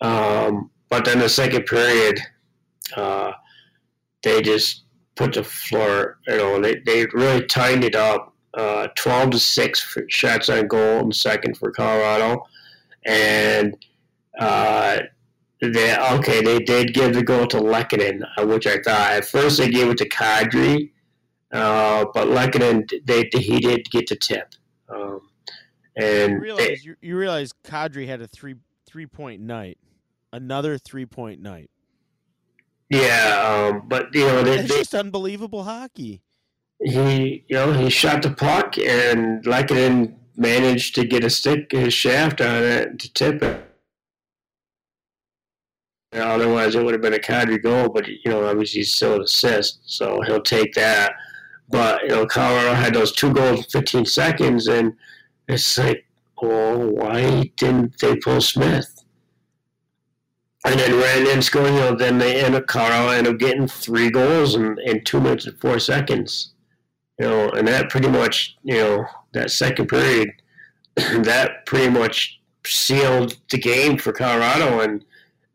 Um, 0.00 0.70
but 0.88 1.04
then 1.04 1.18
the 1.18 1.28
second 1.28 1.64
period, 1.66 2.20
uh, 2.96 3.32
they 4.22 4.42
just 4.42 4.84
put 5.14 5.34
the 5.34 5.44
floor, 5.44 6.18
you 6.26 6.36
know, 6.36 6.60
they, 6.60 6.76
they 6.86 7.06
really 7.12 7.46
tightened 7.46 7.84
it 7.84 7.94
up. 7.94 8.30
Uh, 8.54 8.88
12 8.96 9.30
to 9.30 9.38
6 9.38 9.80
for 9.80 10.04
shots 10.10 10.50
on 10.50 10.66
goal 10.66 11.00
in 11.00 11.08
the 11.08 11.14
second 11.14 11.56
for 11.56 11.70
Colorado. 11.70 12.46
And 13.06 13.74
uh, 14.38 14.98
they, 15.62 15.96
okay, 15.98 16.42
they 16.42 16.58
did 16.58 16.92
give 16.92 17.14
the 17.14 17.22
goal 17.22 17.46
to 17.46 17.56
Lehkonen, 17.58 18.22
uh, 18.36 18.46
which 18.46 18.66
I 18.66 18.76
thought 18.82 19.12
at 19.12 19.24
first 19.24 19.58
they 19.58 19.70
gave 19.70 19.88
it 19.88 19.98
to 19.98 20.08
Kadri, 20.08 20.90
uh, 21.52 22.04
but 22.14 22.28
Lehkonen, 22.28 22.88
they, 23.04 23.28
he 23.38 23.60
did 23.60 23.90
get 23.90 24.08
the 24.08 24.16
tip. 24.16 24.54
Um, 24.88 25.20
You 25.96 26.04
and 26.04 26.32
they, 26.32 26.40
realize 26.40 26.84
you, 26.84 26.96
you 27.00 27.16
realize 27.16 27.52
Kadri 27.64 28.06
had 28.06 28.20
a 28.22 28.26
three 28.28 28.56
three 28.86 29.06
point 29.06 29.40
night, 29.42 29.78
another 30.32 30.78
three 30.78 31.06
point 31.06 31.40
night. 31.40 31.70
yeah, 32.90 33.70
um, 33.72 33.88
but 33.88 34.14
you 34.14 34.24
know 34.26 34.42
they, 34.42 34.56
That's 34.56 34.68
just 34.68 34.94
unbelievable 34.94 35.64
hockey. 35.64 36.22
he 36.82 37.44
you 37.48 37.56
know 37.56 37.72
he 37.72 37.88
shot 37.90 38.22
the 38.22 38.30
puck 38.30 38.76
and 38.78 39.44
Lehkonen 39.44 40.14
managed 40.36 40.94
to 40.96 41.04
get 41.06 41.24
a 41.24 41.30
stick 41.30 41.70
his 41.72 41.92
shaft 41.94 42.40
on 42.40 42.62
it 42.62 42.98
to 42.98 43.12
tip 43.12 43.42
it. 43.42 43.68
You 46.14 46.20
otherwise, 46.20 46.74
it 46.74 46.84
would 46.84 46.92
have 46.92 47.00
been 47.00 47.14
a 47.14 47.18
Kadri 47.18 47.62
goal, 47.62 47.88
but 47.88 48.06
you 48.06 48.18
know, 48.26 48.44
obviously, 48.46 48.80
he's 48.80 48.94
still 48.94 49.14
an 49.14 49.22
assist, 49.22 49.80
so 49.86 50.20
he'll 50.26 50.42
take 50.42 50.74
that. 50.74 51.12
But 51.72 52.02
you 52.02 52.08
know, 52.10 52.26
Colorado 52.26 52.74
had 52.74 52.94
those 52.94 53.12
two 53.12 53.32
goals 53.32 53.60
in 53.60 53.64
15 53.64 54.04
seconds, 54.04 54.68
and 54.68 54.92
it's 55.48 55.78
like, 55.78 56.06
oh, 56.40 56.90
why 56.90 57.50
didn't 57.56 57.98
they 57.98 58.14
pull 58.16 58.42
Smith? 58.42 59.02
And 60.66 60.78
then 60.78 61.00
ran 61.00 61.26
in 61.26 61.40
scoring. 61.40 61.74
You 61.74 61.80
know, 61.80 61.96
then 61.96 62.18
they 62.18 62.44
end 62.44 62.54
up 62.54 62.66
Colorado 62.66 63.08
end 63.08 63.26
up 63.26 63.38
getting 63.38 63.66
three 63.66 64.10
goals 64.10 64.54
in, 64.54 64.76
in 64.84 65.02
two 65.02 65.18
minutes 65.18 65.46
and 65.46 65.58
four 65.60 65.78
seconds. 65.78 66.52
You 67.18 67.26
know, 67.26 67.48
and 67.48 67.66
that 67.68 67.88
pretty 67.88 68.08
much, 68.08 68.56
you 68.62 68.76
know, 68.76 69.06
that 69.32 69.50
second 69.50 69.86
period, 69.88 70.30
that 70.96 71.64
pretty 71.64 71.88
much 71.88 72.38
sealed 72.66 73.38
the 73.50 73.58
game 73.58 73.96
for 73.96 74.12
Colorado, 74.12 74.80
and 74.80 75.06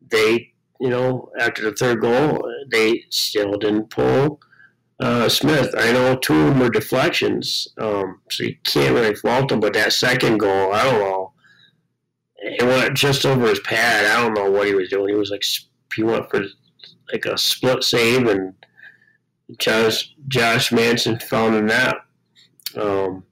they, 0.10 0.52
you 0.80 0.90
know, 0.90 1.30
after 1.40 1.62
the 1.62 1.74
third 1.74 2.02
goal, 2.02 2.52
they 2.72 3.04
still 3.10 3.52
didn't 3.60 3.92
pull 3.92 4.42
uh, 5.00 5.30
Smith. 5.30 5.74
I 5.78 5.92
know 5.92 6.16
two 6.16 6.34
of 6.34 6.48
them 6.48 6.60
were 6.60 6.70
deflections, 6.70 7.68
um, 7.78 8.20
so 8.32 8.44
you 8.44 8.56
can't 8.64 8.96
really 8.96 9.16
fault 9.16 9.50
them. 9.50 9.60
But 9.60 9.74
that 9.74 9.94
second 9.94 10.40
goal, 10.40 10.74
I 10.74 10.84
don't 10.84 11.00
know. 11.00 11.34
It 12.38 12.64
went 12.64 12.98
just 12.98 13.26
over 13.26 13.48
his 13.48 13.60
pad. 13.60 14.06
I 14.06 14.22
don't 14.22 14.34
know 14.34 14.50
what 14.50 14.68
he 14.68 14.74
was 14.74 14.90
doing. 14.90 15.10
He 15.10 15.16
was 15.16 15.32
like 15.32 15.44
he 15.96 16.04
went 16.04 16.30
for 16.30 16.46
like 17.12 17.26
a 17.26 17.38
split 17.38 17.84
save, 17.84 18.28
and 18.28 18.54
Josh 19.60 20.16
Josh 20.28 20.72
Manson 20.72 21.20
found 21.20 21.56
a 21.56 21.62
net. 21.62 21.96
Um, 22.76 23.24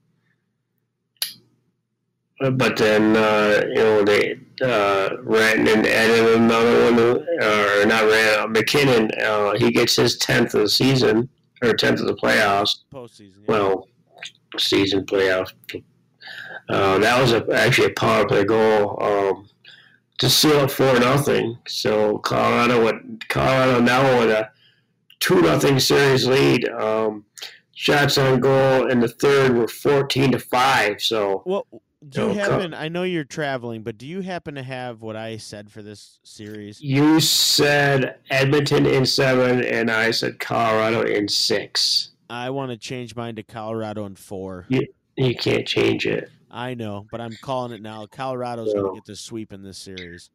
but 2.38 2.76
then 2.76 3.16
uh, 3.16 3.62
you 3.68 3.74
know 3.74 4.04
they 4.04 4.38
uh, 4.62 5.16
and 5.28 5.68
added 5.68 6.36
another 6.36 6.92
one, 6.92 6.98
uh, 6.98 7.80
or 7.80 7.86
not 7.86 8.04
Rantanen, 8.04 8.52
MacKinnon. 8.52 9.10
Uh, 9.20 9.56
he 9.56 9.72
gets 9.72 9.96
his 9.96 10.16
tenth 10.16 10.54
of 10.54 10.62
the 10.62 10.68
season 10.68 11.28
or 11.62 11.72
tenth 11.74 12.00
of 12.00 12.06
the 12.06 12.14
playoffs. 12.14 12.84
Postseason. 12.92 13.38
Yeah. 13.40 13.48
Well, 13.48 13.88
season 14.58 15.04
playoff. 15.04 15.52
Uh, 16.68 16.98
that 16.98 17.20
was 17.20 17.32
a, 17.32 17.46
actually 17.52 17.88
a 17.88 17.94
power 17.94 18.26
play 18.26 18.44
goal 18.44 19.02
um, 19.02 19.48
to 20.18 20.28
seal 20.28 20.64
it 20.64 20.70
four 20.70 20.98
nothing. 20.98 21.58
So 21.68 22.18
Colorado 22.18 22.82
would 22.84 23.28
Colorado 23.28 23.80
now 23.80 24.18
with 24.18 24.30
a 24.30 24.50
two 25.20 25.40
nothing 25.42 25.78
series 25.78 26.26
lead. 26.26 26.68
Um, 26.68 27.24
shots 27.74 28.18
on 28.18 28.40
goal 28.40 28.90
in 28.90 29.00
the 29.00 29.08
third 29.08 29.56
were 29.56 29.68
fourteen 29.68 30.32
to 30.32 30.38
five. 30.38 31.00
So 31.00 31.42
well, 31.46 31.66
do 32.08 32.22
oh, 32.22 32.28
you 32.28 32.34
No, 32.34 32.44
co- 32.44 32.50
happen? 32.52 32.74
I 32.74 32.88
know 32.88 33.02
you're 33.02 33.24
traveling, 33.24 33.82
but 33.82 33.98
do 33.98 34.06
you 34.06 34.20
happen 34.20 34.54
to 34.54 34.62
have 34.62 35.02
what 35.02 35.16
I 35.16 35.36
said 35.36 35.70
for 35.70 35.82
this 35.82 36.18
series? 36.22 36.80
you 36.80 37.20
said 37.20 38.18
Edmonton 38.30 38.86
in 38.86 39.06
seven, 39.06 39.62
and 39.64 39.90
I 39.90 40.10
said 40.10 40.38
Colorado 40.38 41.02
in 41.02 41.28
six. 41.28 42.10
I 42.28 42.50
want 42.50 42.70
to 42.70 42.76
change 42.76 43.14
mine 43.14 43.36
to 43.36 43.42
Colorado 43.42 44.04
in 44.04 44.16
four. 44.16 44.66
You 44.68 45.34
can't 45.34 45.66
change 45.66 46.06
it. 46.06 46.30
I 46.50 46.74
know, 46.74 47.06
but 47.10 47.20
I'm 47.20 47.36
calling 47.42 47.72
it 47.72 47.82
now. 47.82 48.06
Colorado's 48.06 48.72
going 48.72 48.92
to 48.92 48.94
get 48.94 49.04
the 49.04 49.16
sweep 49.16 49.52
in 49.52 49.62
this 49.62 49.78
series. 49.78 50.30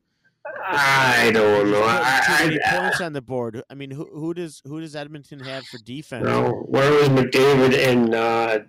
I 0.46 1.32
don't 1.34 1.72
know. 1.72 1.84
I, 1.84 2.60
I, 2.64 2.80
points 2.80 3.02
on 3.02 3.14
the 3.14 3.22
board. 3.22 3.62
I 3.70 3.76
mean, 3.76 3.92
who, 3.92 4.06
who 4.06 4.34
does 4.34 4.62
who 4.66 4.80
does 4.80 4.96
Edmonton 4.96 5.40
have 5.40 5.66
for 5.66 5.78
defense? 5.80 6.26
No, 6.26 6.66
where 6.68 6.92
was 6.92 7.10
McDavid 7.10 7.78
and 7.78 8.16
uh? 8.16 8.60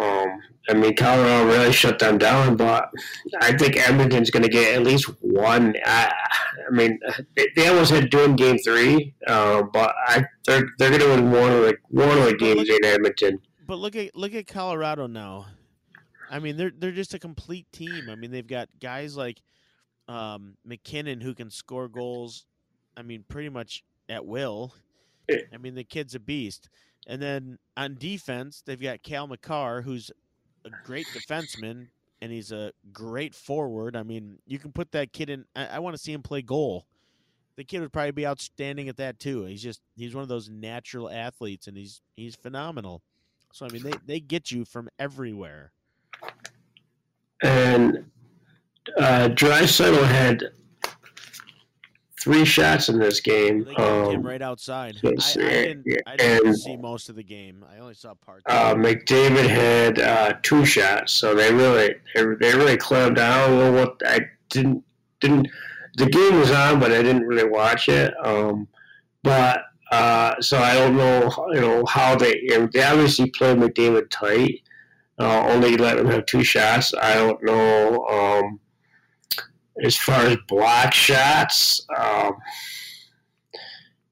Um, 0.00 0.40
I 0.68 0.74
mean, 0.74 0.96
Colorado 0.96 1.46
really 1.46 1.72
shut 1.72 1.98
them 1.98 2.18
down, 2.18 2.56
but 2.56 2.90
I 3.40 3.56
think 3.56 3.76
Edmonton's 3.76 4.30
going 4.30 4.42
to 4.42 4.48
get 4.48 4.74
at 4.74 4.82
least 4.82 5.06
one. 5.20 5.76
I, 5.84 6.12
I 6.66 6.70
mean, 6.72 6.98
they, 7.36 7.48
they 7.56 7.68
almost 7.68 7.90
had 7.90 8.04
to 8.04 8.08
do 8.08 8.24
in 8.24 8.36
Game 8.36 8.58
Three, 8.58 9.14
uh, 9.26 9.62
but 9.62 9.94
I 10.06 10.24
they're 10.46 10.68
they're 10.78 10.96
going 10.96 11.00
to 11.00 11.08
win 11.08 11.30
one 11.30 11.52
of 11.52 11.62
the 11.62 11.76
one 11.88 12.18
of 12.18 12.24
the 12.24 12.36
games 12.36 12.68
in 12.68 12.84
Edmonton. 12.84 13.40
But 13.66 13.78
look 13.78 13.96
at 13.96 14.14
look 14.16 14.34
at 14.34 14.46
Colorado 14.46 15.06
now. 15.06 15.46
I 16.30 16.38
mean, 16.38 16.56
they're 16.56 16.72
they're 16.76 16.92
just 16.92 17.14
a 17.14 17.18
complete 17.18 17.70
team. 17.72 18.08
I 18.08 18.14
mean, 18.14 18.30
they've 18.30 18.46
got 18.46 18.68
guys 18.80 19.16
like 19.16 19.40
um, 20.10 20.56
MacKinnon 20.64 21.20
who 21.20 21.34
can 21.34 21.50
score 21.50 21.88
goals. 21.88 22.44
I 22.96 23.02
mean, 23.02 23.24
pretty 23.28 23.48
much 23.48 23.84
at 24.08 24.26
will. 24.26 24.74
I 25.30 25.56
mean, 25.56 25.76
the 25.76 25.84
kid's 25.84 26.16
a 26.16 26.20
beast. 26.20 26.68
And 27.06 27.22
then 27.22 27.58
on 27.76 27.94
defense, 27.94 28.62
they've 28.66 28.80
got 28.80 29.02
Cale 29.04 29.28
Makar, 29.28 29.82
who's 29.82 30.10
a 30.64 30.70
great 30.84 31.06
defenseman, 31.14 31.86
and 32.20 32.32
he's 32.32 32.50
a 32.50 32.72
great 32.92 33.34
forward. 33.34 33.94
I 33.94 34.02
mean, 34.02 34.38
you 34.46 34.58
can 34.58 34.72
put 34.72 34.90
that 34.92 35.12
kid 35.12 35.30
in. 35.30 35.44
I, 35.54 35.66
I 35.66 35.78
want 35.78 35.94
to 35.94 36.02
see 36.02 36.12
him 36.12 36.22
play 36.22 36.42
goal. 36.42 36.86
The 37.56 37.64
kid 37.64 37.80
would 37.80 37.92
probably 37.92 38.10
be 38.10 38.26
outstanding 38.26 38.88
at 38.88 38.96
that 38.96 39.20
too. 39.20 39.44
He's 39.44 39.62
just 39.62 39.80
he's 39.96 40.14
one 40.14 40.22
of 40.22 40.28
those 40.28 40.48
natural 40.48 41.08
athletes, 41.08 41.68
and 41.68 41.76
he's 41.76 42.02
he's 42.16 42.34
phenomenal. 42.34 43.02
So 43.52 43.64
I 43.64 43.68
mean, 43.68 43.82
they 43.82 43.92
they 44.06 44.20
get 44.20 44.50
you 44.50 44.64
from 44.64 44.88
everywhere. 44.98 45.72
And 47.42 48.10
uh, 48.98 49.28
Draisaitl 49.28 50.04
had 50.06 50.44
three 52.20 52.44
shots 52.44 52.88
in 52.88 52.98
this 52.98 53.20
game. 53.20 53.64
They 53.64 53.74
got 53.74 54.10
him 54.10 54.16
Um, 54.20 54.22
right 54.26 54.42
outside. 54.42 54.96
I, 55.02 55.08
I 55.08 55.12
didn't, 55.34 55.86
I 56.06 56.16
didn't 56.16 56.46
and- 56.48 56.58
see 56.58 56.76
most 56.76 57.08
of 57.08 57.16
the 57.16 57.22
game. 57.22 57.64
I 57.74 57.78
only 57.78 57.94
saw 57.94 58.14
parts. 58.14 58.42
uh, 58.46 58.74
McDavid 58.74 59.48
had 59.48 59.98
uh, 59.98 60.34
two 60.42 60.64
shots, 60.64 61.12
so 61.12 61.34
they 61.34 61.52
really 61.52 61.94
they, 62.14 62.22
they 62.40 62.54
really 62.54 62.76
clamped 62.76 63.16
down. 63.16 63.32
I 63.32 63.46
don't 63.46 63.58
know 63.58 63.72
what 63.80 64.00
I 64.06 64.20
didn't 64.50 64.84
didn't. 65.20 65.48
The 65.96 66.06
game 66.06 66.38
was 66.38 66.50
on, 66.50 66.78
but 66.78 66.92
I 66.92 67.02
didn't 67.02 67.26
really 67.26 67.48
watch 67.48 67.88
it. 67.88 68.14
Um, 68.24 68.68
but 69.22 69.62
uh, 69.90 70.40
so 70.40 70.58
I 70.58 70.74
don't 70.74 70.96
know, 70.96 71.30
you 71.52 71.60
know, 71.60 71.84
how 71.86 72.14
they 72.16 72.38
you 72.42 72.58
know, 72.60 72.68
they 72.72 72.82
obviously 72.82 73.30
played 73.30 73.56
McDavid 73.58 74.08
tight. 74.10 74.62
Uh, 75.18 75.46
only 75.48 75.76
let 75.76 75.98
him 75.98 76.06
have 76.06 76.24
two 76.26 76.42
shots. 76.44 76.94
I 76.94 77.14
don't 77.14 77.42
know. 77.42 78.06
Um, 78.06 78.60
as 79.82 79.96
far 79.96 80.20
as 80.26 80.36
block 80.48 80.92
shots, 80.92 81.84
um, 81.96 82.34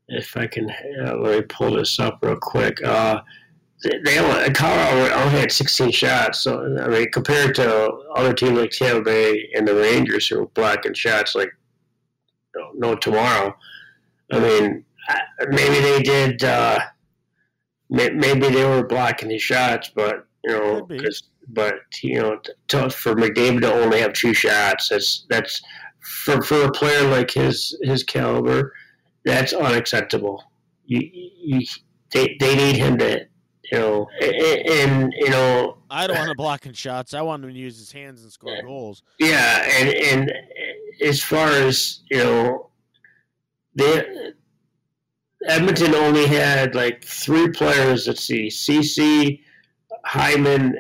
if 0.09 0.37
I 0.37 0.47
can, 0.47 0.71
uh, 0.71 1.17
let 1.17 1.39
me 1.39 1.43
pull 1.43 1.77
this 1.77 1.99
up 1.99 2.19
real 2.23 2.37
quick. 2.41 2.83
Uh, 2.83 3.21
they 3.83 4.17
Colorado 4.55 5.15
only 5.15 5.41
had 5.41 5.53
16 5.53 5.91
shots. 5.93 6.41
So 6.41 6.77
I 6.83 6.89
mean, 6.89 7.11
compared 7.13 7.55
to 7.57 7.71
other 8.17 8.33
teams 8.33 8.59
like 8.59 8.71
Tampa 8.71 9.03
Bay 9.03 9.51
and 9.55 9.69
the 9.69 9.75
Rangers 9.75 10.27
who 10.29 10.41
were 10.41 10.47
blocking 10.47 10.95
shots 10.95 11.35
like 11.35 11.51
no, 12.57 12.71
no 12.75 12.95
tomorrow. 12.97 13.55
I 14.33 14.39
mean, 14.41 14.85
maybe 15.51 15.81
they 15.81 16.03
did. 16.03 16.43
Uh, 16.43 16.81
maybe 17.89 18.49
they 18.49 18.65
were 18.65 18.85
blocking 18.87 19.29
the 19.29 19.39
shots, 19.39 19.91
but 19.95 20.27
you 20.45 20.51
know, 20.53 20.81
Could 20.81 20.89
be. 20.89 20.99
'cause- 21.05 21.23
but 21.49 21.81
you 22.03 22.21
know, 22.21 22.41
to, 22.69 22.91
for 22.91 23.15
McDavid 23.15 23.63
to 23.63 23.73
only 23.73 24.01
have 24.01 24.13
two 24.13 24.35
shots, 24.35 24.89
that's 24.89 25.27
that's 25.29 25.63
for 26.01 26.43
for 26.43 26.63
a 26.65 26.73
player 26.73 27.09
like 27.09 27.31
his 27.31 27.79
his 27.83 28.03
caliber, 28.03 28.75
that's 29.25 29.53
unacceptable. 29.53 30.45
You, 30.87 31.09
you 31.13 31.67
they 32.13 32.37
they 32.41 32.57
need 32.57 32.77
him 32.77 32.99
to, 32.99 33.27
you 33.71 33.79
know, 33.79 34.09
and, 34.21 34.69
and 34.69 35.15
you 35.17 35.31
know, 35.31 35.79
I 35.91 36.07
don't 36.07 36.17
want 36.17 36.29
to 36.29 36.35
block 36.35 36.63
blocking 36.63 36.73
shots. 36.73 37.15
I 37.15 37.23
want 37.23 37.45
him 37.45 37.51
to 37.53 37.59
use 37.59 37.79
his 37.79 37.93
hands 37.93 38.23
and 38.23 38.33
score 38.33 38.63
goals. 38.63 39.03
yeah, 39.19 39.67
and 39.79 39.89
and 39.89 40.33
as 41.03 41.23
far 41.23 41.49
as 41.49 42.01
you 42.11 42.19
know, 42.19 42.71
they 43.75 44.33
Edmonton 45.47 45.95
only 45.95 46.27
had 46.27 46.75
like 46.75 47.05
three 47.05 47.49
players. 47.51 48.07
Let's 48.07 48.25
see, 48.25 48.51
Ceci, 48.51 49.43
Hyman, 50.05 50.77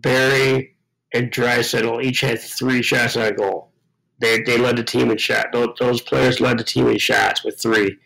Barrie, 0.00 0.76
and 1.14 1.30
Draisaitl 1.30 2.02
each 2.04 2.20
had 2.20 2.40
three 2.40 2.82
shots 2.82 3.16
on 3.16 3.34
goal. 3.34 3.72
They 4.20 4.42
they 4.42 4.58
led 4.58 4.76
the 4.76 4.84
team 4.84 5.10
in 5.10 5.18
shot. 5.18 5.46
Those, 5.52 5.68
those 5.78 6.00
players 6.00 6.40
led 6.40 6.58
the 6.58 6.64
team 6.64 6.88
in 6.88 6.98
shots 6.98 7.44
with 7.44 7.60
three. 7.60 7.96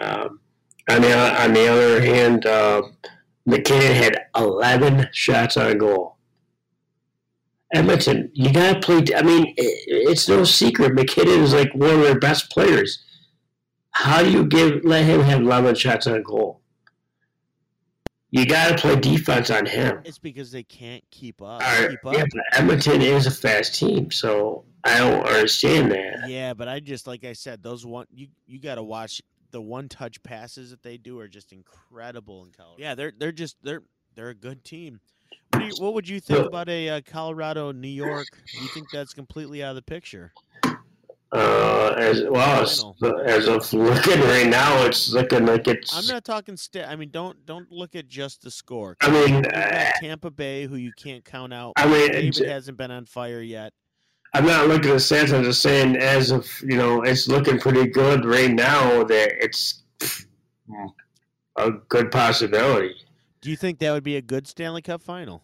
Um, 0.00 0.40
on 0.88 1.02
the 1.02 1.42
on 1.42 1.52
the 1.52 1.68
other 1.68 2.00
hand, 2.00 2.46
uh, 2.46 2.82
MacKinnon 3.46 3.94
had 3.94 4.18
eleven 4.36 5.08
shots 5.12 5.56
on 5.56 5.78
goal. 5.78 6.16
Edmonton, 7.72 8.30
you 8.34 8.52
gotta 8.52 8.80
play. 8.80 9.04
I 9.16 9.22
mean, 9.22 9.46
i- 9.48 9.54
it's 9.56 10.28
no 10.28 10.44
secret. 10.44 10.94
MacKinnon 10.94 11.40
is 11.40 11.52
like 11.54 11.72
one 11.74 11.90
of 11.90 12.00
their 12.00 12.18
best 12.18 12.50
players. 12.50 12.98
How 13.92 14.22
do 14.22 14.30
you 14.30 14.44
give 14.44 14.84
let 14.84 15.04
him 15.04 15.20
have 15.22 15.40
eleven 15.40 15.74
shots 15.74 16.06
on 16.06 16.22
goal? 16.22 16.59
You 18.30 18.46
gotta 18.46 18.76
play 18.76 18.96
defense 18.96 19.50
on 19.50 19.66
him. 19.66 20.00
It's 20.04 20.18
because 20.18 20.52
they 20.52 20.62
can't 20.62 21.02
keep 21.10 21.42
up. 21.42 21.60
Right, 21.60 21.90
keep 21.90 22.06
up. 22.06 22.14
yeah, 22.14 22.24
but 22.32 22.60
Edmonton 22.60 23.02
is 23.02 23.26
a 23.26 23.30
fast 23.30 23.74
team, 23.74 24.10
so 24.10 24.64
I 24.84 24.98
don't 24.98 25.26
understand 25.26 25.90
that. 25.92 26.28
Yeah, 26.28 26.54
but 26.54 26.68
I 26.68 26.80
just 26.80 27.06
like 27.06 27.24
I 27.24 27.32
said, 27.32 27.62
those 27.62 27.84
one 27.84 28.06
you 28.12 28.28
you 28.46 28.60
got 28.60 28.76
to 28.76 28.82
watch 28.82 29.20
the 29.50 29.60
one 29.60 29.88
touch 29.88 30.22
passes 30.22 30.70
that 30.70 30.82
they 30.82 30.96
do 30.96 31.18
are 31.18 31.28
just 31.28 31.52
incredible 31.52 32.44
in 32.44 32.52
Colorado. 32.52 32.80
Yeah, 32.80 32.94
they're 32.94 33.12
they're 33.16 33.32
just 33.32 33.56
they're 33.62 33.82
they're 34.14 34.30
a 34.30 34.34
good 34.34 34.64
team. 34.64 35.00
What, 35.50 35.60
do 35.60 35.66
you, 35.66 35.72
what 35.78 35.94
would 35.94 36.08
you 36.08 36.20
think 36.20 36.46
about 36.46 36.68
a 36.68 36.88
uh, 36.88 37.00
Colorado 37.04 37.72
New 37.72 37.88
York? 37.88 38.26
Do 38.52 38.62
you 38.62 38.68
think 38.68 38.90
that's 38.92 39.12
completely 39.12 39.62
out 39.62 39.70
of 39.70 39.76
the 39.76 39.82
picture? 39.82 40.32
Uh, 41.32 41.94
as 41.96 42.24
well 42.24 42.62
as, 42.62 42.84
as 43.24 43.46
of 43.46 43.72
looking 43.72 44.20
right 44.22 44.48
now, 44.48 44.84
it's 44.84 45.12
looking 45.12 45.46
like 45.46 45.68
it's. 45.68 45.96
I'm 45.96 46.12
not 46.12 46.24
talking 46.24 46.56
sta 46.56 46.84
I 46.88 46.96
mean, 46.96 47.10
don't 47.10 47.46
don't 47.46 47.70
look 47.70 47.94
at 47.94 48.08
just 48.08 48.42
the 48.42 48.50
score. 48.50 48.96
I 49.00 49.10
mean, 49.10 49.46
uh, 49.46 49.90
Tampa 50.00 50.32
Bay, 50.32 50.66
who 50.66 50.74
you 50.74 50.90
can't 50.96 51.24
count 51.24 51.54
out. 51.54 51.74
I 51.76 51.86
mean, 51.86 52.10
David 52.10 52.48
hasn't 52.48 52.78
been 52.78 52.90
on 52.90 53.04
fire 53.04 53.40
yet. 53.40 53.72
I'm 54.34 54.44
not 54.44 54.66
looking 54.66 54.90
at 54.90 54.94
the 54.94 54.98
stats. 54.98 55.32
I'm 55.32 55.44
just 55.44 55.62
saying, 55.62 55.96
as 55.96 56.32
of 56.32 56.48
you 56.62 56.76
know, 56.76 57.02
it's 57.02 57.28
looking 57.28 57.60
pretty 57.60 57.88
good 57.88 58.24
right 58.24 58.50
now. 58.50 59.04
That 59.04 59.32
it's 59.40 59.84
a 61.56 61.70
good 61.88 62.10
possibility. 62.10 62.94
Do 63.40 63.50
you 63.50 63.56
think 63.56 63.78
that 63.78 63.92
would 63.92 64.04
be 64.04 64.16
a 64.16 64.22
good 64.22 64.48
Stanley 64.48 64.82
Cup 64.82 65.00
final? 65.00 65.42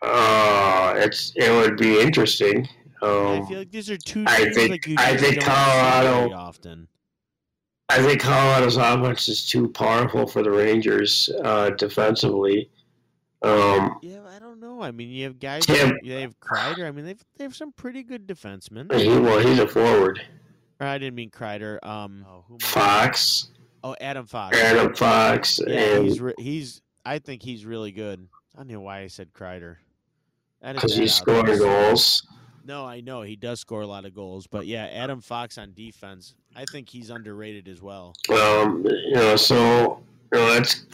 Uh, 0.00 0.94
it's 0.96 1.32
it 1.34 1.50
would 1.50 1.76
be 1.76 2.00
interesting. 2.00 2.68
Yeah, 3.02 3.08
I 3.08 3.38
Um, 3.38 3.46
feel 3.46 3.58
like 3.58 3.70
these 3.70 3.90
are 3.90 3.96
two 3.96 4.24
I 4.26 4.50
think- 4.52 4.70
like 4.70 4.86
you 4.86 4.96
I 4.98 5.16
think 5.16 5.42
Colorado- 5.42 6.20
very 6.20 6.32
often. 6.32 6.88
I 7.90 8.02
think 8.02 8.20
Colorado's 8.20 8.76
offense 8.76 9.28
is 9.28 9.46
too 9.48 9.68
powerful 9.68 10.26
for 10.26 10.42
the 10.42 10.50
Rangers 10.50 11.28
uh, 11.44 11.70
defensively. 11.70 12.70
Um, 13.42 13.98
Yeah, 14.00 14.20
I 14.34 14.38
don't 14.38 14.58
know. 14.58 14.82
I 14.82 14.90
mean, 14.90 15.10
you 15.10 15.24
have 15.24 15.38
guys. 15.38 15.66
Tim- 15.66 15.90
like- 15.90 16.02
They 16.02 16.22
have 16.22 16.38
Kreider. 16.40 16.86
I 16.88 16.90
mean, 16.92 17.04
they've 17.04 17.22
they 17.36 17.44
have 17.44 17.54
some 17.54 17.72
pretty 17.72 18.02
good 18.02 18.26
defensemen. 18.26 18.90
he 18.98 19.06
well, 19.08 19.38
he's 19.38 19.58
a 19.58 19.68
forward. 19.68 20.22
Or 20.80 20.86
I 20.86 20.96
didn't 20.98 21.14
mean 21.14 21.30
Kreider. 21.30 21.78
Um, 21.86 22.24
oh, 22.28 22.44
who 22.48 22.58
Fox, 22.60 23.48
Oh, 23.84 23.94
Adam 24.00 24.26
Fox. 24.26 24.56
Adam 24.58 24.94
Fox, 24.94 25.60
Yeah, 25.66 25.96
and 25.96 26.04
he's 26.06 26.20
re- 26.22 26.34
he's. 26.38 26.80
I 27.04 27.18
think 27.18 27.42
he's 27.42 27.66
really 27.66 27.92
good. 27.92 28.26
I 28.54 28.58
don't 28.60 28.70
know 28.70 28.80
why 28.80 29.00
I 29.00 29.08
said 29.08 29.34
Kreider. 29.34 29.76
Because 30.62 30.94
that 30.94 31.00
he's 31.02 31.14
scoring 31.14 31.58
goals. 31.58 32.26
No, 32.66 32.86
I 32.86 33.00
know 33.00 33.22
he 33.22 33.36
does 33.36 33.60
score 33.60 33.82
a 33.82 33.86
lot 33.86 34.06
of 34.06 34.14
goals, 34.14 34.46
but 34.46 34.66
yeah, 34.66 34.86
Adam 34.86 35.20
Fox 35.20 35.58
on 35.58 35.72
defense. 35.74 36.34
I 36.56 36.64
think 36.72 36.88
he's 36.88 37.10
underrated 37.10 37.68
as 37.68 37.82
well. 37.82 38.14
Um, 38.30 38.84
you 38.86 39.14
know, 39.14 39.36
so 39.36 40.00
you 40.32 40.38
know 40.38 40.54
that's 40.54 40.84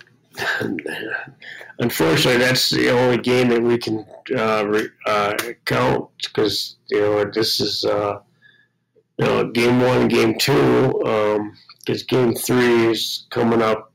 unfortunately 1.78 2.38
that's 2.42 2.70
the 2.70 2.90
only 2.90 3.18
game 3.18 3.48
that 3.48 3.62
we 3.62 3.78
can 3.78 4.04
uh, 4.36 4.64
re, 4.66 4.88
uh, 5.06 5.34
count 5.64 6.08
because 6.24 6.76
you 6.88 7.00
know 7.00 7.24
this 7.24 7.60
is 7.60 7.84
uh, 7.84 8.18
you 9.18 9.26
know 9.26 9.50
game 9.50 9.80
one, 9.80 10.08
game 10.08 10.36
two. 10.38 10.92
Because 11.86 12.02
game 12.02 12.34
three 12.34 12.86
is 12.86 13.26
coming 13.30 13.62
up 13.62 13.92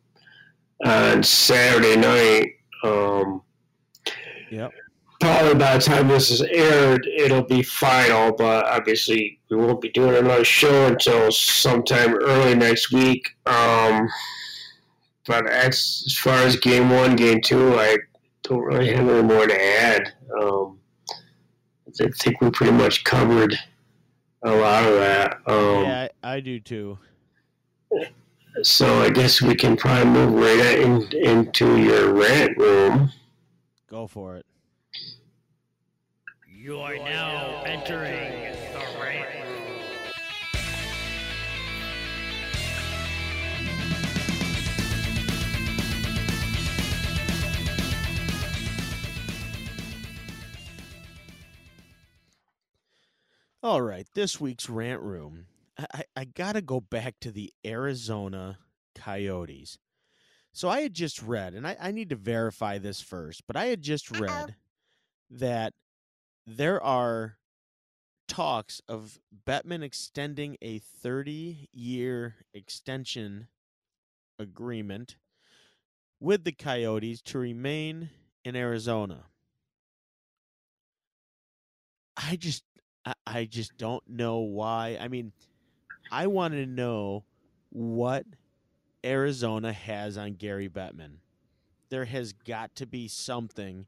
on 0.85 1.23
Saturday 1.23 1.95
night. 1.95 2.53
Um, 2.83 3.41
Yep. 4.51 4.71
Probably 5.19 5.55
by 5.55 5.77
the 5.77 5.83
time 5.83 6.07
this 6.07 6.29
is 6.29 6.41
aired, 6.41 7.07
it'll 7.07 7.43
be 7.43 7.63
final, 7.63 8.33
but 8.33 8.65
obviously 8.65 9.39
we 9.49 9.57
won't 9.57 9.81
be 9.81 9.89
doing 9.89 10.15
another 10.15 10.43
show 10.43 10.87
until 10.87 11.31
sometime 11.31 12.15
early 12.15 12.55
next 12.55 12.91
week. 12.91 13.29
Um, 13.45 14.09
but 15.25 15.47
as, 15.47 16.03
as 16.05 16.17
far 16.17 16.39
as 16.39 16.57
game 16.57 16.89
one, 16.89 17.15
game 17.15 17.41
two, 17.41 17.79
I 17.79 17.97
don't 18.43 18.59
really 18.59 18.93
have 18.93 19.07
any 19.07 19.23
more 19.23 19.47
to 19.47 19.63
add. 19.79 20.13
Um, 20.39 20.79
I 21.87 22.09
think 22.19 22.41
we 22.41 22.51
pretty 22.51 22.73
much 22.73 23.03
covered 23.05 23.57
a 24.43 24.51
lot 24.51 24.83
of 24.83 24.95
that. 24.95 25.39
Um, 25.47 25.83
yeah, 25.83 26.07
I, 26.23 26.35
I 26.35 26.39
do 26.39 26.59
too. 26.59 26.99
So 28.63 29.01
I 29.01 29.09
guess 29.09 29.41
we 29.41 29.55
can 29.55 29.75
probably 29.75 30.05
move 30.05 30.33
right 30.33 30.79
in, 30.79 31.01
into 31.13 31.77
your 31.77 32.13
rant 32.13 32.57
room. 32.57 33.11
Go 33.87 34.07
for 34.07 34.37
it. 34.37 34.45
You 36.65 36.79
are 36.79 36.95
now 36.95 37.61
entering 37.67 38.51
the 38.73 38.83
rant 38.99 39.35
room. 39.35 39.81
All 53.61 53.79
right, 53.83 54.07
this 54.15 54.41
week's 54.41 54.67
rant 54.67 55.03
room. 55.03 55.45
I, 55.77 55.85
I, 55.93 56.03
I 56.15 56.25
got 56.25 56.53
to 56.53 56.63
go 56.63 56.79
back 56.79 57.19
to 57.21 57.31
the 57.31 57.53
Arizona 57.63 58.57
Coyotes. 58.95 59.77
So 60.51 60.67
I 60.67 60.81
had 60.81 60.95
just 60.95 61.21
read, 61.21 61.53
and 61.53 61.67
I, 61.67 61.77
I 61.79 61.91
need 61.91 62.09
to 62.09 62.15
verify 62.15 62.79
this 62.79 63.01
first, 63.01 63.43
but 63.45 63.55
I 63.55 63.65
had 63.65 63.83
just 63.83 64.09
read 64.19 64.55
that 65.29 65.75
there 66.45 66.81
are 66.83 67.37
talks 68.27 68.81
of 68.87 69.19
Bettman 69.45 69.83
extending 69.83 70.57
a 70.61 70.79
30 70.79 71.69
year 71.71 72.35
extension 72.53 73.47
agreement 74.39 75.17
with 76.19 76.43
the 76.43 76.51
Coyotes 76.51 77.21
to 77.21 77.39
remain 77.39 78.09
in 78.43 78.55
Arizona. 78.55 79.25
I 82.17 82.35
just 82.35 82.63
I, 83.27 83.45
just 83.45 83.77
don't 83.77 84.03
know 84.07 84.39
why. 84.39 84.97
I 84.99 85.09
mean, 85.09 85.31
I 86.11 86.25
want 86.25 86.55
to 86.55 86.65
know 86.65 87.23
what 87.69 88.25
Arizona 89.03 89.73
has 89.73 90.17
on 90.17 90.33
Gary 90.33 90.69
Bettman. 90.69 91.17
There 91.89 92.05
has 92.05 92.33
got 92.33 92.75
to 92.77 92.87
be 92.87 93.07
something 93.07 93.85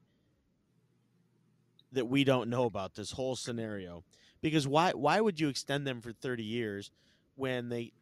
that 1.92 2.08
we 2.08 2.24
don't 2.24 2.50
know 2.50 2.66
about 2.66 2.96
this 2.96 3.12
whole 3.12 3.36
scenario. 3.36 4.04
Because 4.42 4.68
why 4.68 4.92
why 4.92 5.20
would 5.22 5.40
you 5.40 5.50
extend 5.50 5.88
them 5.88 6.02
for 6.02 6.12
30 6.12 6.44
years 6.44 6.92
when 7.36 7.70
they 7.70 7.94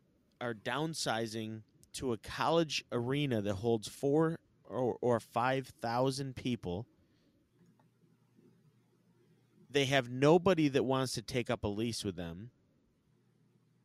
are 0.42 0.54
downsizing 0.54 1.62
to 1.94 2.14
a 2.14 2.18
college 2.18 2.84
arena 2.92 3.42
that 3.42 3.56
holds 3.56 3.88
4 3.88 4.38
or, 4.68 4.98
or 5.02 5.20
5,000 5.20 6.36
people? 6.36 6.86
They 9.70 9.86
have 9.86 10.10
nobody 10.10 10.68
that 10.70 10.84
wants 10.84 11.14
to 11.14 11.22
take 11.22 11.50
up 11.50 11.64
a 11.64 11.68
lease 11.68 12.04
with 12.04 12.16
them. 12.16 12.52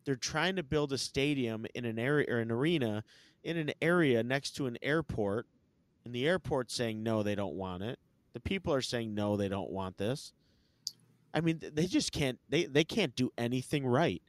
They're 0.05 0.17
trying 0.17 0.57
to 0.57 0.63
build 0.63 0.93
a 0.93 0.99
stadium 0.99 1.67
in 1.75 1.85
an 1.85 1.99
area 1.99 2.27
or 2.29 2.39
an 2.39 2.51
arena 2.51 3.05
in 3.43 3.57
an 3.57 3.73
area 3.81 4.23
next 4.23 4.53
to 4.53 4.67
an 4.67 4.77
airport, 4.83 5.47
and 6.05 6.15
the 6.15 6.27
airport's 6.27 6.75
saying 6.75 7.03
no, 7.03 7.23
they 7.23 7.35
don't 7.35 7.55
want 7.55 7.83
it. 7.83 7.99
The 8.33 8.41
people 8.41 8.73
are 8.73 8.83
saying 8.83 9.15
no, 9.15 9.37
they 9.37 9.49
don't 9.49 9.71
want 9.71 9.97
this. 9.99 10.33
I 11.33 11.41
mean, 11.41 11.61
they 11.61 11.87
just 11.87 12.13
can't 12.13 12.39
they 12.49 12.65
they 12.65 12.85
can't 12.85 13.15
do 13.15 13.31
anything 13.39 13.87
right. 13.87 14.23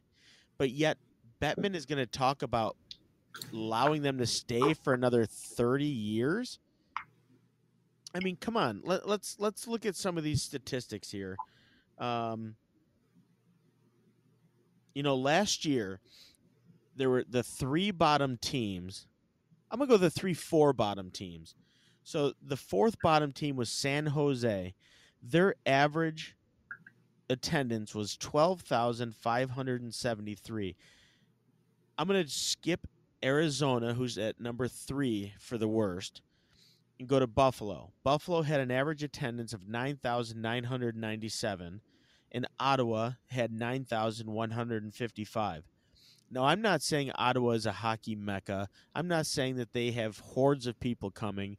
But 0.57 0.71
yet 0.71 0.97
Bettman 1.41 1.75
is 1.75 1.85
going 1.85 1.97
to 1.97 2.05
talk 2.05 2.43
about 2.43 2.77
allowing 3.53 4.01
them 4.01 4.17
to 4.17 4.25
stay 4.25 4.73
for 4.73 4.93
another 4.93 5.25
30 5.25 5.85
years? 5.85 6.59
I 8.13 8.19
mean, 8.19 8.35
come 8.35 8.57
on. 8.57 8.81
Let, 8.83 9.07
let's 9.07 9.37
let's 9.39 9.67
look 9.67 9.85
at 9.85 9.95
some 9.95 10.17
of 10.17 10.23
these 10.23 10.41
statistics 10.41 11.09
here. 11.09 11.37
Um, 11.97 12.55
you 14.93 15.01
know, 15.01 15.15
last 15.15 15.63
year 15.63 16.01
there 16.97 17.09
were 17.09 17.23
the 17.27 17.41
three 17.43 17.91
bottom 17.91 18.37
teams. 18.37 19.07
I'm 19.69 19.79
gonna 19.79 19.89
go 19.89 19.97
the 19.97 20.09
three 20.09 20.33
four 20.33 20.73
bottom 20.73 21.09
teams. 21.09 21.55
So 22.03 22.33
the 22.41 22.57
fourth 22.57 22.99
bottom 23.01 23.31
team 23.31 23.55
was 23.55 23.69
San 23.69 24.07
Jose. 24.07 24.73
Their 25.21 25.55
average 25.65 26.35
attendance 27.29 27.95
was 27.95 28.17
twelve 28.17 28.61
thousand 28.61 29.15
five 29.15 29.51
hundred 29.51 29.81
and 29.81 29.93
seventy 29.93 30.35
three. 30.35 30.75
I'm 31.97 32.07
gonna 32.07 32.27
skip 32.27 32.87
Arizona, 33.23 33.93
who's 33.93 34.17
at 34.17 34.39
number 34.39 34.67
three 34.67 35.33
for 35.39 35.57
the 35.57 35.67
worst, 35.67 36.21
and 36.99 37.07
go 37.07 37.19
to 37.19 37.27
Buffalo. 37.27 37.91
Buffalo 38.03 38.41
had 38.41 38.59
an 38.59 38.71
average 38.71 39.03
attendance 39.03 39.53
of 39.53 39.67
nine 39.67 39.97
thousand 39.97 40.41
nine 40.41 40.63
hundred 40.63 40.95
ninety 40.95 41.29
seven 41.29 41.81
and 42.31 42.47
Ottawa 42.59 43.11
had 43.27 43.51
9,155. 43.51 45.63
Now, 46.33 46.45
I'm 46.45 46.61
not 46.61 46.81
saying 46.81 47.11
Ottawa 47.15 47.49
is 47.51 47.65
a 47.65 47.73
hockey 47.73 48.15
mecca. 48.15 48.69
I'm 48.95 49.09
not 49.09 49.25
saying 49.25 49.57
that 49.57 49.73
they 49.73 49.91
have 49.91 50.19
hordes 50.19 50.65
of 50.65 50.79
people 50.79 51.11
coming. 51.11 51.57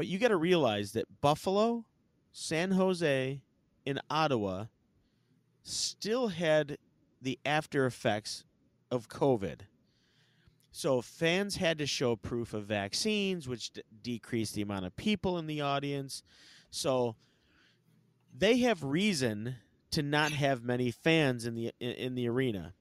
But 0.00 0.06
you 0.06 0.18
got 0.18 0.28
to 0.28 0.36
realize 0.38 0.92
that 0.92 1.20
Buffalo, 1.20 1.84
San 2.32 2.70
Jose, 2.70 3.42
and 3.84 4.00
Ottawa 4.08 4.64
still 5.62 6.28
had 6.28 6.78
the 7.20 7.38
after 7.44 7.84
effects 7.84 8.44
of 8.90 9.10
COVID. 9.10 9.60
So 10.72 11.02
fans 11.02 11.56
had 11.56 11.76
to 11.76 11.86
show 11.86 12.16
proof 12.16 12.54
of 12.54 12.64
vaccines, 12.64 13.46
which 13.46 13.74
d- 13.74 13.82
decreased 14.00 14.54
the 14.54 14.62
amount 14.62 14.86
of 14.86 14.96
people 14.96 15.36
in 15.36 15.46
the 15.46 15.60
audience. 15.60 16.22
So 16.70 17.14
they 18.34 18.56
have 18.60 18.82
reason 18.82 19.56
to 19.90 20.02
not 20.02 20.32
have 20.32 20.64
many 20.64 20.90
fans 20.90 21.44
in 21.44 21.54
the 21.54 21.72
in, 21.78 21.90
in 21.90 22.14
the 22.14 22.26
arena. 22.26 22.72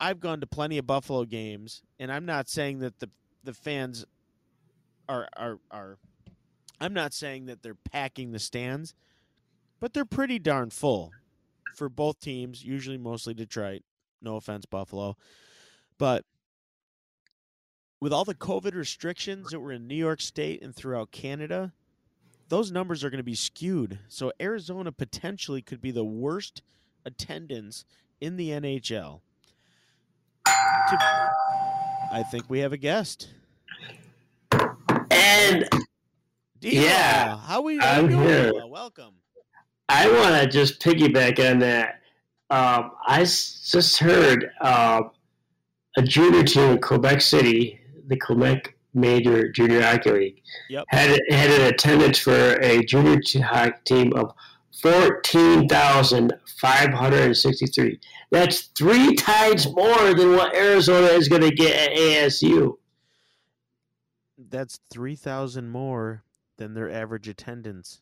I've 0.00 0.18
gone 0.18 0.40
to 0.40 0.48
plenty 0.48 0.76
of 0.76 0.88
Buffalo 0.88 1.24
games, 1.24 1.82
and 2.00 2.10
I'm 2.10 2.26
not 2.26 2.48
saying 2.48 2.80
that 2.80 2.98
the 2.98 3.10
the 3.44 3.54
fans 3.54 4.04
are 5.08 5.28
are 5.36 5.60
are. 5.70 5.98
I'm 6.82 6.92
not 6.92 7.14
saying 7.14 7.46
that 7.46 7.62
they're 7.62 7.76
packing 7.76 8.32
the 8.32 8.40
stands, 8.40 8.92
but 9.78 9.94
they're 9.94 10.04
pretty 10.04 10.40
darn 10.40 10.70
full 10.70 11.12
for 11.76 11.88
both 11.88 12.18
teams. 12.18 12.64
Usually, 12.64 12.98
mostly 12.98 13.34
Detroit. 13.34 13.82
No 14.20 14.34
offense, 14.36 14.66
Buffalo, 14.66 15.16
but 15.96 16.24
with 18.00 18.12
all 18.12 18.24
the 18.24 18.34
COVID 18.34 18.74
restrictions 18.74 19.50
that 19.50 19.60
were 19.60 19.70
in 19.70 19.86
New 19.86 19.94
York 19.94 20.20
State 20.20 20.60
and 20.60 20.74
throughout 20.74 21.12
Canada, 21.12 21.72
those 22.48 22.72
numbers 22.72 23.04
are 23.04 23.10
going 23.10 23.18
to 23.18 23.24
be 23.24 23.36
skewed. 23.36 24.00
So 24.08 24.32
Arizona 24.40 24.90
potentially 24.90 25.62
could 25.62 25.80
be 25.80 25.92
the 25.92 26.04
worst 26.04 26.62
attendance 27.04 27.84
in 28.20 28.36
the 28.36 28.50
NHL. 28.50 29.20
I 30.46 32.24
think 32.30 32.50
we 32.50 32.58
have 32.58 32.72
a 32.72 32.76
guest. 32.76 33.28
And 35.10 35.68
yeah, 36.62 37.36
how 37.38 37.60
we? 37.62 37.80
I'm 37.80 38.08
doing? 38.08 38.26
here. 38.26 38.52
Welcome. 38.66 39.14
I 39.88 40.08
want 40.10 40.40
to 40.42 40.48
just 40.48 40.80
piggyback 40.80 41.38
on 41.50 41.58
that. 41.60 42.00
Um, 42.50 42.92
I 43.06 43.22
s- 43.22 43.68
just 43.70 43.98
heard 43.98 44.50
uh, 44.60 45.02
a 45.96 46.02
junior 46.02 46.44
team 46.44 46.70
in 46.72 46.80
Quebec 46.80 47.20
City, 47.20 47.80
the 48.06 48.16
Quebec 48.16 48.74
Major 48.94 49.50
Junior 49.50 49.82
Hockey 49.82 50.10
League, 50.10 50.42
Yep. 50.68 50.84
had 50.88 51.18
had 51.30 51.50
an 51.50 51.72
attendance 51.72 52.18
for 52.18 52.32
a 52.60 52.82
junior 52.84 53.20
hockey 53.42 53.78
team 53.84 54.12
of 54.14 54.32
fourteen 54.82 55.68
thousand 55.68 56.32
five 56.60 56.90
hundred 56.92 57.22
and 57.22 57.36
sixty-three. 57.36 57.98
That's 58.30 58.62
three 58.78 59.14
times 59.14 59.66
more 59.74 60.14
than 60.14 60.32
what 60.36 60.54
Arizona 60.54 61.08
is 61.08 61.28
going 61.28 61.42
to 61.42 61.50
get 61.50 61.90
at 61.90 61.96
ASU. 61.96 62.76
That's 64.38 64.78
three 64.90 65.16
thousand 65.16 65.70
more 65.70 66.24
than 66.56 66.74
their 66.74 66.90
average 66.90 67.28
attendance. 67.28 68.00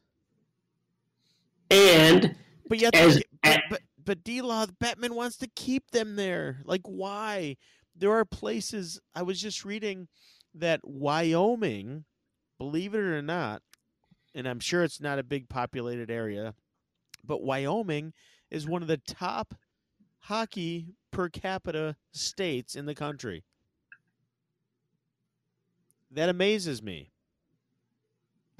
And 1.70 2.36
But 2.68 2.78
yet, 2.78 2.94
As- 2.94 3.22
but 3.42 3.60
but, 3.70 3.82
but 4.04 4.24
D 4.24 4.42
Law 4.42 4.66
Bettman 4.66 5.10
wants 5.10 5.36
to 5.38 5.48
keep 5.48 5.90
them 5.90 6.16
there. 6.16 6.60
Like, 6.64 6.82
why? 6.84 7.56
There 7.96 8.12
are 8.12 8.24
places. 8.24 9.00
I 9.14 9.22
was 9.22 9.40
just 9.40 9.64
reading 9.64 10.08
that 10.54 10.80
Wyoming, 10.84 12.04
believe 12.58 12.94
it 12.94 13.00
or 13.00 13.22
not, 13.22 13.62
and 14.34 14.46
I'm 14.48 14.60
sure 14.60 14.82
it's 14.82 15.00
not 15.00 15.18
a 15.18 15.24
big 15.24 15.48
populated 15.48 16.10
area, 16.10 16.54
but 17.24 17.42
Wyoming 17.42 18.12
is 18.50 18.66
one 18.66 18.82
of 18.82 18.88
the 18.88 18.96
top 18.96 19.54
hockey 20.20 20.94
per 21.10 21.28
capita 21.28 21.96
states 22.12 22.74
in 22.74 22.86
the 22.86 22.94
country. 22.94 23.44
That 26.10 26.28
amazes 26.28 26.82
me. 26.82 27.12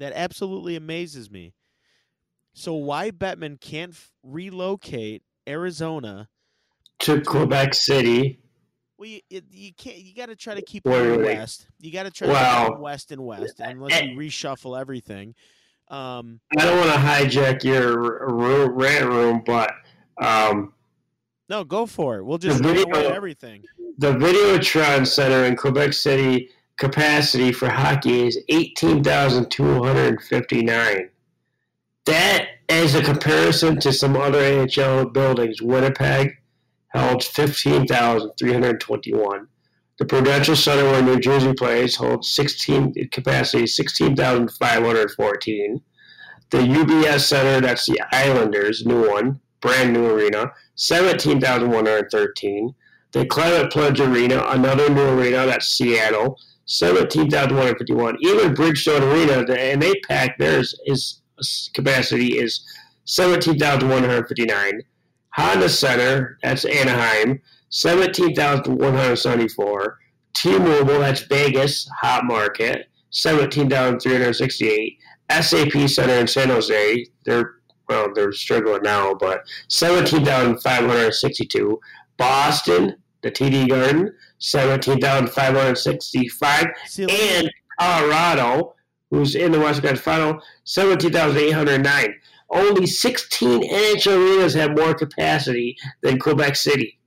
That 0.01 0.13
absolutely 0.15 0.75
amazes 0.75 1.29
me. 1.29 1.53
So 2.53 2.73
why 2.73 3.11
Bettman 3.11 3.61
can't 3.61 3.91
f- 3.93 4.11
relocate 4.23 5.21
Arizona? 5.47 6.27
to 7.01 7.21
Quebec 7.21 7.73
City, 7.75 8.39
Well, 8.97 9.07
you, 9.09 9.21
you 9.51 9.73
can't. 9.75 9.97
You 9.97 10.13
got 10.15 10.27
to 10.27 10.35
try 10.35 10.53
to 10.55 10.61
keep 10.63 10.85
Wait, 10.85 10.97
them 10.99 11.11
wait, 11.17 11.17
wait. 11.25 11.37
west. 11.37 11.67
You 11.79 11.91
got 11.91 12.03
to 12.03 12.11
try 12.11 12.27
to 12.27 12.69
keep 12.69 12.79
west 12.79 13.11
and 13.11 13.25
west, 13.25 13.59
unless 13.59 14.01
you 14.01 14.17
reshuffle 14.17 14.79
everything. 14.79 15.33
Um, 15.87 16.39
I 16.57 16.65
don't 16.65 16.77
want 16.77 16.91
to 16.91 16.97
hijack 16.99 17.63
your 17.63 18.21
r- 18.23 18.29
r- 18.63 18.71
rant 18.71 19.05
room, 19.05 19.43
but 19.45 19.71
um, 20.19 20.73
no, 21.49 21.63
go 21.63 21.85
for 21.85 22.17
it. 22.17 22.23
We'll 22.23 22.37
just 22.39 22.61
video- 22.63 22.87
everything. 23.11 23.63
the 23.99 24.13
Videotron 24.13 25.05
Center 25.07 25.45
in 25.45 25.55
Quebec 25.55 25.93
City 25.93 26.49
capacity 26.81 27.51
for 27.51 27.69
hockey 27.69 28.27
is 28.27 28.39
18,259. 28.49 31.09
That, 32.07 32.47
as 32.69 32.95
a 32.95 33.03
comparison 33.03 33.79
to 33.81 33.93
some 33.93 34.17
other 34.17 34.39
NHL 34.39 35.13
buildings, 35.13 35.61
Winnipeg 35.61 36.31
held 36.87 37.23
15,321. 37.23 39.47
The 39.99 40.05
Prudential 40.05 40.55
Center, 40.55 40.85
where 40.85 41.03
New 41.03 41.19
Jersey 41.19 41.53
plays, 41.53 41.95
holds 41.95 42.31
16 42.31 43.09
capacity 43.11 43.67
16,514. 43.67 45.81
The 46.49 46.57
UBS 46.57 47.19
Center, 47.19 47.61
that's 47.61 47.85
the 47.85 48.01
Islanders' 48.11 48.87
new 48.87 49.07
one, 49.07 49.39
brand 49.61 49.93
new 49.93 50.07
arena, 50.07 50.51
17,113. 50.73 52.73
The 53.11 53.25
Climate 53.27 53.71
Pledge 53.71 53.99
Arena, 53.99 54.43
another 54.47 54.89
new 54.89 55.09
arena, 55.09 55.45
that's 55.45 55.67
Seattle, 55.67 56.39
17,151. 56.71 58.17
Even 58.21 58.55
Bridgestone 58.55 59.11
Arena, 59.11 59.43
and 59.53 59.81
they 59.81 59.93
pack 60.07 60.37
theirs 60.37 60.73
is 60.85 61.21
capacity 61.73 62.37
is 62.37 62.63
17,159. 63.05 64.81
Honda 65.33 65.67
Center, 65.67 66.37
that's 66.41 66.63
Anaheim, 66.63 67.41
17,174. 67.69 69.99
T-Mobile, 70.33 70.99
that's 70.99 71.23
Vegas, 71.23 71.89
hot 71.99 72.23
market, 72.23 72.87
17,368. 73.09 74.97
SAP 75.41 75.89
Center 75.89 76.13
in 76.13 76.27
San 76.27 76.47
Jose, 76.49 77.05
they're 77.25 77.55
well, 77.89 78.13
they're 78.13 78.31
struggling 78.31 78.83
now, 78.83 79.13
but 79.13 79.43
17,562. 79.67 81.81
Boston, 82.15 82.95
the 83.23 83.31
TD 83.31 83.67
Garden, 83.67 84.13
17,565. 84.41 86.65
And 87.09 87.51
Colorado, 87.79 88.75
who's 89.09 89.35
in 89.35 89.51
the 89.51 89.59
Western 89.59 89.83
Conference 89.83 90.01
Final, 90.01 90.41
17,809. 90.65 92.15
Only 92.49 92.85
16 92.85 93.61
NHL 93.61 94.17
arenas 94.17 94.53
have 94.55 94.75
more 94.75 94.93
capacity 94.93 95.77
than 96.01 96.19
Quebec 96.19 96.57
City. 96.57 96.99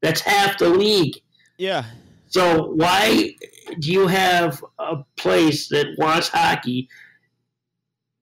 That's 0.00 0.20
half 0.20 0.58
the 0.58 0.68
league. 0.68 1.16
Yeah. 1.58 1.86
So 2.28 2.70
why 2.76 3.34
do 3.80 3.92
you 3.92 4.06
have 4.06 4.64
a 4.78 4.98
place 5.16 5.68
that 5.70 5.88
wants 5.98 6.28
hockey 6.28 6.88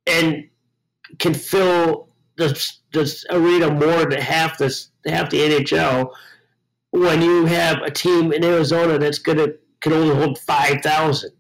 and 0.06 0.48
can 1.18 1.34
fill 1.34 2.08
the, 2.36 2.48
the 2.92 3.24
arena 3.30 3.70
more 3.70 4.06
than 4.06 4.20
half 4.20 4.56
this 4.56 4.88
half 5.06 5.28
the 5.30 5.38
NHL 5.38 6.10
when 6.90 7.22
you 7.22 7.46
have 7.46 7.82
a 7.82 7.90
team 7.90 8.32
in 8.32 8.44
Arizona 8.44 8.98
that's 8.98 9.18
gonna 9.18 9.48
can 9.80 9.92
only 9.92 10.14
hold 10.14 10.38
five 10.38 10.82
thousand. 10.82 11.32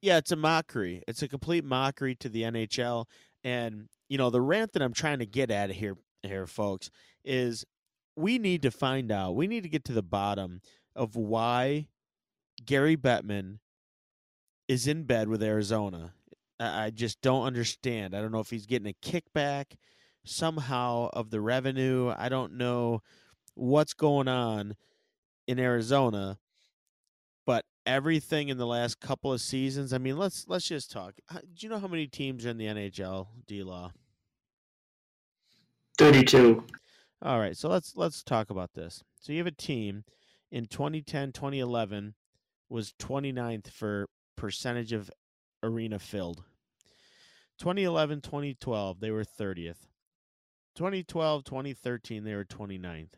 Yeah, 0.00 0.18
it's 0.18 0.32
a 0.32 0.36
mockery. 0.36 1.02
It's 1.08 1.22
a 1.22 1.28
complete 1.28 1.64
mockery 1.64 2.14
to 2.16 2.28
the 2.28 2.42
NHL. 2.42 3.06
And 3.44 3.88
you 4.08 4.18
know 4.18 4.30
the 4.30 4.40
rant 4.40 4.72
that 4.72 4.82
I'm 4.82 4.92
trying 4.92 5.18
to 5.20 5.26
get 5.26 5.50
at 5.50 5.70
here, 5.70 5.96
here, 6.22 6.46
folks, 6.46 6.90
is 7.24 7.64
we 8.16 8.38
need 8.38 8.62
to 8.62 8.70
find 8.70 9.10
out. 9.12 9.36
We 9.36 9.46
need 9.46 9.62
to 9.62 9.68
get 9.68 9.84
to 9.84 9.92
the 9.92 10.02
bottom 10.02 10.60
of 10.94 11.16
why 11.16 11.88
Gary 12.64 12.96
Bettman 12.96 13.58
is 14.66 14.86
in 14.86 15.04
bed 15.04 15.28
with 15.28 15.42
Arizona. 15.42 16.14
I 16.60 16.90
just 16.90 17.20
don't 17.22 17.44
understand. 17.44 18.14
I 18.14 18.20
don't 18.20 18.32
know 18.32 18.40
if 18.40 18.50
he's 18.50 18.66
getting 18.66 18.88
a 18.88 19.06
kickback 19.06 19.76
somehow 20.24 21.10
of 21.12 21.30
the 21.30 21.40
revenue. 21.40 22.12
I 22.16 22.28
don't 22.28 22.54
know 22.54 23.02
what's 23.58 23.92
going 23.92 24.28
on 24.28 24.76
in 25.46 25.58
Arizona, 25.58 26.38
but 27.44 27.64
everything 27.84 28.48
in 28.48 28.58
the 28.58 28.66
last 28.66 29.00
couple 29.00 29.32
of 29.32 29.40
seasons. 29.40 29.92
I 29.92 29.98
mean, 29.98 30.16
let's 30.16 30.46
let's 30.48 30.68
just 30.68 30.90
talk. 30.90 31.14
Uh, 31.30 31.40
do 31.40 31.66
you 31.66 31.68
know 31.68 31.78
how 31.78 31.88
many 31.88 32.06
teams 32.06 32.46
are 32.46 32.50
in 32.50 32.58
the 32.58 32.66
NHL? 32.66 33.26
D 33.46 33.62
Law. 33.62 33.92
Thirty-two. 35.98 36.64
All 37.20 37.40
right, 37.40 37.56
so 37.56 37.68
let's 37.68 37.96
let's 37.96 38.22
talk 38.22 38.50
about 38.50 38.74
this. 38.74 39.02
So 39.20 39.32
you 39.32 39.38
have 39.38 39.48
a 39.48 39.50
team 39.50 40.04
in 40.52 40.66
2010, 40.66 41.32
2011 41.32 42.14
was 42.68 42.94
29th 42.98 43.68
for 43.70 44.08
percentage 44.36 44.92
of 44.92 45.10
arena 45.62 45.98
filled. 45.98 46.44
2011, 47.58 48.20
2012 48.20 49.00
they 49.00 49.10
were 49.10 49.24
30th. 49.24 49.88
2012, 50.76 51.44
2013 51.44 52.22
they 52.22 52.34
were 52.34 52.44
29th. 52.44 53.14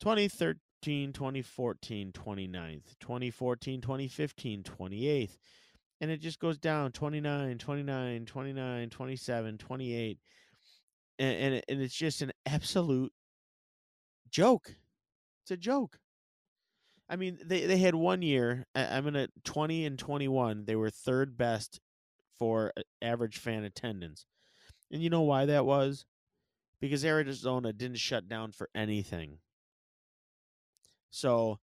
2013, 0.00 1.12
2014, 1.12 2.12
29th. 2.12 2.82
2014, 3.00 3.80
2015, 3.80 4.62
28th. 4.62 5.36
And 6.00 6.10
it 6.10 6.20
just 6.20 6.40
goes 6.40 6.58
down 6.58 6.92
29, 6.92 7.58
29, 7.58 8.24
29, 8.24 8.90
27, 8.90 9.58
28. 9.58 10.18
And, 11.18 11.36
and, 11.36 11.64
and 11.68 11.82
it's 11.82 11.94
just 11.94 12.22
an 12.22 12.32
absolute 12.46 13.12
joke. 14.30 14.74
It's 15.42 15.50
a 15.50 15.56
joke. 15.56 15.98
I 17.08 17.16
mean, 17.16 17.38
they, 17.44 17.66
they 17.66 17.76
had 17.76 17.94
one 17.94 18.22
year. 18.22 18.66
I'm 18.74 19.08
in 19.08 19.16
a 19.16 19.28
20 19.44 19.84
and 19.84 19.98
21. 19.98 20.64
They 20.64 20.76
were 20.76 20.90
third 20.90 21.36
best 21.36 21.80
for 22.38 22.72
average 23.02 23.36
fan 23.36 23.64
attendance. 23.64 24.24
And 24.90 25.02
you 25.02 25.10
know 25.10 25.22
why 25.22 25.44
that 25.46 25.66
was? 25.66 26.06
Because 26.80 27.04
Arizona 27.04 27.72
didn't 27.72 27.98
shut 27.98 28.28
down 28.28 28.52
for 28.52 28.70
anything. 28.74 29.38
So 31.10 31.58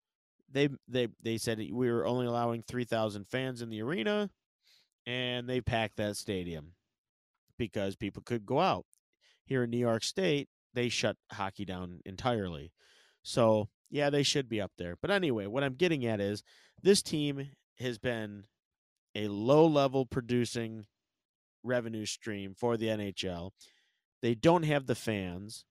they 0.52 0.70
they 0.88 1.08
they 1.22 1.38
said 1.38 1.60
we 1.72 1.92
were 1.92 2.06
only 2.06 2.26
allowing 2.26 2.64
3000 2.64 3.28
fans 3.28 3.62
in 3.62 3.70
the 3.70 3.82
arena 3.82 4.30
and 5.06 5.50
they 5.50 5.62
packed 5.62 5.98
that 5.98 6.18
stadium 6.18 6.74
because 7.58 7.96
people 7.96 8.22
could 8.24 8.46
go 8.46 8.60
out. 8.60 8.86
Here 9.46 9.64
in 9.64 9.70
New 9.70 9.78
York 9.78 10.04
State, 10.04 10.50
they 10.74 10.90
shut 10.90 11.16
hockey 11.32 11.64
down 11.64 12.02
entirely. 12.06 12.74
So, 13.24 13.70
yeah, 13.90 14.10
they 14.10 14.24
should 14.24 14.50
be 14.50 14.60
up 14.60 14.74
there. 14.78 14.98
But 15.02 15.12
anyway, 15.12 15.48
what 15.48 15.64
I'm 15.64 15.76
getting 15.76 16.06
at 16.06 16.20
is 16.20 16.44
this 16.84 17.02
team 17.02 17.50
has 17.80 17.98
been 17.98 18.44
a 19.16 19.30
low 19.30 19.66
level 19.66 20.06
producing 20.06 20.86
revenue 21.64 22.06
stream 22.06 22.54
for 22.54 22.76
the 22.76 22.88
NHL. 22.88 23.52
They 24.22 24.36
don't 24.36 24.64
have 24.64 24.88
the 24.88 24.96
fans, 24.96 25.64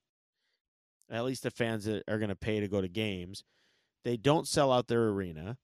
at 1.10 1.24
least 1.24 1.42
the 1.42 1.50
fans 1.50 1.84
that 1.84 2.04
are 2.08 2.18
going 2.18 2.30
to 2.30 2.36
pay 2.36 2.60
to 2.60 2.68
go 2.68 2.80
to 2.80 2.88
games. 2.88 3.44
They 4.06 4.16
don't 4.16 4.46
sell 4.46 4.70
out 4.70 4.86
their 4.86 5.08
arena. 5.08 5.58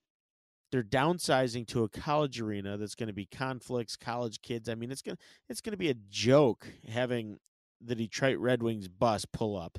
They're 0.72 0.82
downsizing 0.82 1.64
to 1.68 1.84
a 1.84 1.88
college 1.88 2.40
arena 2.40 2.76
that's 2.76 2.96
going 2.96 3.06
to 3.06 3.12
be 3.12 3.24
conflicts, 3.24 3.94
college 3.94 4.42
kids. 4.42 4.68
I 4.68 4.74
mean, 4.74 4.90
it's 4.90 5.00
going 5.00 5.16
to 5.16 5.22
it's 5.48 5.60
going 5.60 5.74
to 5.74 5.78
be 5.78 5.90
a 5.90 5.96
joke 6.10 6.66
having 6.88 7.38
the 7.80 7.94
Detroit 7.94 8.38
Red 8.38 8.60
Wings 8.60 8.88
bus 8.88 9.24
pull 9.26 9.56
up. 9.56 9.78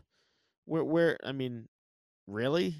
Where 0.63 0.85
where 0.85 1.17
I 1.25 1.33
mean, 1.33 1.67
really? 2.25 2.75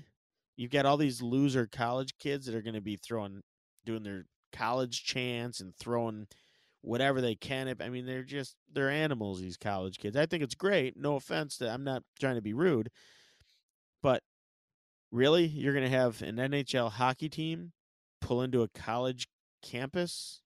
You've 0.56 0.72
got 0.72 0.86
all 0.86 0.96
these 0.96 1.22
loser 1.22 1.68
college 1.68 2.18
kids 2.18 2.46
that 2.46 2.56
are 2.56 2.62
going 2.62 2.76
to 2.76 2.82
be 2.82 2.96
throwing 2.96 3.42
doing 3.86 4.04
their 4.04 4.24
college 4.54 5.04
chants 5.04 5.60
and 5.60 5.76
throwing 5.76 6.28
whatever 6.80 7.20
they 7.20 7.36
can. 7.36 7.76
I 7.82 7.90
mean, 7.90 8.06
they're 8.06 8.24
just 8.24 8.56
they're 8.72 8.90
animals. 8.90 9.42
These 9.42 9.58
college 9.58 9.98
kids. 9.98 10.16
I 10.16 10.28
think 10.28 10.44
it's 10.44 10.56
great. 10.56 10.96
No 10.96 11.18
offense 11.18 11.58
to. 11.58 11.70
I'm 11.70 11.84
not 11.84 12.04
trying 12.22 12.36
to 12.36 12.42
be 12.42 12.54
rude, 12.54 12.90
but 14.02 14.24
Really? 15.14 15.46
You're 15.46 15.74
going 15.74 15.86
to 15.86 15.96
have 15.96 16.24
an 16.24 16.38
NHL 16.38 16.94
hockey 16.94 17.30
team 17.30 17.72
pull 18.20 18.42
into 18.42 18.64
a 18.64 18.68
college 18.68 19.28
campus? 19.62 20.42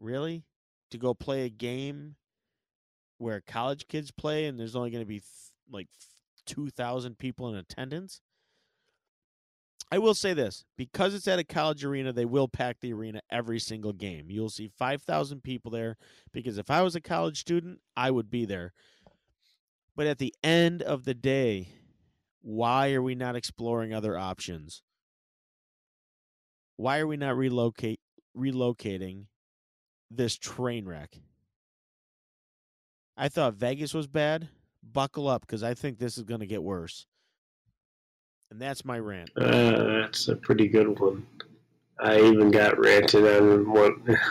Really? 0.00 0.42
To 0.90 0.98
go 0.98 1.14
play 1.14 1.44
a 1.44 1.48
game 1.48 2.16
where 3.18 3.40
college 3.40 3.86
kids 3.86 4.10
play 4.10 4.46
and 4.46 4.58
there's 4.58 4.74
only 4.74 4.90
going 4.90 5.02
to 5.02 5.08
be 5.08 5.20
th- 5.20 5.52
like 5.70 5.86
2,000 6.46 7.18
people 7.18 7.48
in 7.48 7.54
attendance? 7.54 8.20
I 9.92 9.98
will 9.98 10.14
say 10.14 10.34
this 10.34 10.64
because 10.76 11.14
it's 11.14 11.28
at 11.28 11.38
a 11.38 11.44
college 11.44 11.84
arena, 11.84 12.12
they 12.12 12.24
will 12.24 12.48
pack 12.48 12.80
the 12.80 12.92
arena 12.92 13.20
every 13.30 13.60
single 13.60 13.92
game. 13.92 14.26
You'll 14.28 14.50
see 14.50 14.66
5,000 14.76 15.44
people 15.44 15.70
there 15.70 15.96
because 16.32 16.58
if 16.58 16.68
I 16.68 16.82
was 16.82 16.96
a 16.96 17.00
college 17.00 17.38
student, 17.38 17.78
I 17.96 18.10
would 18.10 18.28
be 18.28 18.44
there. 18.44 18.72
But 19.94 20.08
at 20.08 20.18
the 20.18 20.34
end 20.42 20.82
of 20.82 21.04
the 21.04 21.14
day, 21.14 21.68
why 22.42 22.92
are 22.92 23.02
we 23.02 23.14
not 23.14 23.36
exploring 23.36 23.92
other 23.92 24.16
options? 24.16 24.82
Why 26.76 26.98
are 26.98 27.06
we 27.06 27.16
not 27.16 27.36
relocate 27.36 28.00
relocating 28.36 29.24
this 30.10 30.36
train 30.36 30.86
wreck? 30.86 31.18
I 33.16 33.28
thought 33.28 33.54
Vegas 33.54 33.94
was 33.94 34.06
bad. 34.06 34.48
Buckle 34.82 35.26
up 35.26 35.40
because 35.42 35.62
I 35.62 35.74
think 35.74 35.98
this 35.98 36.18
is 36.18 36.24
going 36.24 36.40
to 36.40 36.46
get 36.46 36.62
worse. 36.62 37.06
And 38.50 38.60
that's 38.60 38.84
my 38.84 38.98
rant. 38.98 39.30
Uh, 39.36 40.00
that's 40.00 40.28
a 40.28 40.36
pretty 40.36 40.68
good 40.68 40.98
one. 41.00 41.26
I 41.98 42.20
even 42.20 42.50
got 42.50 42.78
ranted 42.78 43.24
on 43.42 43.70
one. 43.70 44.18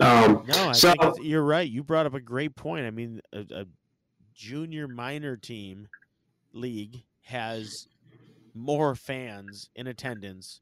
um, 0.00 0.44
no, 0.46 0.68
I 0.68 0.72
so, 0.72 0.92
think 0.92 1.16
you're 1.22 1.42
right. 1.42 1.68
You 1.68 1.82
brought 1.82 2.06
up 2.06 2.14
a 2.14 2.20
great 2.20 2.54
point. 2.54 2.86
I 2.86 2.90
mean, 2.90 3.20
a, 3.32 3.40
a 3.52 3.66
junior 4.34 4.86
minor 4.86 5.36
team 5.36 5.88
league 6.52 7.02
has 7.24 7.88
more 8.54 8.94
fans 8.94 9.68
in 9.74 9.86
attendance 9.86 10.60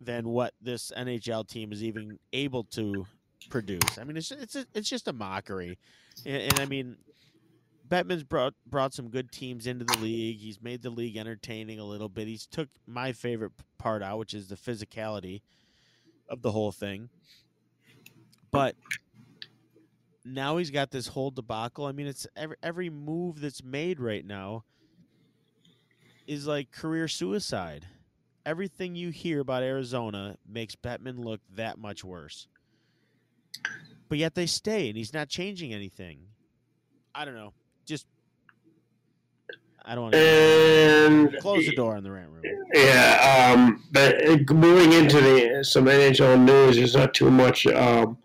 than 0.00 0.28
what 0.28 0.54
this 0.60 0.90
NHL 0.96 1.46
team 1.46 1.72
is 1.72 1.82
even 1.82 2.18
able 2.32 2.64
to 2.64 3.06
produce. 3.50 3.98
I 3.98 4.04
mean, 4.04 4.16
it's 4.16 4.30
it's 4.30 4.56
a, 4.56 4.66
it's 4.74 4.88
just 4.88 5.08
a 5.08 5.12
mockery, 5.12 5.78
and, 6.24 6.36
and, 6.36 6.60
I 6.60 6.66
mean, 6.66 6.96
Bettman's 7.88 8.24
brought 8.24 8.54
brought 8.66 8.94
some 8.94 9.08
good 9.08 9.30
teams 9.30 9.66
into 9.66 9.84
the 9.84 9.98
league. 9.98 10.38
He's 10.38 10.60
made 10.60 10.82
the 10.82 10.90
league 10.90 11.16
entertaining 11.16 11.78
a 11.78 11.84
little 11.84 12.08
bit. 12.08 12.26
He's 12.26 12.46
took 12.46 12.68
my 12.86 13.12
favorite 13.12 13.52
part 13.78 14.02
out, 14.02 14.18
which 14.18 14.34
is 14.34 14.48
the 14.48 14.56
physicality 14.56 15.42
of 16.28 16.42
the 16.42 16.52
whole 16.52 16.72
thing. 16.72 17.08
But 18.50 18.76
now 20.24 20.56
he's 20.56 20.70
got 20.70 20.90
this 20.90 21.08
whole 21.08 21.30
debacle. 21.30 21.86
I 21.86 21.92
mean, 21.92 22.06
it's 22.06 22.26
every 22.36 22.56
every 22.62 22.90
move 22.90 23.40
that's 23.40 23.62
made 23.62 24.00
right 24.00 24.24
now 24.24 24.64
is 26.26 26.46
like 26.46 26.70
career 26.70 27.08
suicide. 27.08 27.86
everything 28.44 28.94
you 28.94 29.10
hear 29.10 29.40
about 29.40 29.62
Arizona 29.64 30.36
makes 30.48 30.76
Bettman 30.76 31.18
look 31.18 31.40
that 31.56 31.78
much 31.78 32.04
worse. 32.04 32.46
But 34.08 34.18
yet 34.18 34.36
they 34.36 34.46
stay, 34.46 34.88
and 34.88 34.96
he's 34.96 35.12
not 35.12 35.28
changing 35.28 35.74
anything. 35.74 36.18
I 37.12 37.24
don't 37.24 37.34
know. 37.34 37.52
Just 37.84 38.06
I 39.84 39.94
don't 39.94 40.02
want 40.04 40.14
to 40.14 40.18
And 40.20 41.36
close 41.38 41.66
the 41.66 41.74
door 41.74 41.96
on 41.96 42.04
the 42.04 42.10
rant 42.12 42.30
room. 42.30 42.44
Yeah, 42.74 43.52
um, 43.52 43.84
but 43.92 44.24
uh, 44.28 44.36
moving 44.52 44.92
into 44.92 45.20
the 45.20 45.64
some 45.64 45.86
NHL 45.86 46.44
news, 46.44 46.76
there's 46.76 46.94
not 46.94 47.14
too 47.14 47.30
much. 47.30 47.66
Um, 47.66 48.18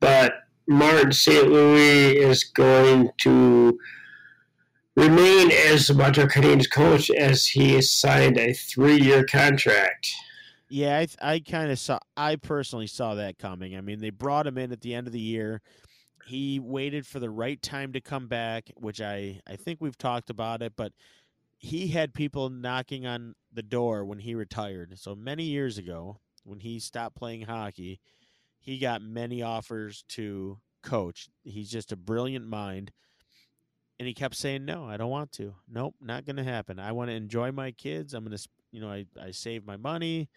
but 0.00 0.44
Martin 0.66 1.12
St. 1.12 1.48
Louis 1.48 2.16
is 2.16 2.44
going 2.44 3.10
to 3.18 3.78
remain 4.96 5.52
as 5.52 5.86
the 5.86 5.94
Montreal 5.94 6.28
Canadiens 6.28 6.70
coach 6.70 7.10
as 7.10 7.46
he 7.46 7.80
signed 7.82 8.38
a 8.38 8.52
three-year 8.52 9.24
contract. 9.24 10.10
Yeah, 10.68 10.98
I, 10.98 11.34
I 11.34 11.38
kind 11.40 11.70
of 11.70 11.78
saw. 11.78 12.00
I 12.16 12.36
personally 12.36 12.88
saw 12.88 13.14
that 13.14 13.38
coming. 13.38 13.76
I 13.76 13.80
mean, 13.80 14.00
they 14.00 14.10
brought 14.10 14.46
him 14.46 14.58
in 14.58 14.72
at 14.72 14.80
the 14.80 14.94
end 14.94 15.06
of 15.06 15.12
the 15.12 15.20
year. 15.20 15.60
He 16.26 16.58
waited 16.58 17.06
for 17.06 17.20
the 17.20 17.30
right 17.30 17.60
time 17.62 17.92
to 17.92 18.00
come 18.00 18.26
back, 18.26 18.72
which 18.74 19.00
I 19.00 19.40
I 19.46 19.54
think 19.54 19.80
we've 19.80 19.98
talked 19.98 20.28
about 20.28 20.62
it, 20.62 20.72
but 20.76 20.92
he 21.58 21.88
had 21.88 22.14
people 22.14 22.50
knocking 22.50 23.06
on 23.06 23.34
the 23.52 23.62
door 23.62 24.04
when 24.04 24.18
he 24.18 24.34
retired. 24.34 24.98
So 24.98 25.14
many 25.14 25.44
years 25.44 25.78
ago, 25.78 26.18
when 26.44 26.60
he 26.60 26.80
stopped 26.80 27.16
playing 27.16 27.42
hockey, 27.42 28.00
he 28.58 28.78
got 28.78 29.02
many 29.02 29.42
offers 29.42 30.04
to 30.08 30.58
coach. 30.82 31.28
He's 31.44 31.70
just 31.70 31.92
a 31.92 31.96
brilliant 31.96 32.48
mind. 32.48 32.92
And 33.98 34.06
he 34.06 34.14
kept 34.14 34.34
saying, 34.34 34.64
No, 34.64 34.86
I 34.86 34.96
don't 34.96 35.10
want 35.10 35.32
to. 35.32 35.54
Nope, 35.68 35.94
not 36.00 36.24
going 36.24 36.36
to 36.36 36.44
happen. 36.44 36.78
I 36.78 36.92
want 36.92 37.10
to 37.10 37.14
enjoy 37.14 37.52
my 37.52 37.70
kids. 37.70 38.14
I'm 38.14 38.24
going 38.24 38.36
to, 38.36 38.48
you 38.70 38.80
know, 38.80 38.90
I, 38.90 39.06
I 39.20 39.30
save 39.30 39.64
my 39.64 39.76
money. 39.76 40.28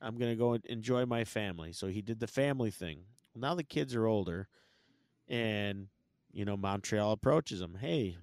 I'm 0.00 0.16
going 0.16 0.30
to 0.30 0.36
go 0.36 0.52
and 0.52 0.64
enjoy 0.66 1.06
my 1.06 1.24
family. 1.24 1.72
So 1.72 1.88
he 1.88 2.02
did 2.02 2.20
the 2.20 2.26
family 2.26 2.70
thing. 2.70 3.00
Well, 3.34 3.40
now 3.40 3.54
the 3.54 3.64
kids 3.64 3.94
are 3.94 4.06
older. 4.06 4.48
And, 5.28 5.88
you 6.32 6.44
know, 6.44 6.56
Montreal 6.56 7.12
approaches 7.12 7.60
him. 7.60 7.76
Hey, 7.80 8.16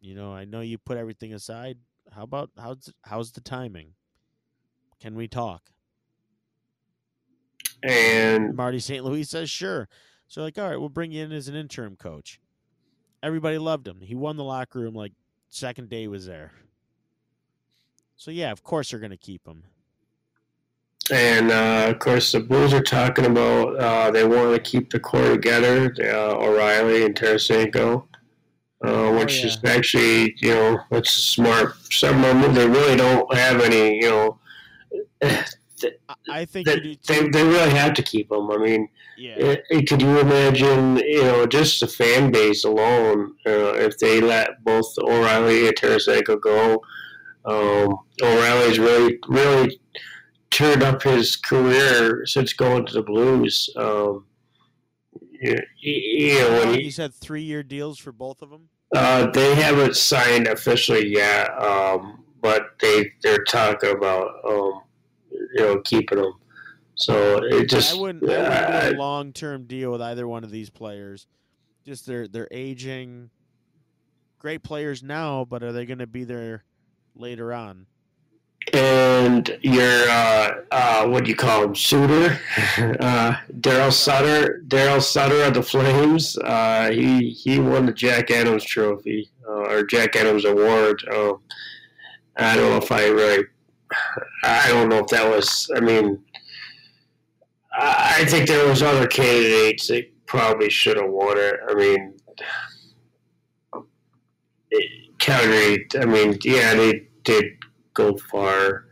you 0.00 0.14
know, 0.14 0.32
I 0.32 0.44
know 0.44 0.60
you 0.60 0.78
put 0.78 0.98
everything 0.98 1.32
aside. 1.32 1.78
How 2.10 2.24
about 2.24 2.50
how's 2.58 2.92
how's 3.02 3.32
the 3.32 3.40
timing? 3.40 3.94
Can 5.00 5.14
we 5.14 5.28
talk? 5.28 5.70
And 7.82 8.54
Marty 8.54 8.78
St. 8.78 9.04
Louis 9.04 9.24
says 9.24 9.50
sure. 9.50 9.88
So 10.28 10.42
like, 10.42 10.58
all 10.58 10.68
right, 10.68 10.78
we'll 10.78 10.88
bring 10.88 11.12
you 11.12 11.24
in 11.24 11.32
as 11.32 11.48
an 11.48 11.54
interim 11.54 11.96
coach. 11.96 12.40
Everybody 13.22 13.58
loved 13.58 13.86
him. 13.86 14.00
He 14.00 14.14
won 14.14 14.36
the 14.36 14.44
locker 14.44 14.80
room 14.80 14.94
like 14.94 15.12
second 15.48 15.88
day 15.88 16.08
was 16.08 16.26
there. 16.26 16.52
So 18.16 18.30
yeah, 18.30 18.50
of 18.50 18.62
course 18.62 18.90
they're 18.90 19.00
gonna 19.00 19.16
keep 19.16 19.46
him. 19.46 19.64
and 21.10 21.50
uh, 21.50 21.86
of 21.90 21.98
course 21.98 22.32
the 22.32 22.40
Bulls 22.40 22.72
are 22.72 22.82
talking 22.82 23.26
about 23.26 23.76
uh, 23.76 24.10
they 24.10 24.24
want 24.24 24.54
to 24.54 24.70
keep 24.70 24.90
the 24.90 25.00
core 25.00 25.30
together, 25.30 25.94
uh, 26.00 26.36
O'Reilly 26.36 27.04
and 27.04 27.14
Tarasenko. 27.14 28.06
Uh, 28.84 29.12
which 29.12 29.38
yeah. 29.38 29.46
is 29.46 29.58
actually, 29.64 30.34
you 30.38 30.52
know, 30.52 30.76
that's 30.90 31.12
smart. 31.12 31.76
Some 31.92 32.24
of 32.24 32.42
them, 32.42 32.52
they 32.52 32.66
really 32.66 32.96
don't 32.96 33.32
have 33.32 33.60
any, 33.60 33.94
you 34.02 34.10
know, 34.10 34.38
I, 36.08 36.14
I 36.30 36.44
think 36.44 36.66
they, 36.66 36.98
they, 37.06 37.28
they 37.28 37.42
really 37.44 37.70
have 37.70 37.94
to 37.94 38.02
keep 38.02 38.28
them. 38.28 38.50
I 38.50 38.56
mean, 38.58 38.88
Yeah. 39.18 39.36
it, 39.36 39.64
it- 39.70 39.88
could 39.88 40.02
you 40.02 40.18
imagine, 40.18 40.98
you 40.98 41.22
know, 41.24 41.46
just 41.46 41.80
the 41.80 41.86
fan 41.88 42.30
base 42.30 42.64
alone, 42.64 43.34
uh, 43.46 43.74
if 43.74 43.98
they 43.98 44.20
let 44.20 44.62
both 44.64 44.86
O'Reilly 44.98 45.68
and 45.68 45.76
Tarasenko 45.76 46.40
go? 46.40 46.82
Um, 47.44 47.98
O'Reilly's 48.22 48.78
really, 48.78 49.18
really 49.28 49.80
turned 50.50 50.82
up 50.82 51.02
his 51.02 51.36
career 51.36 52.24
since 52.26 52.52
going 52.52 52.86
to 52.86 52.92
the 52.92 53.02
Blues. 53.02 53.68
Um, 53.76 54.26
you, 55.40 55.56
you 55.80 56.38
know, 56.38 56.50
when 56.60 56.74
he, 56.74 56.84
you 56.84 56.90
said 56.90 57.12
three 57.14 57.42
year 57.42 57.62
deals 57.64 57.98
for 57.98 58.12
both 58.12 58.42
of 58.42 58.50
them. 58.50 58.68
uh, 58.94 59.28
they 59.32 59.54
haven't 59.56 59.96
signed 59.96 60.46
officially 60.46 61.08
yet, 61.08 61.50
um, 61.60 62.22
but 62.40 62.62
they 62.80 63.10
they're 63.22 63.42
talking 63.44 63.90
about 63.90 64.28
um, 64.48 64.82
you 65.54 65.60
know 65.62 65.80
keeping 65.80 66.18
them. 66.18 66.34
So 66.94 67.38
it 67.42 67.68
just 67.68 67.94
I 67.94 68.00
wouldn't, 68.00 68.30
I 68.30 68.36
wouldn't 68.36 68.90
do 68.90 68.96
a 68.96 69.00
long 69.00 69.32
term 69.32 69.64
deal 69.64 69.92
with 69.92 70.02
either 70.02 70.28
one 70.28 70.44
of 70.44 70.50
these 70.50 70.70
players. 70.70 71.26
Just 71.84 72.06
they're 72.06 72.28
they're 72.28 72.48
aging. 72.50 73.30
Great 74.38 74.62
players 74.62 75.02
now, 75.02 75.44
but 75.44 75.62
are 75.62 75.72
they 75.72 75.86
going 75.86 76.00
to 76.00 76.06
be 76.06 76.24
there 76.24 76.64
later 77.14 77.52
on? 77.52 77.86
and 78.72 79.58
your 79.62 80.08
uh, 80.08 80.50
uh, 80.70 81.06
what 81.06 81.24
do 81.24 81.30
you 81.30 81.36
call 81.36 81.64
him, 81.64 81.74
Suter, 81.74 82.38
uh, 83.00 83.36
Daryl 83.60 83.92
Sutter, 83.92 84.62
Daryl 84.68 85.02
Sutter 85.02 85.42
of 85.42 85.54
the 85.54 85.62
Flames. 85.62 86.38
Uh, 86.38 86.90
he 86.90 87.30
he 87.30 87.58
won 87.58 87.86
the 87.86 87.92
Jack 87.92 88.30
Adams 88.30 88.64
Trophy 88.64 89.30
uh, 89.46 89.70
or 89.70 89.84
Jack 89.84 90.16
Adams 90.16 90.44
Award. 90.44 91.02
Um, 91.12 91.40
I 92.36 92.56
don't 92.56 92.70
know 92.70 92.78
if 92.78 92.90
I 92.90 93.08
really, 93.08 93.44
I 94.44 94.68
don't 94.68 94.88
know 94.88 94.98
if 94.98 95.08
that 95.08 95.28
was. 95.28 95.70
I 95.76 95.80
mean, 95.80 96.22
I 97.72 98.24
think 98.26 98.48
there 98.48 98.68
was 98.68 98.82
other 98.82 99.06
candidates 99.06 99.88
that 99.88 100.10
probably 100.26 100.70
should 100.70 100.96
have 100.96 101.10
won 101.10 101.38
it. 101.38 101.56
I 101.68 101.74
mean, 101.74 102.14
Calgary. 105.18 105.86
I 106.00 106.04
mean, 106.04 106.38
yeah, 106.44 106.74
they 106.74 107.08
did 107.22 107.44
go 107.94 108.16
far. 108.16 108.86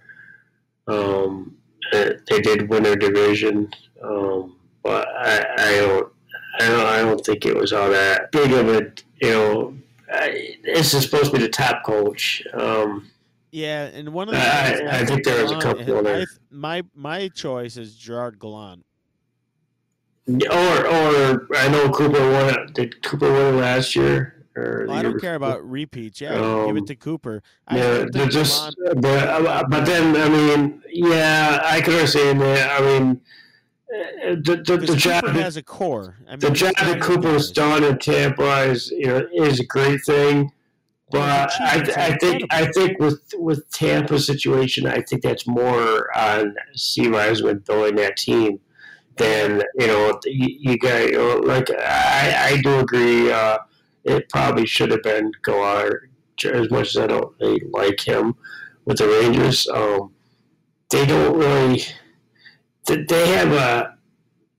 Um, 0.87 1.57
they 1.93 2.41
did 2.41 2.69
win 2.69 2.83
their 2.83 2.97
division, 2.97 3.73
um, 4.03 4.57
but 4.83 5.09
I, 5.09 5.45
I 5.59 5.77
don't, 5.77 6.13
I 6.61 6.69
don't, 6.69 6.87
I 6.87 6.99
don't 7.03 7.25
think 7.25 7.47
it 7.47 7.57
was 7.57 7.73
all 7.73 7.91
that 7.91 8.31
big 8.33 8.53
of 8.53 8.69
a, 8.69 8.93
you 9.21 9.31
know. 9.31 9.77
I, 10.13 10.57
this 10.65 10.93
is 10.93 11.05
supposed 11.05 11.27
to 11.27 11.39
be 11.39 11.43
the 11.43 11.49
top 11.49 11.85
coach. 11.85 12.43
Um, 12.53 13.11
Yeah, 13.53 13.85
and 13.87 14.13
one 14.13 14.29
of 14.29 14.35
the 14.35 14.41
I- 14.41 15.01
I 15.01 15.05
think 15.05 15.25
there 15.25 15.43
was 15.43 15.53
a 15.53 15.59
couple 15.61 16.07
I 16.09 16.25
my 16.51 16.83
my 16.95 17.29
choice 17.29 17.77
is 17.77 17.97
Gerard 17.97 18.39
Gallant. 18.39 18.85
or, 20.29 20.87
or 20.87 21.47
I 21.57 21.69
know 21.69 21.91
Cooper 21.91 22.21
won. 22.31 22.55
it. 22.55 22.75
Did 22.75 23.03
Cooper 23.03 23.33
win 23.33 23.57
last 23.59 23.97
year? 23.97 24.37
Or 24.57 24.85
Well, 24.89 24.97
I 24.97 25.03
don't 25.03 25.21
care 25.21 25.39
before? 25.39 25.55
about 25.57 25.69
repeats. 25.71 26.21
Yeah, 26.21 26.35
give 26.35 26.45
Um, 26.45 26.77
it 26.77 26.87
to 26.89 26.97
Cooper. 26.97 27.43
I 27.67 27.77
Yeah, 27.79 28.05
they're 28.11 28.29
just, 28.29 28.75
Gallant- 28.85 29.01
but, 29.01 29.29
uh, 29.29 29.65
but 29.69 29.85
then 29.87 30.17
I 30.17 30.29
mean, 30.29 30.83
yeah, 30.93 31.61
I 31.65 31.81
could 31.81 31.95
understand 31.95 32.41
that. 32.41 32.81
I 32.81 32.85
mean, 32.85 33.21
uh, 33.93 34.35
the 34.45 34.63
the, 34.65 34.77
the 34.87 34.97
job 34.97 35.25
has 35.29 35.57
a 35.57 35.63
core. 35.63 36.17
I 36.29 36.33
mean, 36.33 36.41
the 36.41 36.51
job 36.51 36.75
that 36.77 37.01
Cooper's 37.01 37.51
done 37.51 37.83
in 37.83 37.99
Tampa 37.99 38.63
is 38.65 38.91
you 38.91 39.07
know 39.07 39.27
is 39.35 39.59
a 39.61 39.65
great 39.67 40.05
thing. 40.05 40.53
But 41.11 41.51
I, 41.61 41.85
I 41.97 42.17
think 42.19 42.43
I 42.51 42.67
think 42.67 43.01
with 43.01 43.21
with 43.35 43.69
Tampa's 43.71 44.27
situation, 44.27 44.87
I 44.87 45.03
think 45.03 45.23
that's 45.23 45.47
more 45.47 46.17
on 46.17 46.55
Steve 46.75 47.11
Yzerman 47.11 47.65
building 47.67 47.97
that 47.97 48.17
team 48.17 48.61
than 49.17 49.63
you 49.79 49.87
know 49.89 50.21
you, 50.25 50.57
you 50.61 50.79
got 50.79 51.11
you 51.11 51.19
know, 51.19 51.37
like 51.39 51.69
I, 51.71 52.53
I 52.53 52.61
do 52.63 52.79
agree. 52.79 53.31
Uh, 53.31 53.59
it 54.05 54.29
probably 54.29 54.67
should 54.67 54.91
have 54.93 55.03
been 55.03 55.33
Galar 55.43 56.09
as 56.45 56.71
much 56.71 56.89
as 56.89 56.97
I 56.97 57.07
don't 57.07 57.35
really 57.41 57.63
like 57.71 58.01
him 58.01 58.35
with 58.85 58.99
the 58.99 59.09
Rangers. 59.09 59.69
Um, 59.69 60.15
they 60.91 61.07
don't 61.07 61.37
really 61.37 61.83
they, 62.87 63.05
they 63.09 63.29
have 63.31 63.53
a 63.53 63.97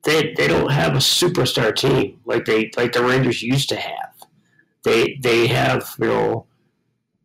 they, 0.04 0.34
they 0.34 0.48
don't 0.48 0.72
have 0.72 0.94
a 0.94 1.00
superstar 1.00 1.76
team 1.76 2.20
like 2.26 2.46
they 2.46 2.72
like 2.76 2.94
the 2.94 3.04
Rangers 3.04 3.42
used 3.42 3.70
to 3.70 3.76
have. 3.76 4.11
They 4.84 5.20
they 5.22 5.48
have 5.48 5.96
you 6.00 6.08
know 6.08 6.46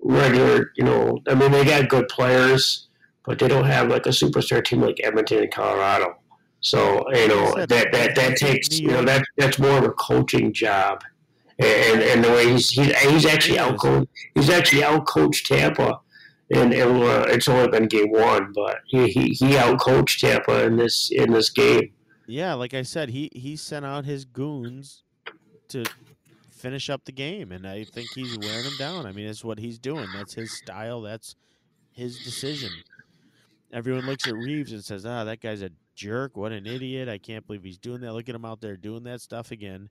regular 0.00 0.72
you 0.76 0.84
know 0.84 1.18
I 1.26 1.34
mean 1.34 1.52
they 1.52 1.64
got 1.64 1.88
good 1.88 2.08
players, 2.08 2.88
but 3.24 3.38
they 3.38 3.48
don't 3.48 3.64
have 3.64 3.88
like 3.88 4.06
a 4.06 4.10
superstar 4.10 4.64
team 4.64 4.80
like 4.80 5.00
Edmonton 5.02 5.42
and 5.42 5.52
Colorado. 5.52 6.16
So 6.60 7.04
you 7.12 7.28
know 7.28 7.54
that 7.66 7.92
that 7.92 8.14
that 8.14 8.36
takes 8.36 8.78
you 8.78 8.88
know 8.88 9.04
that 9.04 9.24
that's 9.36 9.58
more 9.58 9.78
of 9.78 9.84
a 9.84 9.92
coaching 9.92 10.52
job, 10.52 11.04
and 11.58 12.02
and 12.02 12.24
the 12.24 12.30
way 12.30 12.50
he's 12.50 12.70
he's, 12.70 12.96
he's 12.96 13.26
actually 13.26 13.58
out 13.58 13.78
he's 14.34 14.50
actually 14.50 14.84
out 14.84 15.06
coached 15.06 15.46
Tampa. 15.46 16.00
And 16.48 16.72
it, 16.72 16.86
uh, 16.86 17.24
it's 17.28 17.48
only 17.48 17.68
been 17.68 17.88
game 17.88 18.12
one, 18.12 18.52
but 18.54 18.78
he, 18.86 19.08
he, 19.08 19.30
he 19.30 19.56
out 19.56 19.80
coached 19.80 20.20
Tampa 20.20 20.62
in 20.64 20.76
this 20.76 21.10
in 21.10 21.32
this 21.32 21.50
game. 21.50 21.90
Yeah, 22.26 22.54
like 22.54 22.74
I 22.74 22.82
said, 22.82 23.10
he 23.10 23.30
he 23.32 23.56
sent 23.56 23.84
out 23.84 24.04
his 24.04 24.24
goons 24.24 25.02
to 25.68 25.84
finish 26.56 26.90
up 26.90 27.04
the 27.04 27.12
game, 27.12 27.52
and 27.52 27.66
I 27.66 27.84
think 27.84 28.10
he's 28.14 28.38
wearing 28.38 28.64
them 28.64 28.76
down. 28.78 29.06
I 29.06 29.12
mean, 29.12 29.26
it's 29.26 29.44
what 29.44 29.58
he's 29.58 29.78
doing. 29.78 30.08
That's 30.14 30.34
his 30.34 30.56
style. 30.56 31.02
That's 31.02 31.36
his 31.92 32.18
decision. 32.24 32.70
Everyone 33.72 34.06
looks 34.06 34.26
at 34.28 34.34
Reaves 34.34 34.72
and 34.72 34.84
says, 34.84 35.06
"Ah, 35.06 35.24
that 35.24 35.40
guy's 35.40 35.62
a 35.62 35.70
jerk. 35.94 36.36
What 36.36 36.52
an 36.52 36.66
idiot! 36.66 37.08
I 37.08 37.18
can't 37.18 37.46
believe 37.46 37.64
he's 37.64 37.78
doing 37.78 38.00
that. 38.02 38.12
Look 38.14 38.28
at 38.28 38.34
him 38.34 38.44
out 38.44 38.60
there 38.60 38.76
doing 38.76 39.04
that 39.04 39.20
stuff 39.20 39.50
again." 39.50 39.90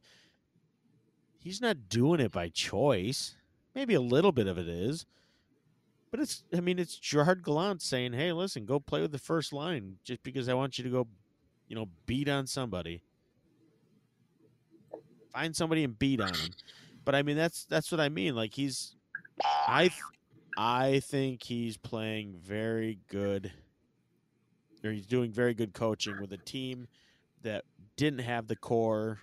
He's 1.38 1.61
not 1.61 1.89
doing 1.89 2.20
it 2.20 2.32
by 2.32 2.49
choice. 2.49 3.36
Maybe 3.76 3.93
a 3.93 4.01
little 4.01 4.32
bit 4.32 4.47
of 4.47 4.57
it 4.57 4.68
is, 4.68 5.05
But 6.11 6.20
it's, 6.22 6.43
I 6.55 6.61
mean, 6.61 6.80
it's 6.80 6.97
Gerard 6.97 7.43
Gallant 7.43 7.82
saying, 7.82 8.13
"Hey, 8.13 8.32
listen, 8.32 8.66
go 8.66 8.80
play 8.80 9.01
with 9.01 9.11
the 9.11 9.20
first 9.20 9.51
line, 9.53 9.97
just 10.03 10.24
because 10.24 10.47
I 10.47 10.53
want 10.53 10.78
you 10.78 10.84
to 10.86 10.89
go, 10.89 11.07
you 11.68 11.76
know, 11.76 11.89
beat 12.05 12.30
on 12.30 12.47
somebody, 12.47 13.03
find 15.36 15.55
somebody 15.55 15.83
and 15.83 15.97
beat 15.99 16.21
on 16.21 16.33
him. 16.33 16.51
But 17.03 17.15
I 17.15 17.21
mean, 17.21 17.38
that's 17.38 17.65
that's 17.65 17.91
what 17.91 17.99
I 17.99 18.09
mean. 18.09 18.36
Like 18.36 18.53
he's, 18.53 18.95
I, 19.67 19.91
I 20.57 21.01
think 21.01 21.43
he's 21.43 21.77
playing 21.77 22.39
very 22.41 22.99
good, 23.09 23.51
or 24.83 24.91
he's 24.91 25.05
doing 25.05 25.31
very 25.31 25.53
good 25.53 25.73
coaching 25.73 26.19
with 26.19 26.31
a 26.33 26.38
team 26.38 26.88
that 27.43 27.65
didn't 27.97 28.19
have 28.19 28.47
the 28.47 28.55
core 28.55 29.19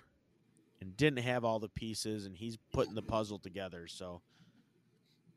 and 0.79 0.95
didn't 0.95 1.23
have 1.23 1.43
all 1.43 1.59
the 1.59 1.69
pieces, 1.69 2.25
and 2.25 2.37
he's 2.37 2.57
putting 2.71 2.95
the 2.95 3.01
puzzle 3.01 3.39
together. 3.39 3.87
So. 3.87 4.21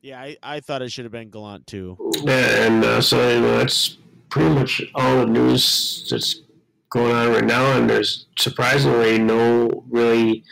Yeah, 0.02 0.20
I, 0.20 0.36
I 0.40 0.60
thought 0.60 0.82
it 0.82 0.92
should 0.92 1.04
have 1.04 1.10
been 1.10 1.30
Gallant 1.30 1.66
too. 1.66 1.96
Yeah, 2.22 2.66
And 2.66 2.84
uh, 2.84 3.00
so 3.00 3.16
know, 3.16 3.58
that's 3.58 3.96
pretty 4.28 4.54
much 4.54 4.82
all 4.94 5.20
the 5.20 5.26
news 5.26 6.06
that's 6.08 6.42
going 6.96 7.14
on 7.14 7.28
right 7.30 7.44
now. 7.44 7.76
And 7.76 7.88
there's 7.88 8.26
surprisingly 8.38 9.18
no 9.18 9.84
really 9.90 10.44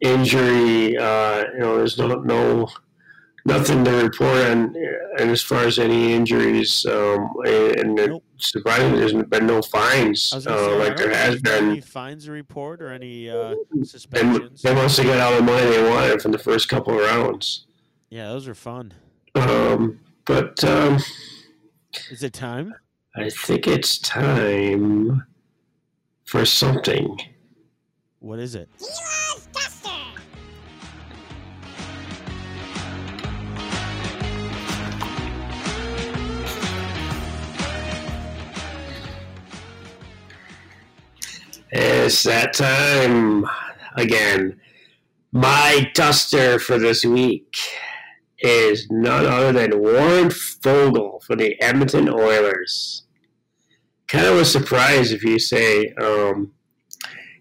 injury. 0.00 0.96
Uh, 0.96 1.44
you 1.52 1.58
know, 1.60 1.78
there's 1.78 1.96
no 1.98 2.06
no 2.16 2.68
nothing 3.46 3.84
to 3.84 3.90
report 3.90 4.38
on, 4.50 4.74
and 5.18 5.30
as 5.30 5.42
far 5.42 5.64
as 5.64 5.78
any 5.78 6.12
injuries, 6.14 6.84
um, 6.86 7.30
and 7.46 7.94
Nope. 7.94 8.24
surprisingly, 8.38 8.98
there's 9.00 9.12
been 9.12 9.46
no 9.46 9.60
fines 9.62 10.30
I 10.32 10.36
was 10.36 10.46
gonna 10.46 10.56
uh, 10.56 10.64
say, 10.64 10.78
like 10.78 10.96
there 10.96 11.14
has 11.14 11.40
been. 11.42 11.70
Any 11.72 11.80
fines 11.80 12.24
to 12.24 12.32
report 12.32 12.80
or 12.82 12.90
any 12.90 13.28
uh, 13.30 13.54
They, 13.74 13.84
suspensions? 13.84 14.62
they 14.62 14.74
must 14.74 14.96
have 14.98 15.06
got 15.06 15.20
all 15.20 15.36
the 15.36 15.42
money 15.42 15.66
they 15.70 15.82
wanted 15.88 16.22
from 16.22 16.32
the 16.32 16.38
first 16.38 16.68
couple 16.68 16.94
of 16.98 17.00
rounds. 17.04 17.66
Yeah, 18.10 18.28
those 18.28 18.48
are 18.48 18.54
fun. 18.54 18.92
Um, 19.34 20.00
but 20.24 20.62
um, 20.64 20.98
Is 22.10 22.22
it 22.22 22.32
time? 22.32 22.74
I 23.16 23.28
think 23.30 23.66
it's 23.66 23.98
time 23.98 25.24
for 26.34 26.44
something. 26.44 27.16
What 28.18 28.40
is 28.40 28.56
it? 28.56 28.68
Duster. 29.52 29.88
It's 41.70 42.24
that 42.24 42.52
time 42.52 43.46
again. 43.94 44.60
My 45.30 45.88
duster 45.94 46.58
for 46.58 46.80
this 46.80 47.04
week 47.04 47.56
is 48.40 48.88
none 48.90 49.26
other 49.26 49.52
than 49.52 49.78
Warren 49.78 50.30
Foegele 50.30 51.22
for 51.22 51.36
the 51.36 51.54
Edmonton 51.62 52.08
Oilers. 52.08 53.03
Kind 54.14 54.26
of 54.28 54.36
a 54.36 54.44
surprise 54.44 55.10
if 55.10 55.24
you 55.24 55.40
say 55.40 55.92
um, 56.00 56.52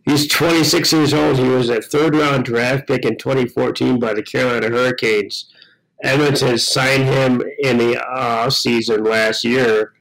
he's 0.05 0.27
26 0.27 0.91
years 0.91 1.13
old. 1.13 1.37
He 1.37 1.47
was 1.47 1.69
a 1.69 1.83
third 1.83 2.15
round 2.15 2.45
draft 2.45 2.87
pick 2.87 3.05
in 3.05 3.15
2014 3.15 3.99
by 3.99 4.15
the 4.15 4.23
Carolina 4.23 4.69
Hurricanes. 4.69 5.53
Edmonton 6.01 6.57
signed 6.57 7.03
him 7.03 7.43
in 7.59 7.77
the 7.77 8.03
off 8.03 8.53
season 8.53 9.03
last 9.03 9.43
year. 9.43 9.93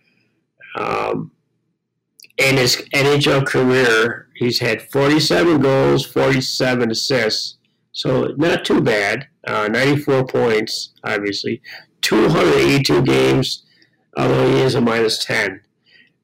Um, 0.75 1.33
in 2.39 2.57
his 2.57 2.77
NHL 2.95 3.45
career, 3.45 4.29
he's 4.37 4.61
had 4.61 4.91
47 4.91 5.61
goals, 5.61 6.07
47 6.07 6.91
assists, 6.91 7.59
so 7.93 8.29
not 8.39 8.65
too 8.65 8.81
bad. 8.81 9.29
Uh, 9.47 9.69
94 9.69 10.27
points, 10.27 10.95
obviously. 11.05 11.61
282 12.01 13.03
games, 13.03 13.63
although 14.17 14.49
he 14.49 14.63
is 14.63 14.75
a 14.75 14.81
minus 14.81 15.23
10. 15.23 15.61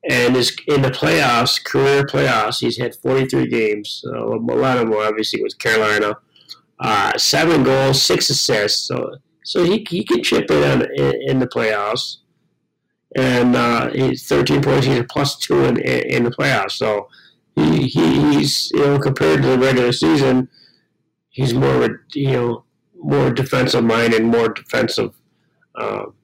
And 0.08 0.34
his, 0.36 0.56
in 0.66 0.82
the 0.82 0.90
playoffs, 0.90 1.62
career 1.62 2.04
playoffs, 2.04 2.60
he's 2.60 2.78
had 2.78 2.94
43 2.94 3.46
games. 3.48 4.02
So 4.02 4.34
a 4.34 4.54
lot 4.54 4.78
of 4.78 4.88
them, 4.88 4.98
obviously, 4.98 5.42
with 5.42 5.58
Carolina. 5.58 6.16
Uh, 6.80 7.16
seven 7.18 7.62
goals, 7.62 8.00
six 8.00 8.30
assists. 8.30 8.86
So, 8.86 9.16
so 9.44 9.64
he, 9.64 9.84
he 9.88 10.04
can 10.04 10.22
chip 10.22 10.50
in, 10.50 10.86
in 10.96 11.22
in 11.26 11.38
the 11.40 11.46
playoffs 11.46 12.18
and 13.16 13.56
uh, 13.56 13.90
he's 13.90 14.26
13 14.26 14.62
points. 14.62 14.86
He's 14.86 14.98
a 14.98 15.04
plus 15.04 15.36
two 15.38 15.64
in, 15.64 15.78
in 15.78 16.24
the 16.24 16.30
playoffs. 16.30 16.72
So 16.72 17.08
he, 17.54 17.88
he 17.88 18.32
he's 18.32 18.70
you 18.72 18.80
know 18.80 18.98
compared 18.98 19.42
to 19.42 19.48
the 19.48 19.58
regular 19.58 19.92
season, 19.92 20.48
he's 21.30 21.54
more 21.54 21.82
of 21.82 21.90
a 21.90 21.94
you 22.12 22.32
know 22.32 22.64
more 22.96 23.30
defensive 23.30 23.84
minded, 23.84 24.24
more 24.24 24.48
defensive. 24.48 25.14
Um, 25.74 26.14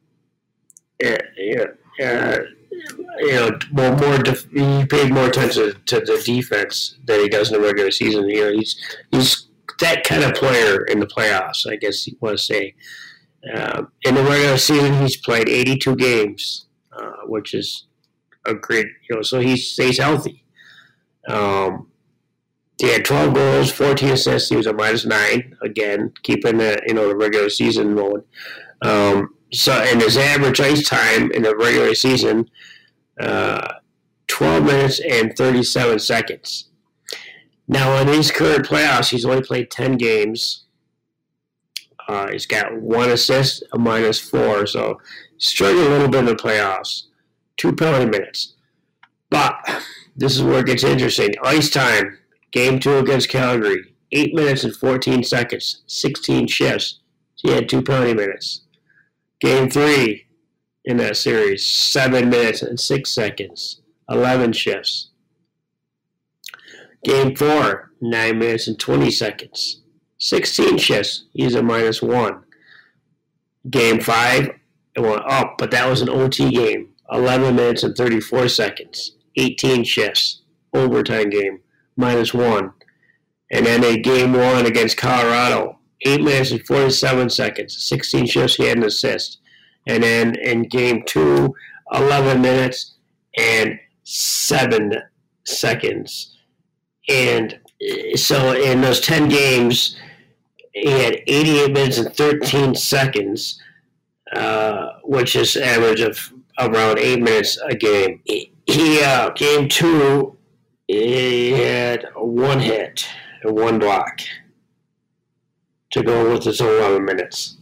yeah, 1.00 1.18
yeah, 1.36 1.64
uh, 2.02 2.38
you 3.18 3.32
know, 3.32 3.58
more 3.70 3.96
more 3.96 4.18
def- 4.18 4.50
he 4.50 4.86
paid 4.86 5.12
more 5.12 5.26
attention 5.26 5.74
to 5.86 6.00
the 6.00 6.22
defense 6.24 6.96
than 7.04 7.20
he 7.20 7.28
does 7.28 7.50
in 7.50 7.60
the 7.60 7.66
regular 7.66 7.90
season. 7.90 8.28
You 8.28 8.44
know, 8.44 8.52
he's 8.52 8.76
he's 9.10 9.46
that 9.80 10.04
kind 10.04 10.22
of 10.24 10.34
player 10.34 10.84
in 10.84 11.00
the 11.00 11.06
playoffs. 11.06 11.70
I 11.70 11.76
guess 11.76 12.06
you 12.06 12.16
want 12.20 12.36
to 12.36 12.42
say. 12.42 12.74
Um, 13.52 13.88
in 14.02 14.14
the 14.14 14.22
regular 14.22 14.56
season, 14.56 15.02
he's 15.02 15.18
played 15.18 15.50
82 15.50 15.96
games, 15.96 16.66
uh, 16.98 17.26
which 17.26 17.52
is 17.52 17.84
a 18.46 18.54
great, 18.54 18.86
you 19.08 19.16
know, 19.16 19.20
so 19.20 19.38
he 19.38 19.58
stays 19.58 19.98
healthy. 19.98 20.44
Um, 21.28 21.88
he 22.80 22.88
had 22.88 23.04
12 23.04 23.34
goals, 23.34 23.72
14 23.72 24.10
assists. 24.10 24.48
He 24.48 24.56
was 24.56 24.66
a 24.66 24.72
minus 24.72 25.04
nine 25.04 25.56
again, 25.62 26.12
keeping 26.22 26.58
the 26.58 26.80
you 26.86 26.94
know 26.94 27.08
the 27.08 27.16
regular 27.16 27.48
season 27.48 27.94
mode. 27.94 28.24
Um, 28.82 29.34
so, 29.52 29.72
and 29.72 30.00
his 30.00 30.16
average 30.16 30.60
ice 30.60 30.88
time 30.88 31.30
in 31.30 31.42
the 31.42 31.56
regular 31.56 31.94
season, 31.94 32.50
uh, 33.20 33.74
12 34.28 34.64
minutes 34.64 35.00
and 35.00 35.36
37 35.36 35.98
seconds. 35.98 36.70
Now, 37.66 37.96
in 38.00 38.06
these 38.06 38.30
current 38.30 38.66
playoffs, 38.66 39.10
he's 39.10 39.24
only 39.24 39.42
played 39.42 39.70
10 39.70 39.96
games. 39.96 40.64
Uh, 42.06 42.30
he's 42.30 42.46
got 42.46 42.80
one 42.80 43.10
assist, 43.10 43.64
a 43.72 43.78
minus 43.78 44.20
four, 44.20 44.66
so 44.66 45.00
struggling 45.38 45.86
a 45.86 45.88
little 45.88 46.08
bit 46.08 46.18
in 46.20 46.26
the 46.26 46.34
playoffs. 46.34 47.04
Two 47.56 47.74
penalty 47.74 48.06
minutes. 48.06 48.54
But 49.30 49.54
this 50.16 50.36
is 50.36 50.42
where 50.42 50.60
it 50.60 50.66
gets 50.66 50.84
interesting. 50.84 51.30
Ice 51.42 51.70
time, 51.70 52.18
game 52.50 52.78
two 52.78 52.98
against 52.98 53.30
Calgary, 53.30 53.94
eight 54.12 54.34
minutes 54.34 54.64
and 54.64 54.76
14 54.76 55.24
seconds, 55.24 55.82
16 55.86 56.46
shifts. 56.48 57.00
He 57.36 57.50
had 57.50 57.68
two 57.68 57.82
penalty 57.82 58.14
minutes. 58.14 58.62
Game 59.40 59.70
three 59.70 60.26
in 60.84 60.98
that 60.98 61.16
series, 61.16 61.66
seven 61.66 62.28
minutes 62.28 62.62
and 62.62 62.78
six 62.78 63.12
seconds, 63.12 63.80
11 64.08 64.52
shifts. 64.52 65.10
Game 67.02 67.34
four, 67.36 67.90
nine 68.00 68.38
minutes 68.38 68.66
and 68.66 68.78
20 68.78 69.10
seconds, 69.10 69.82
16 70.18 70.78
shifts. 70.78 71.24
He's 71.32 71.54
a 71.54 71.62
minus 71.62 72.00
one. 72.00 72.44
Game 73.68 74.00
five, 74.00 74.50
it 74.94 75.00
went 75.00 75.22
up, 75.26 75.56
but 75.58 75.70
that 75.70 75.88
was 75.88 76.00
an 76.02 76.08
OT 76.08 76.50
game. 76.50 76.90
11 77.12 77.54
minutes 77.54 77.82
and 77.82 77.94
34 77.96 78.48
seconds, 78.48 79.16
18 79.36 79.84
shifts, 79.84 80.42
overtime 80.72 81.28
game, 81.30 81.60
minus 81.96 82.32
one. 82.32 82.72
And 83.50 83.66
then 83.66 83.84
a 83.84 83.98
game 83.98 84.32
one 84.32 84.66
against 84.66 84.96
Colorado, 84.96 85.78
8 86.00 86.22
minutes 86.22 86.50
and 86.50 86.66
47 86.66 87.30
seconds, 87.30 87.84
16 87.84 88.26
shifts, 88.26 88.56
he 88.56 88.64
had 88.64 88.78
an 88.78 88.84
assist. 88.84 89.38
And 89.86 90.02
then 90.02 90.36
in 90.36 90.62
game 90.62 91.02
two, 91.06 91.54
11 91.92 92.40
minutes 92.40 92.94
and 93.36 93.78
7 94.04 94.94
seconds. 95.44 96.36
And 97.08 97.58
uh, 97.82 98.16
so 98.16 98.52
in 98.52 98.80
those 98.80 99.00
10 99.00 99.28
games, 99.28 99.96
he 100.72 100.90
had 100.90 101.20
88 101.26 101.72
minutes 101.72 101.98
and 101.98 102.14
13 102.14 102.74
seconds, 102.74 103.60
uh, 104.34 104.94
which 105.04 105.36
is 105.36 105.56
average 105.56 106.00
of 106.00 106.32
around 106.58 106.98
eight 106.98 107.20
minutes 107.20 107.58
a 107.58 107.74
game. 107.74 108.20
He, 108.24 108.52
he 108.66 109.02
uh, 109.02 109.30
game 109.30 109.68
two, 109.68 110.36
he 110.88 111.52
had 111.52 112.06
one 112.16 112.60
hit 112.60 113.06
and 113.42 113.56
one 113.56 113.78
block 113.78 114.20
to 115.90 116.02
go 116.02 116.32
with 116.32 116.44
his 116.44 116.60
11 116.60 117.04
minutes. 117.04 117.58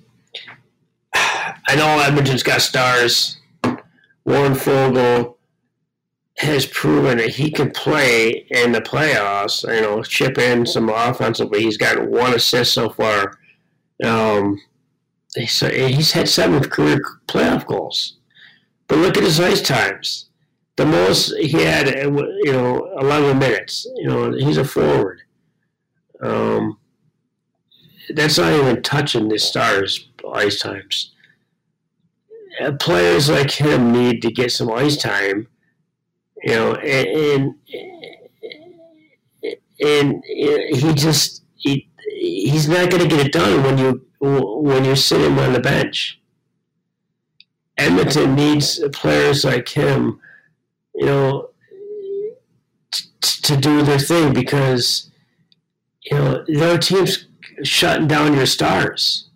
I 1.69 1.77
know 1.77 1.99
Edmonton's 2.01 2.43
got 2.43 2.61
stars. 2.63 3.39
Warren 4.25 4.55
Foegele 4.55 5.37
has 6.39 6.67
proven 6.67 7.19
that 7.19 7.31
he 7.31 7.51
can 7.51 7.71
play 7.71 8.47
in 8.51 8.73
the 8.73 8.81
playoffs. 8.81 9.63
You 9.73 9.83
know, 9.83 10.03
chip 10.03 10.39
in 10.39 10.67
some 10.67 10.89
offensively. 10.89 11.63
He's 11.63 11.77
got 11.77 12.09
one 12.09 12.35
assist 12.35 12.73
so 12.73 12.89
far. 12.89 13.39
Um, 14.05 14.61
so 15.47 15.69
he's 15.69 16.13
had 16.13 16.29
seven 16.29 16.63
career 16.63 17.01
playoff 17.27 17.67
goals. 17.67 18.19
But 18.89 18.99
look 18.99 19.17
at 19.17 19.23
his 19.23 19.41
ice 19.41 19.63
times. 19.63 20.29
The 20.77 20.87
most 20.87 21.37
he 21.37 21.63
had, 21.63 21.89
you 21.89 22.53
know, 22.53 22.93
11 22.99 23.39
minutes. 23.39 23.87
You 23.97 24.09
know, 24.09 24.33
he's 24.33 24.57
a 24.57 24.65
forward. 24.65 25.21
Um, 26.21 26.79
that's 28.11 28.39
not 28.39 28.53
even 28.53 28.83
touching 28.83 29.29
the 29.29 29.39
stars' 29.39 30.09
ice 30.35 30.59
times. 30.59 31.12
Uh, 32.61 32.73
players 32.73 33.29
like 33.29 33.51
him 33.51 33.93
need 33.93 34.23
to 34.23 34.31
get 34.31 34.53
some 34.53 34.71
ice 34.71 34.97
time. 34.97 35.49
You 36.43 36.55
know, 36.55 36.75
and 36.75 37.55
and, 39.43 39.55
and 39.81 40.25
he 40.25 40.93
just 40.95 41.45
he 41.57 41.89
he's 42.09 42.69
not 42.69 42.91
going 42.91 43.03
to 43.03 43.09
get 43.09 43.27
it 43.27 43.33
done 43.33 43.63
when 43.63 43.79
you 43.79 44.05
when 44.21 44.85
you're 44.85 44.97
sitting 44.97 45.39
on 45.39 45.53
the 45.53 45.61
bench. 45.61 46.21
Edmonton 47.79 48.35
needs 48.35 48.81
players 48.93 49.45
like 49.45 49.69
him, 49.69 50.21
you 50.95 51.07
know, 51.07 51.51
t- 52.93 53.09
to 53.43 53.57
do 53.57 53.83
their 53.83 53.99
thing 53.99 54.33
because 54.33 55.11
you 56.03 56.17
know 56.17 56.45
their 56.47 56.79
team's 56.79 57.27
shutting 57.63 58.09
down 58.09 58.35
your 58.35 58.47
stars. 58.47 59.31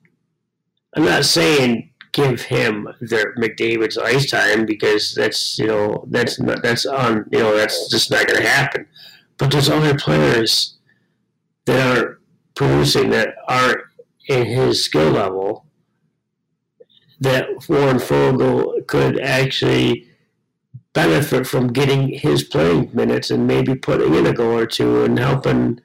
I'm 0.94 1.04
not 1.04 1.24
saying 1.24 1.85
give 2.16 2.40
him 2.40 2.88
their 3.00 3.34
McDavid's 3.34 3.98
ice 3.98 4.30
time 4.30 4.64
because 4.64 5.14
that's 5.14 5.58
you 5.58 5.66
know 5.66 6.06
that's 6.08 6.40
not, 6.40 6.62
that's 6.62 6.86
on 6.86 7.28
you 7.30 7.38
know 7.38 7.54
that's 7.54 7.90
just 7.90 8.10
not 8.10 8.26
going 8.26 8.42
to 8.42 8.48
happen. 8.48 8.86
But 9.36 9.50
there's 9.50 9.68
other 9.68 9.94
players 9.94 10.78
that 11.66 11.94
are 11.94 12.18
producing 12.54 13.10
that 13.10 13.34
aren't 13.46 13.82
in 14.28 14.46
his 14.46 14.82
skill 14.82 15.10
level 15.10 15.66
that 17.20 17.48
Warren 17.68 17.98
Foegele 17.98 18.86
could 18.86 19.20
actually 19.20 20.08
benefit 20.94 21.46
from 21.46 21.68
getting 21.68 22.08
his 22.08 22.44
playing 22.44 22.90
minutes 22.94 23.30
and 23.30 23.46
maybe 23.46 23.74
putting 23.74 24.14
in 24.14 24.26
a 24.26 24.32
goal 24.32 24.56
or 24.56 24.66
two 24.66 25.04
and 25.04 25.18
helping 25.18 25.80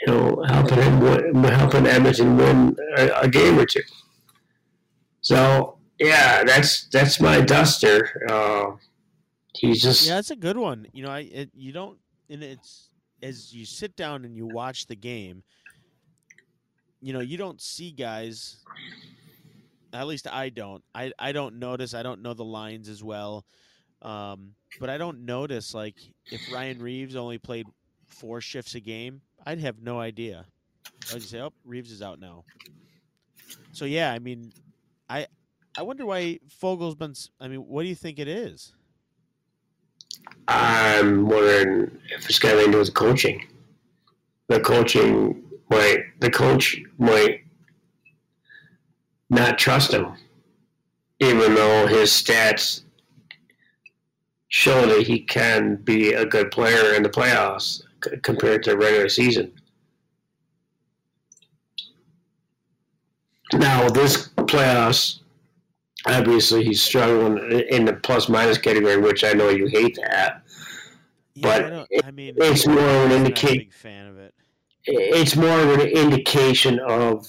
you 0.00 0.06
know 0.08 0.44
helping 0.48 0.82
him 0.82 0.98
win, 0.98 1.44
helping 1.44 1.86
Edmonton 1.86 2.36
win 2.36 2.76
a, 2.98 3.10
a 3.20 3.28
game 3.28 3.60
or 3.60 3.64
two. 3.64 3.82
So 5.26 5.78
yeah, 5.98 6.44
that's 6.44 6.86
that's 6.86 7.18
my 7.18 7.40
duster. 7.40 8.28
Uh, 8.30 8.76
he's 9.56 9.82
just 9.82 10.06
yeah, 10.06 10.14
that's 10.14 10.30
a 10.30 10.36
good 10.36 10.56
one. 10.56 10.86
You 10.92 11.02
know, 11.02 11.10
I 11.10 11.20
it, 11.22 11.50
you 11.52 11.72
don't 11.72 11.98
and 12.30 12.44
it's 12.44 12.90
as 13.20 13.52
you 13.52 13.66
sit 13.66 13.96
down 13.96 14.24
and 14.24 14.36
you 14.36 14.46
watch 14.46 14.86
the 14.86 14.94
game. 14.94 15.42
You 17.00 17.12
know, 17.12 17.18
you 17.18 17.36
don't 17.36 17.60
see 17.60 17.90
guys. 17.90 18.58
At 19.92 20.06
least 20.06 20.28
I 20.32 20.48
don't. 20.48 20.84
I 20.94 21.10
I 21.18 21.32
don't 21.32 21.58
notice. 21.58 21.92
I 21.92 22.04
don't 22.04 22.22
know 22.22 22.32
the 22.32 22.44
lines 22.44 22.88
as 22.88 23.02
well. 23.02 23.44
Um, 24.02 24.54
but 24.78 24.90
I 24.90 24.96
don't 24.96 25.26
notice 25.26 25.74
like 25.74 25.96
if 26.26 26.40
Ryan 26.52 26.78
Reaves 26.78 27.16
only 27.16 27.38
played 27.38 27.66
four 28.06 28.40
shifts 28.40 28.76
a 28.76 28.80
game, 28.80 29.22
I'd 29.44 29.58
have 29.58 29.82
no 29.82 29.98
idea. 29.98 30.46
I'd 31.12 31.22
say, 31.22 31.40
"Oh, 31.40 31.52
Reaves 31.64 31.90
is 31.90 32.00
out 32.00 32.20
now." 32.20 32.44
So 33.72 33.86
yeah, 33.86 34.12
I 34.12 34.20
mean, 34.20 34.52
I 35.08 35.26
I 35.78 35.82
wonder 35.82 36.06
why 36.06 36.40
Foegele's 36.48 36.94
been. 36.94 37.14
I 37.40 37.48
mean, 37.48 37.60
what 37.60 37.82
do 37.82 37.88
you 37.88 37.94
think 37.94 38.18
it 38.18 38.28
is? 38.28 38.72
I'm 40.48 41.28
wondering 41.28 41.98
if 42.10 42.28
it's 42.28 42.38
got 42.38 42.52
anything 42.52 42.66
to 42.66 42.72
do 42.72 42.78
with 42.78 42.94
coaching. 42.94 43.46
The 44.48 44.60
coaching 44.60 45.44
might 45.70 45.98
the 46.20 46.30
coach 46.30 46.80
might 46.98 47.40
not 49.28 49.58
trust 49.58 49.92
him, 49.92 50.14
even 51.20 51.54
though 51.54 51.86
his 51.86 52.10
stats 52.10 52.82
show 54.48 54.86
that 54.86 55.06
he 55.06 55.20
can 55.20 55.76
be 55.76 56.12
a 56.12 56.24
good 56.24 56.50
player 56.50 56.94
in 56.94 57.02
the 57.02 57.08
playoffs 57.08 57.82
compared 58.22 58.62
to 58.62 58.76
regular 58.76 59.08
season. 59.08 59.52
Now, 63.52 63.88
this 63.88 64.30
playoffs, 64.46 65.20
obviously, 66.06 66.64
he's 66.64 66.82
struggling 66.82 67.38
in 67.70 67.84
the 67.84 67.94
plus 67.94 68.28
minus 68.28 68.58
category, 68.58 68.96
which 68.96 69.24
I 69.24 69.32
know 69.32 69.48
you 69.48 69.66
hate 69.66 69.96
that. 70.02 70.42
Yeah, 71.34 71.42
But 71.42 71.72
I, 72.04 72.08
I 72.08 72.10
mean, 72.12 72.34
it's 72.38 72.66
more 72.66 72.78
of 72.78 72.84
an 72.84 72.88
I'm 72.88 73.08
not 73.08 73.12
a 73.12 73.16
indication. 73.16 73.70
fan 73.70 74.06
of 74.08 74.18
it. 74.18 74.34
It's 74.84 75.36
more 75.36 75.58
of 75.60 75.80
an 75.80 75.88
indication 75.88 76.78
of 76.80 77.26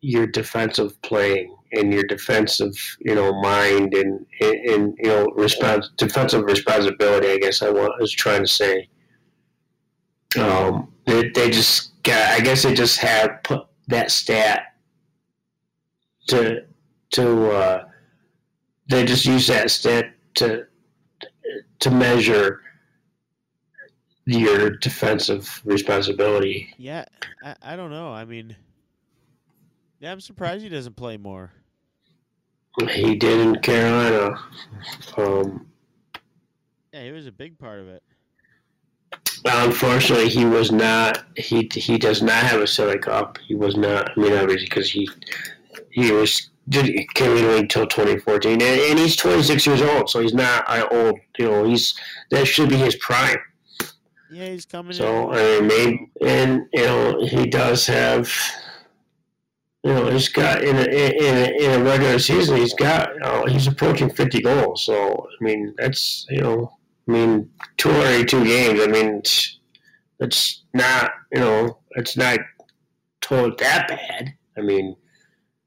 your 0.00 0.26
defensive 0.26 1.00
playing 1.02 1.54
and 1.72 1.92
your 1.92 2.04
defensive, 2.04 2.72
you 3.00 3.14
know, 3.14 3.32
mind 3.40 3.94
and 3.94 4.24
and, 4.40 4.94
you 4.98 5.08
know, 5.08 5.26
respons- 5.36 5.88
defensive 5.96 6.44
responsibility. 6.44 7.28
I 7.32 7.38
guess 7.38 7.62
I 7.62 7.70
wa- 7.70 7.90
was 7.98 8.12
trying 8.12 8.42
to 8.42 8.46
say. 8.46 8.88
Um, 10.38 10.92
they, 11.06 11.28
they 11.30 11.50
just 11.50 12.00
got. 12.02 12.30
I 12.30 12.40
guess 12.40 12.62
they 12.62 12.74
just 12.74 12.98
have 12.98 13.42
put 13.42 13.66
that 13.88 14.10
stat 14.10 14.73
to 16.28 16.64
to. 17.12 17.50
Uh, 17.50 17.84
they 18.88 19.04
just 19.04 19.24
use 19.24 19.46
that 19.46 19.70
stat 19.70 20.12
to 20.34 20.66
to 21.80 21.90
measure 21.90 22.60
your 24.26 24.70
defensive 24.70 25.60
responsibility. 25.64 26.72
Yeah, 26.78 27.04
I, 27.42 27.54
I 27.62 27.76
don't 27.76 27.90
know. 27.90 28.08
I 28.12 28.24
mean, 28.24 28.56
yeah, 30.00 30.12
I'm 30.12 30.20
surprised 30.20 30.62
he 30.62 30.68
doesn't 30.68 30.96
play 30.96 31.16
more. 31.16 31.50
He 32.90 33.14
did 33.14 33.40
in 33.40 33.56
Carolina. 33.60 34.36
Um, 35.16 35.66
Yeah, 36.92 37.04
he 37.04 37.12
was 37.12 37.26
a 37.26 37.32
big 37.32 37.58
part 37.58 37.80
of 37.80 37.88
it. 37.88 38.02
unfortunately, 39.44 40.28
he 40.28 40.44
was 40.44 40.72
not. 40.72 41.24
He 41.36 41.68
he 41.72 41.98
does 41.98 42.22
not 42.22 42.42
have 42.44 42.60
a 42.60 42.66
Stanley 42.66 42.98
Cup. 42.98 43.38
He 43.46 43.54
was 43.54 43.76
not. 43.76 44.10
I 44.16 44.20
mean, 44.20 44.32
obviously, 44.32 44.66
because 44.66 44.90
he 44.90 45.08
he 45.90 46.10
was 46.12 46.50
did 46.68 46.94
came 47.14 47.36
in 47.36 47.44
until 47.62 47.86
2014, 47.86 48.52
and, 48.52 48.62
and 48.62 48.98
he's 48.98 49.16
26 49.16 49.66
years 49.66 49.82
old, 49.82 50.08
so 50.08 50.20
he's 50.20 50.34
not 50.34 50.64
uh, 50.66 50.86
old. 50.90 51.18
You 51.38 51.50
know, 51.50 51.64
he's 51.64 51.94
that 52.30 52.46
should 52.46 52.68
be 52.68 52.76
his 52.76 52.96
prime. 52.96 53.38
Yeah, 54.30 54.46
he's 54.46 54.64
coming 54.64 54.92
So 54.92 55.30
in. 55.32 55.38
I 55.38 55.60
mean, 55.60 55.66
maybe, 55.66 56.10
and 56.22 56.66
you 56.72 56.84
know, 56.84 57.24
he 57.24 57.46
does 57.46 57.86
have. 57.86 58.32
You 59.82 59.92
know, 59.92 60.10
he's 60.10 60.30
got 60.30 60.64
in 60.64 60.76
a, 60.76 60.84
in 60.84 61.36
a, 61.36 61.62
in 61.62 61.80
a 61.80 61.84
regular 61.84 62.18
season, 62.18 62.56
he's 62.56 62.72
got 62.72 63.12
you 63.12 63.20
know, 63.20 63.44
he's 63.44 63.66
approaching 63.66 64.08
50 64.08 64.40
goals. 64.40 64.86
So 64.86 65.26
I 65.28 65.44
mean, 65.44 65.74
that's 65.76 66.26
you 66.30 66.40
know, 66.40 66.72
I 67.06 67.12
mean, 67.12 67.50
282 67.76 68.44
games. 68.44 68.80
I 68.80 68.86
mean, 68.86 69.16
it's, 69.16 69.58
it's 70.20 70.62
not 70.72 71.12
you 71.32 71.40
know, 71.40 71.78
it's 71.96 72.16
not 72.16 72.38
totally 73.20 73.54
that 73.58 73.88
bad. 73.88 74.32
I 74.56 74.62
mean, 74.62 74.96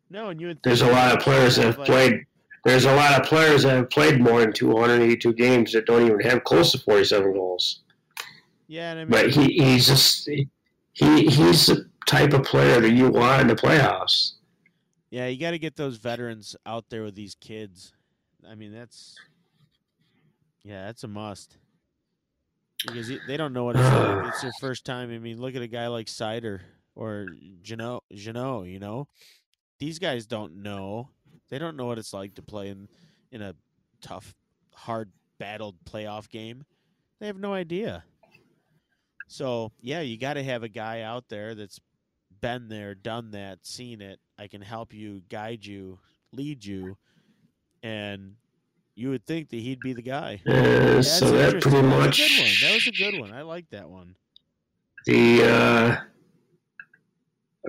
No, 0.09 0.29
and 0.29 0.39
you 0.39 0.47
would 0.47 0.59
there's 0.63 0.81
a 0.81 0.91
lot 0.91 1.15
of 1.15 1.21
players 1.21 1.55
that 1.57 1.65
have 1.65 1.77
like- 1.79 1.87
played. 1.87 2.25
There's 2.65 2.85
a 2.85 2.93
lot 2.95 3.19
of 3.21 3.25
players 3.25 3.63
that 3.63 3.75
have 3.77 3.89
played 3.89 4.19
more 4.19 4.41
than 4.41 4.51
282 4.51 5.33
games 5.33 5.71
that 5.71 5.85
don't 5.85 6.05
even 6.05 6.19
have 6.21 6.43
close 6.43 6.73
to 6.73 6.79
47 6.79 7.31
goals. 7.31 7.83
Yeah, 8.67 8.91
and 8.91 8.99
I 8.99 9.03
mean, 9.05 9.11
But 9.11 9.29
he, 9.29 9.53
he's 9.53 9.87
just 9.87 10.27
he 10.27 10.49
he's 10.93 11.67
the 11.67 11.89
type 12.05 12.33
of 12.33 12.43
player 12.43 12.81
that 12.81 12.91
you 12.91 13.09
want 13.09 13.41
in 13.41 13.47
the 13.47 13.55
playoffs. 13.55 14.33
yeah, 15.11 15.27
you 15.27 15.39
got 15.39 15.51
to 15.51 15.59
get 15.59 15.77
those 15.77 15.95
veterans 15.97 16.55
out 16.65 16.89
there 16.89 17.03
with 17.03 17.15
these 17.15 17.35
kids. 17.35 17.93
I 18.49 18.55
mean, 18.55 18.73
that's 18.73 19.15
yeah, 20.63 20.85
that's 20.87 21.03
a 21.05 21.07
must 21.07 21.55
because 22.85 23.09
they 23.27 23.37
don't 23.37 23.53
know 23.53 23.63
what 23.63 23.75
it's 23.77 23.85
like. 23.85 24.25
It's 24.27 24.41
their 24.41 24.51
first 24.59 24.83
time. 24.85 25.09
I 25.11 25.19
mean, 25.19 25.39
look 25.39 25.55
at 25.55 25.61
a 25.61 25.67
guy 25.67 25.87
like 25.87 26.07
Seider 26.07 26.59
or 26.95 27.27
Janot. 27.63 28.01
Janot, 28.13 28.69
you 28.69 28.79
know, 28.79 29.07
these 29.80 29.99
guys 29.99 30.25
don't 30.25 30.61
know. 30.63 31.09
They 31.49 31.59
don't 31.59 31.78
know 31.78 31.86
what 31.86 31.97
it's 31.97 32.13
like 32.13 32.36
to 32.36 32.41
play 32.41 32.69
in 32.69 32.88
in 33.32 33.41
a 33.41 33.55
tough, 34.01 34.36
hard, 34.73 35.11
battled 35.39 35.75
playoff 35.86 36.30
game. 36.30 36.65
They 37.19 37.28
have 37.28 37.38
no 37.38 37.53
idea. 37.53 38.03
So 39.28 39.71
yeah, 39.82 40.01
you 40.01 40.17
got 40.17 40.34
to 40.34 40.43
have 40.43 40.63
a 40.63 40.69
guy 40.69 41.01
out 41.01 41.30
there 41.30 41.55
that's 41.55 41.80
been 42.41 42.69
there, 42.69 42.95
done 42.95 43.32
that, 43.32 43.65
seen 43.65 44.01
it. 44.01 44.19
I 44.38 44.47
can 44.47 44.61
help 44.61 44.93
you, 44.93 45.21
guide 45.30 45.65
you, 45.65 45.99
lead 46.32 46.63
you, 46.63 46.97
and 47.84 48.36
you 48.95 49.09
would 49.09 49.25
think 49.25 49.49
that 49.49 49.57
he'd 49.57 49.80
be 49.80 49.93
the 49.93 50.01
guy. 50.01 50.41
Uh, 50.47 51.01
so 51.01 51.32
that 51.32 51.61
pretty 51.61 51.82
That 51.82 51.84
was 51.84 51.93
a 51.93 51.99
much 51.99 52.17
good 52.17 52.39
one. 52.39 52.51
That 52.61 52.73
was 52.73 52.88
a 52.88 52.91
good 52.91 53.19
one. 53.19 53.32
I 53.34 53.41
like 53.41 53.69
that 53.71 53.89
one. 53.89 54.15
the 55.05 55.43
uh, 55.43 55.95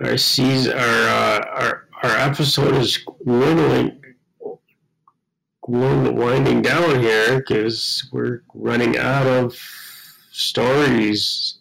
our 0.03 0.17
season 0.17 0.73
our, 0.73 0.79
uh, 0.79 1.45
our 1.51 1.87
our 2.03 2.15
episode 2.17 2.75
is 2.75 2.99
dwindling 3.23 4.01
wind- 5.67 6.17
winding 6.17 6.61
down 6.61 6.99
here 6.99 7.39
because 7.39 8.07
we're 8.11 8.41
running 8.53 8.97
out 8.97 9.27
of 9.27 9.55
stories 10.31 11.55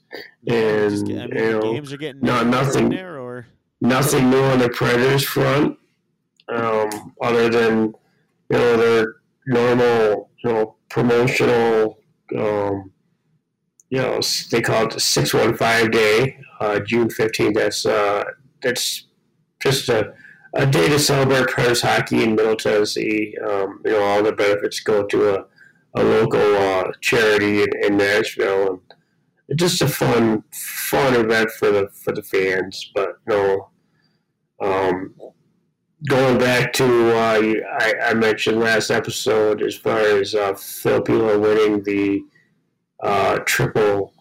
and 0.47 0.91
Just 0.91 1.07
get- 1.07 1.23
I 1.23 1.27
mean, 1.27 1.45
you 1.45 1.51
know 1.53 1.73
games 1.73 1.93
are 1.93 1.97
getting 1.99 2.21
no, 2.23 2.43
nothing. 2.45 2.89
there, 2.91 3.19
or 3.19 3.47
nothing 3.81 4.31
new 4.31 4.41
on 4.43 4.59
the 4.61 4.69
Predators 4.71 5.25
front, 5.25 5.77
um, 6.49 7.15
other 7.21 7.49
than 7.51 7.95
you 8.51 8.57
know 8.59 8.77
their 8.77 9.17
normal 9.47 10.31
you 10.45 10.53
know 10.53 10.77
promotional. 10.89 11.99
Um, 12.37 12.93
you 13.91 13.99
know 14.01 14.21
they 14.51 14.61
call 14.63 14.85
it 14.85 14.93
the 14.93 15.01
six 15.01 15.35
one 15.35 15.55
five 15.57 15.91
day, 15.91 16.39
uh, 16.61 16.79
June 16.81 17.11
fifteenth. 17.11 17.55
That's 17.57 17.85
uh, 17.85 18.25
that's 18.63 19.07
just 19.61 19.89
a, 19.91 20.15
a 20.55 20.67
day 20.67 20.89
to 20.89 20.99
celebrate 20.99 21.49
Predators 21.49 21.83
hockey 21.83 22.23
in 22.23 22.35
Middle 22.35 22.57
Tennessee. 22.57 23.37
Um, 23.47 23.81
you 23.85 23.93
know, 23.93 24.03
all 24.03 24.23
the 24.23 24.33
benefits 24.33 24.81
go 24.81 25.05
to 25.07 25.35
a, 25.35 25.45
a 25.95 26.03
local 26.03 26.41
uh, 26.41 26.93
charity 27.01 27.63
in, 27.63 27.69
in 27.83 27.97
Nashville, 27.97 28.69
and 28.71 28.81
it's 29.49 29.61
just 29.61 29.83
a 29.83 29.89
fun, 29.89 30.45
fun 30.53 31.15
event 31.15 31.51
for 31.51 31.71
the 31.71 31.89
for 31.93 32.13
the 32.13 32.23
fans. 32.23 32.91
But 32.95 33.19
you 33.29 33.35
know, 33.35 33.69
um, 34.61 35.15
going 36.07 36.39
back 36.39 36.73
to 36.75 37.17
uh, 37.17 37.41
I, 37.81 37.95
I, 38.07 38.15
mentioned 38.15 38.61
last 38.61 38.91
episode 38.91 39.63
as 39.63 39.77
far 39.77 39.99
as 39.99 40.35
uh, 40.35 40.55
Filipino 40.55 41.39
winning 41.39 41.83
the 41.83 42.23
uh, 43.03 43.39
triple 43.47 44.13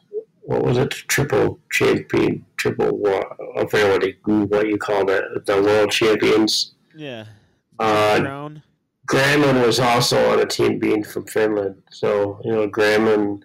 what 0.41 0.63
was 0.63 0.77
it 0.77 0.91
triple 0.91 1.59
champion 1.71 2.45
triple 2.57 3.01
uh, 3.07 3.21
ability 3.59 4.17
what 4.25 4.67
you 4.67 4.77
call 4.77 5.05
that 5.05 5.45
the 5.45 5.61
world 5.61 5.91
champions 5.91 6.73
yeah 6.95 7.25
uh, 7.79 8.49
Granlund 9.07 9.65
was 9.65 9.79
also 9.79 10.31
on 10.31 10.39
a 10.39 10.45
team 10.45 10.79
being 10.79 11.03
from 11.03 11.25
Finland 11.25 11.81
so 11.91 12.39
you 12.43 12.51
know 12.51 12.67
Granlund 12.67 13.43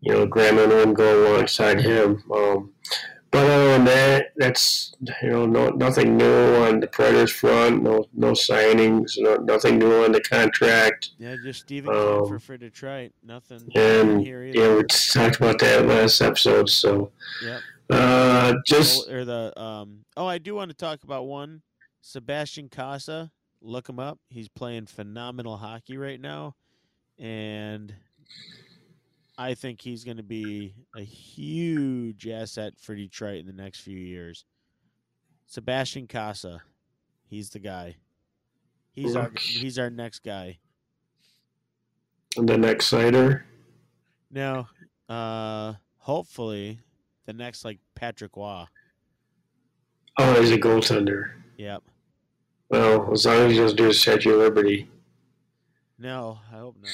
you 0.00 0.12
know 0.12 0.26
Granlund 0.26 0.68
wouldn't 0.68 0.96
go 0.96 1.26
alongside 1.26 1.80
him 1.80 2.22
um, 2.32 2.72
but 3.30 3.44
other 3.44 3.72
than 3.72 3.84
that, 3.84 4.32
that's 4.36 4.94
you 5.22 5.28
know 5.28 5.44
no, 5.44 5.68
nothing 5.68 6.16
new 6.16 6.56
on 6.56 6.80
the 6.80 6.86
Predators 6.86 7.30
front. 7.30 7.82
No 7.82 8.06
no 8.14 8.32
signings. 8.32 9.12
No, 9.18 9.36
nothing 9.36 9.78
new 9.78 10.04
on 10.04 10.12
the 10.12 10.20
contract. 10.22 11.10
Yeah, 11.18 11.36
just 11.42 11.60
Steven 11.60 11.94
um, 11.94 12.26
for 12.26 12.38
for 12.38 12.56
Detroit. 12.56 13.12
Nothing. 13.22 13.70
And 13.74 14.24
yeah, 14.24 14.76
we 14.76 14.82
talked 14.84 15.36
about 15.36 15.58
that 15.58 15.86
last 15.86 16.22
episode. 16.22 16.70
So 16.70 17.12
yeah. 17.44 17.60
Uh, 17.90 18.54
just 18.66 19.08
or 19.08 19.24
the 19.24 19.58
um. 19.60 20.04
Oh, 20.16 20.26
I 20.26 20.38
do 20.38 20.54
want 20.54 20.70
to 20.70 20.76
talk 20.76 21.02
about 21.04 21.26
one. 21.26 21.62
Sebastian 22.00 22.68
Cossa. 22.68 23.30
Look 23.60 23.88
him 23.88 23.98
up. 23.98 24.18
He's 24.28 24.48
playing 24.48 24.86
phenomenal 24.86 25.56
hockey 25.56 25.96
right 25.96 26.20
now, 26.20 26.54
and 27.18 27.94
I 29.36 29.54
think 29.54 29.80
he's 29.80 30.04
going 30.04 30.16
to 30.16 30.22
be 30.22 30.74
a 30.96 31.00
huge 31.00 32.26
asset 32.28 32.74
for 32.78 32.94
Detroit 32.94 33.40
in 33.40 33.46
the 33.46 33.52
next 33.52 33.80
few 33.80 33.98
years. 33.98 34.44
Sebastian 35.46 36.06
Cossa, 36.06 36.60
he's 37.24 37.50
the 37.50 37.58
guy. 37.58 37.96
He's 38.92 39.14
our 39.14 39.30
he's 39.38 39.78
our 39.78 39.90
next 39.90 40.24
guy. 40.24 40.58
And 42.36 42.48
the 42.48 42.58
next 42.58 42.90
Seider. 42.90 43.42
No, 44.30 44.66
uh, 45.08 45.74
hopefully 45.98 46.80
the 47.28 47.34
next 47.34 47.62
like 47.62 47.78
Patrick 47.94 48.36
Roy. 48.36 48.64
Oh, 50.18 50.40
he's 50.40 50.50
a 50.50 50.58
goaltender. 50.58 51.32
Yep. 51.58 51.82
Well, 52.70 53.12
as 53.12 53.26
long 53.26 53.36
as 53.36 53.52
he 53.52 53.58
doesn't 53.58 53.76
do 53.76 53.90
a 53.90 53.94
Statue 53.94 54.32
of 54.32 54.38
Liberty. 54.38 54.88
No, 55.98 56.40
I 56.50 56.56
hope 56.56 56.76
not 56.80 56.90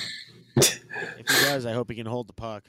if 0.56 1.28
he 1.28 1.44
does, 1.44 1.64
I 1.64 1.72
hope 1.72 1.88
he 1.88 1.96
can 1.96 2.06
hold 2.06 2.26
the 2.26 2.32
puck. 2.32 2.64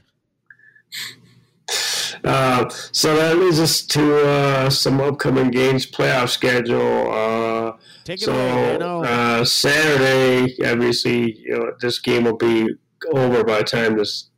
Uh, 2.23 2.69
so 2.91 3.15
that 3.15 3.37
leads 3.37 3.59
us 3.59 3.81
to 3.81 4.27
uh, 4.27 4.69
some 4.69 5.01
upcoming 5.01 5.49
games, 5.49 5.85
playoff 5.89 6.29
schedule. 6.29 7.11
Uh, 7.11 7.77
Take 8.03 8.21
it 8.21 8.25
so, 8.25 8.33
away, 8.33 8.77
uh, 8.79 9.43
Saturday, 9.43 10.55
obviously, 10.63 11.39
you 11.39 11.57
know, 11.57 11.71
this 11.81 11.97
game 11.97 12.25
will 12.25 12.37
be 12.37 12.69
over 13.11 13.43
by 13.43 13.59
the 13.59 13.63
time 13.63 13.97
this 13.97 14.29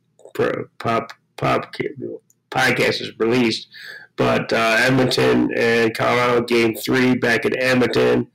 pop 0.78 1.12
pop 1.36 1.74
podcast 2.50 3.00
is 3.00 3.18
released. 3.18 3.68
But 4.16 4.52
uh, 4.52 4.76
Edmonton 4.80 5.50
and 5.56 5.94
Colorado 5.94 6.44
game 6.44 6.74
three 6.74 7.14
back 7.14 7.46
at 7.46 7.56
Edmonton. 7.62 8.28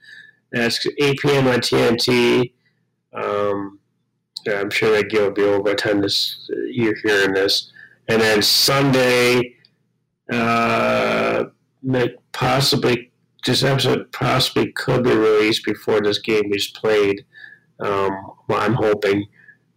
That's 0.51 0.85
8 0.85 1.19
p.m. 1.19 1.47
on 1.47 1.59
TNT. 1.59 2.53
Um, 3.11 3.79
yeah, 4.45 4.59
I'm 4.59 4.69
sure 4.69 4.91
that 4.91 5.09
game 5.09 5.23
will 5.23 5.31
be 5.31 5.41
over 5.41 5.63
by 5.63 5.69
the 5.71 5.75
time 5.75 6.01
this 6.01 6.49
you're 6.69 6.95
hearing 7.03 7.33
this. 7.33 7.71
And 8.07 8.21
then 8.21 8.41
Sunday, 8.41 9.55
uh, 10.31 11.45
possibly 12.31 13.11
this 13.45 13.63
episode 13.63 14.11
possibly 14.11 14.71
could 14.71 15.03
be 15.03 15.15
released 15.15 15.65
before 15.65 16.01
this 16.01 16.19
game 16.19 16.53
is 16.53 16.67
played. 16.67 17.25
Um, 17.79 18.31
I'm 18.49 18.73
hoping. 18.73 19.25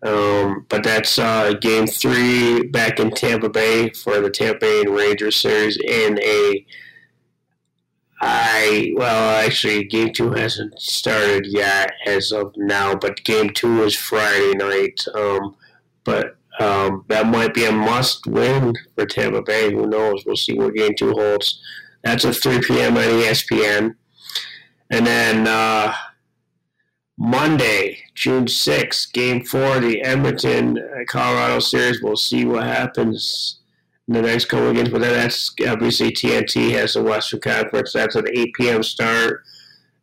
Um, 0.03 0.67
but 0.69 0.85
that's 0.85 1.19
uh, 1.19 1.55
game 1.55 1.87
three 1.87 2.67
back 2.69 3.01
in 3.01 3.11
Tampa 3.11 3.49
Bay 3.49 3.91
for 3.91 4.21
the 4.21 4.31
Tampa 4.31 4.61
Bay 4.61 4.81
and 4.83 4.95
Rangers 4.95 5.37
series 5.37 5.77
in 5.79 6.19
a 6.23 6.67
I 8.21 8.93
well, 8.97 9.45
actually, 9.45 9.85
game 9.85 10.13
two 10.13 10.33
hasn't 10.33 10.81
started 10.81 11.47
yet 11.47 11.93
as 12.07 12.33
of 12.33 12.53
now, 12.57 12.95
but 12.95 13.23
game 13.25 13.51
two 13.51 13.83
is 13.83 13.95
Friday 13.95 14.55
night. 14.55 15.05
Um, 15.15 15.55
but 16.05 16.37
um, 16.59 17.05
that 17.09 17.27
might 17.27 17.53
be 17.53 17.67
a 17.67 17.73
must-win 17.73 18.75
for 18.95 19.05
Tampa 19.05 19.43
Bay. 19.43 19.73
Who 19.73 19.87
knows? 19.87 20.25
We'll 20.25 20.37
see 20.37 20.55
what 20.55 20.75
game 20.75 20.95
two 20.97 21.13
holds. 21.13 21.61
That's 22.03 22.25
at 22.25 22.37
3 22.37 22.61
p.m. 22.61 22.97
on 22.97 23.03
ESPN, 23.03 23.97
and 24.91 25.07
then 25.07 25.47
uh, 25.47 25.93
Monday, 27.19 27.99
June 28.15 28.45
6th, 28.45 29.13
game 29.13 29.43
four, 29.43 29.81
the 29.81 30.03
Edmonton 30.03 30.79
uh, 30.79 31.05
Colorado 31.09 31.61
series. 31.61 32.03
We'll 32.03 32.17
see 32.17 32.45
what 32.45 32.65
happens 32.65 33.61
in 34.07 34.15
the 34.15 34.23
next 34.23 34.47
couple 34.47 34.69
of 34.69 34.77
games. 34.77 34.91
But 34.91 35.01
then 35.01 35.15
that's 35.15 35.55
obviously 35.67 36.13
TNT 36.13 36.73
has 36.73 36.95
the 36.95 37.03
Western 37.03 37.41
Conference. 37.41 37.93
That's 37.93 38.17
an 38.17 38.27
8 38.33 38.55
p.m. 38.55 38.83
start. 38.83 39.43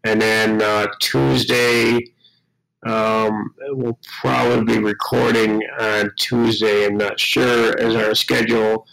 And 0.04 0.22
then 0.22 0.62
uh, 0.62 0.88
Tuesday, 1.00 2.00
um, 2.86 3.54
we'll 3.70 4.00
probably 4.20 4.76
be 4.76 4.84
recording 4.84 5.62
on 5.80 6.12
Tuesday. 6.18 6.86
I'm 6.86 6.98
not 6.98 7.20
sure 7.20 7.78
as 7.80 7.96
our 7.96 8.14
schedule. 8.16 8.86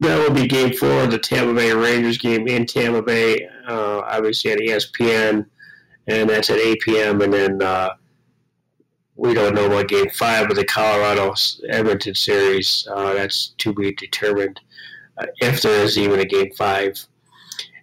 That 0.00 0.16
will 0.16 0.34
be 0.34 0.46
game 0.46 0.72
four 0.72 1.02
of 1.02 1.10
the 1.10 1.18
Tampa 1.18 1.52
Bay 1.52 1.72
Rangers 1.72 2.16
game 2.16 2.48
in 2.48 2.64
Tampa 2.64 3.02
Bay, 3.02 3.46
uh, 3.68 4.00
obviously 4.06 4.52
at 4.52 4.58
ESPN, 4.58 5.44
and 6.06 6.28
that's 6.28 6.50
at 6.50 6.58
8 6.58 6.80
p.m. 6.80 7.20
And 7.20 7.32
then 7.32 7.62
uh, 7.62 7.90
we 9.16 9.34
don't 9.34 9.54
know 9.54 9.66
about 9.66 9.88
Game 9.88 10.08
Five 10.10 10.50
of 10.50 10.56
the 10.56 10.64
Colorado 10.64 11.34
Edmonton 11.68 12.14
series. 12.14 12.88
Uh, 12.90 13.14
that's 13.14 13.48
to 13.58 13.74
be 13.74 13.92
determined 13.92 14.60
uh, 15.18 15.26
if 15.40 15.62
there 15.62 15.84
is 15.84 15.98
even 15.98 16.20
a 16.20 16.24
Game 16.24 16.50
Five. 16.56 17.06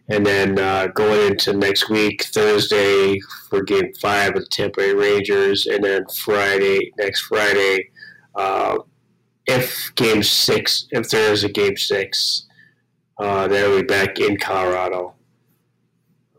And 0.10 0.26
then 0.26 0.58
uh, 0.58 0.88
going 0.88 1.32
into 1.32 1.54
next 1.54 1.90
week, 1.90 2.24
Thursday 2.24 3.20
for 3.50 3.62
Game 3.62 3.94
Five 3.94 4.36
of 4.36 4.42
the 4.42 4.48
Tampa 4.48 4.80
Bay 4.80 4.94
Rangers, 4.94 5.68
and 5.68 5.84
then 5.84 6.06
Friday, 6.08 6.92
next 6.98 7.22
Friday, 7.22 7.90
uh, 8.36 8.78
if 9.46 9.94
Game 9.96 10.24
Six, 10.24 10.88
if 10.92 11.10
there 11.10 11.32
is 11.32 11.44
a 11.44 11.50
Game 11.50 11.78
Six, 11.78 12.48
uh, 13.20 13.48
they'll 13.48 13.80
be 13.80 13.86
back 13.86 14.20
in 14.20 14.38
Colorado. 14.38 15.14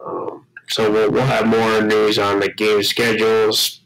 Um, 0.05 0.47
so 0.69 0.91
we'll, 0.91 1.11
we'll 1.11 1.27
have 1.27 1.47
more 1.47 1.83
news 1.83 2.19
on 2.19 2.41
the 2.41 2.51
game 2.53 2.83
schedules, 2.83 3.83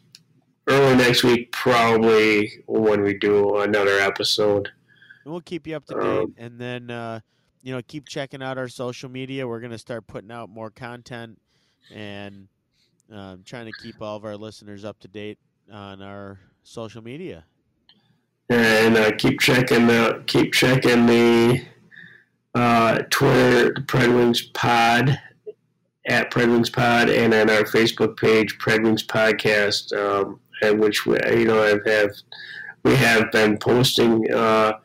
early 0.66 0.96
next 0.96 1.22
week, 1.24 1.52
probably 1.52 2.62
when 2.66 3.02
we 3.02 3.14
do 3.14 3.58
another 3.60 3.98
episode. 3.98 4.68
And 5.24 5.32
we'll 5.32 5.42
keep 5.42 5.66
you 5.66 5.76
up 5.76 5.86
to 5.86 5.94
date, 5.94 6.02
um, 6.02 6.34
and 6.36 6.58
then 6.58 6.90
uh, 6.90 7.20
you 7.62 7.72
know 7.72 7.80
keep 7.86 8.08
checking 8.08 8.42
out 8.42 8.58
our 8.58 8.68
social 8.68 9.08
media. 9.08 9.46
We're 9.46 9.60
gonna 9.60 9.78
start 9.78 10.06
putting 10.06 10.32
out 10.32 10.50
more 10.50 10.70
content 10.70 11.40
and 11.94 12.48
uh, 13.14 13.36
trying 13.44 13.66
to 13.66 13.72
keep 13.82 14.00
all 14.02 14.16
of 14.16 14.24
our 14.24 14.36
listeners 14.36 14.84
up 14.84 14.98
to 15.00 15.08
date 15.08 15.38
on 15.70 16.02
our 16.02 16.38
social 16.64 17.02
media. 17.02 17.44
And 18.48 18.96
uh, 18.96 19.12
keep 19.16 19.40
checking 19.40 19.86
the 19.86 20.22
keep 20.26 20.52
checking 20.52 21.06
the 21.06 21.64
uh, 22.54 22.98
Twitter, 23.10 23.72
the 23.74 23.80
Pred 23.82 24.14
Wings 24.14 24.42
Pod 24.42 25.18
at 26.06 26.30
Pred 26.30 26.48
Wings 26.48 26.70
Pod, 26.70 27.08
and 27.08 27.32
on 27.32 27.50
our 27.50 27.64
Facebook 27.64 28.16
page, 28.16 28.58
Pred 28.58 28.82
Wings 28.82 29.06
Podcast. 29.06 29.92
Um, 29.96 30.40
and 30.62 30.80
which 30.80 31.04
we, 31.04 31.18
you 31.28 31.44
know 31.44 31.62
have, 31.62 31.84
have 31.84 32.12
we 32.84 32.94
have 32.96 33.30
been 33.30 33.58
posting 33.58 34.32
uh, 34.32 34.78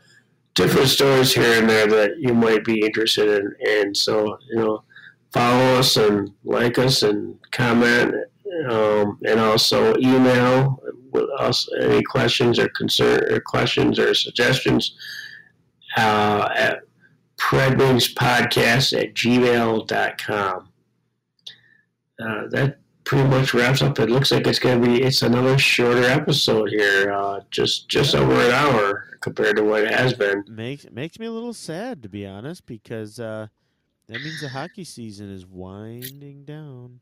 different 0.54 0.88
stories 0.88 1.34
here 1.34 1.60
and 1.60 1.70
there 1.70 1.88
that 1.88 2.18
you 2.20 2.34
might 2.34 2.66
be 2.66 2.86
interested 2.86 3.42
in, 3.42 3.54
and 3.70 3.96
so 3.96 4.38
you 4.50 4.58
know 4.58 4.84
follow 5.32 5.80
us 5.80 5.98
and 5.98 6.32
like 6.44 6.78
us 6.78 7.04
and 7.04 7.38
comment, 7.52 8.14
um, 8.70 9.20
and 9.26 9.40
also 9.40 9.96
email 9.98 10.82
with 11.12 11.30
us 11.40 11.70
any 11.82 12.04
questions 12.04 12.60
or 12.60 12.68
concern 12.70 13.32
or 13.32 13.40
questions 13.40 13.98
or 14.00 14.14
suggestions 14.14 14.96
uh, 15.96 16.50
at 16.56 16.82
predwingspodcast 17.38 19.00
at 19.00 19.14
gmail.com. 19.14 20.67
Uh, 22.20 22.48
that 22.50 22.80
pretty 23.04 23.28
much 23.30 23.54
wraps 23.54 23.82
up. 23.82 24.00
It 24.00 24.10
looks 24.10 24.32
like 24.32 24.48
it's 24.48 24.60
going 24.60 24.82
to 24.82 24.88
be 24.88 25.04
it's 25.04 25.22
another 25.22 25.58
shorter 25.58 26.04
episode 26.04 26.70
here, 26.70 27.12
uh, 27.12 27.42
just 27.52 27.88
just 27.90 28.14
yeah. 28.14 28.20
over 28.22 28.34
an 28.34 28.52
hour 28.52 29.18
compared 29.22 29.56
to 29.58 29.64
what 29.64 29.84
it 29.84 29.94
has 29.94 30.14
been. 30.14 30.44
Makes 30.48 30.88
makes 30.92 31.20
me 31.20 31.26
a 31.26 31.32
little 31.32 31.54
sad 31.54 32.04
to 32.04 32.10
be 32.10 32.26
honest, 32.26 32.66
because 32.66 33.20
uh, 33.20 33.48
That 34.08 34.22
means 34.22 34.42
the 34.42 34.50
hockey 34.50 34.84
season 34.84 35.32
is 35.32 35.46
winding 35.46 36.46
down. 36.46 37.02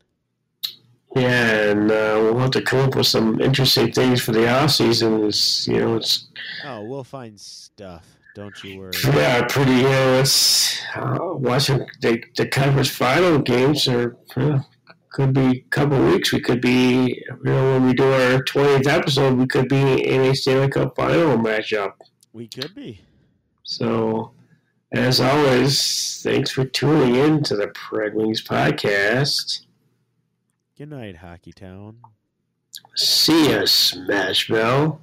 Yeah, 1.14 1.70
and 1.70 1.90
uh, 1.90 2.18
we'll 2.20 2.38
have 2.38 2.50
to 2.50 2.62
come 2.62 2.80
up 2.80 2.94
with 2.96 3.06
some 3.06 3.40
interesting 3.40 3.90
things 3.92 4.20
for 4.20 4.32
the 4.32 4.48
off 4.48 4.72
season. 4.72 5.24
It's 5.24 5.66
you 5.66 5.78
know 5.80 5.96
it's 5.96 6.26
Oh, 6.64 6.82
we'll 6.84 7.04
find 7.04 7.40
stuff. 7.40 8.04
Don't 8.34 8.62
you 8.62 8.78
worry. 8.78 8.92
yeah 9.14 9.46
pretty 9.48 9.80
it's 10.20 10.78
uh, 10.94 11.16
watching 11.20 11.86
the 12.02 12.22
the 12.36 12.46
conference 12.46 12.90
final 12.90 13.38
games 13.38 13.88
are 13.88 14.14
could 15.10 15.32
be 15.32 15.58
a 15.58 15.60
couple 15.70 16.04
weeks. 16.04 16.32
We 16.32 16.40
could 16.40 16.60
be 16.60 17.24
you 17.30 17.38
know 17.44 17.72
when 17.72 17.86
we 17.86 17.94
do 17.94 18.10
our 18.10 18.42
twentieth 18.42 18.86
episode, 18.86 19.38
we 19.38 19.46
could 19.46 19.68
be 19.68 20.04
in 20.04 20.22
a 20.22 20.34
Stanley 20.34 20.68
Cup 20.68 20.96
final 20.96 21.38
matchup. 21.38 21.92
We 22.32 22.48
could 22.48 22.74
be. 22.74 23.00
So, 23.62 24.32
as 24.92 25.20
always, 25.20 26.22
thanks 26.22 26.50
for 26.50 26.64
tuning 26.64 27.16
in 27.16 27.42
to 27.44 27.56
the 27.56 27.68
Pred 27.68 28.14
Wings 28.14 28.42
podcast. 28.42 29.62
Good 30.76 30.90
night, 30.90 31.16
Hockey 31.16 31.52
Town. 31.52 31.96
See 32.94 33.50
ya, 33.50 33.62
Smashville. 33.62 34.98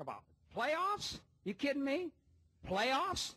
About 0.00 0.22
playoffs. 0.56 1.20
You 1.44 1.52
kidding 1.54 1.84
me? 1.84 2.10
Playoffs? 2.68 3.34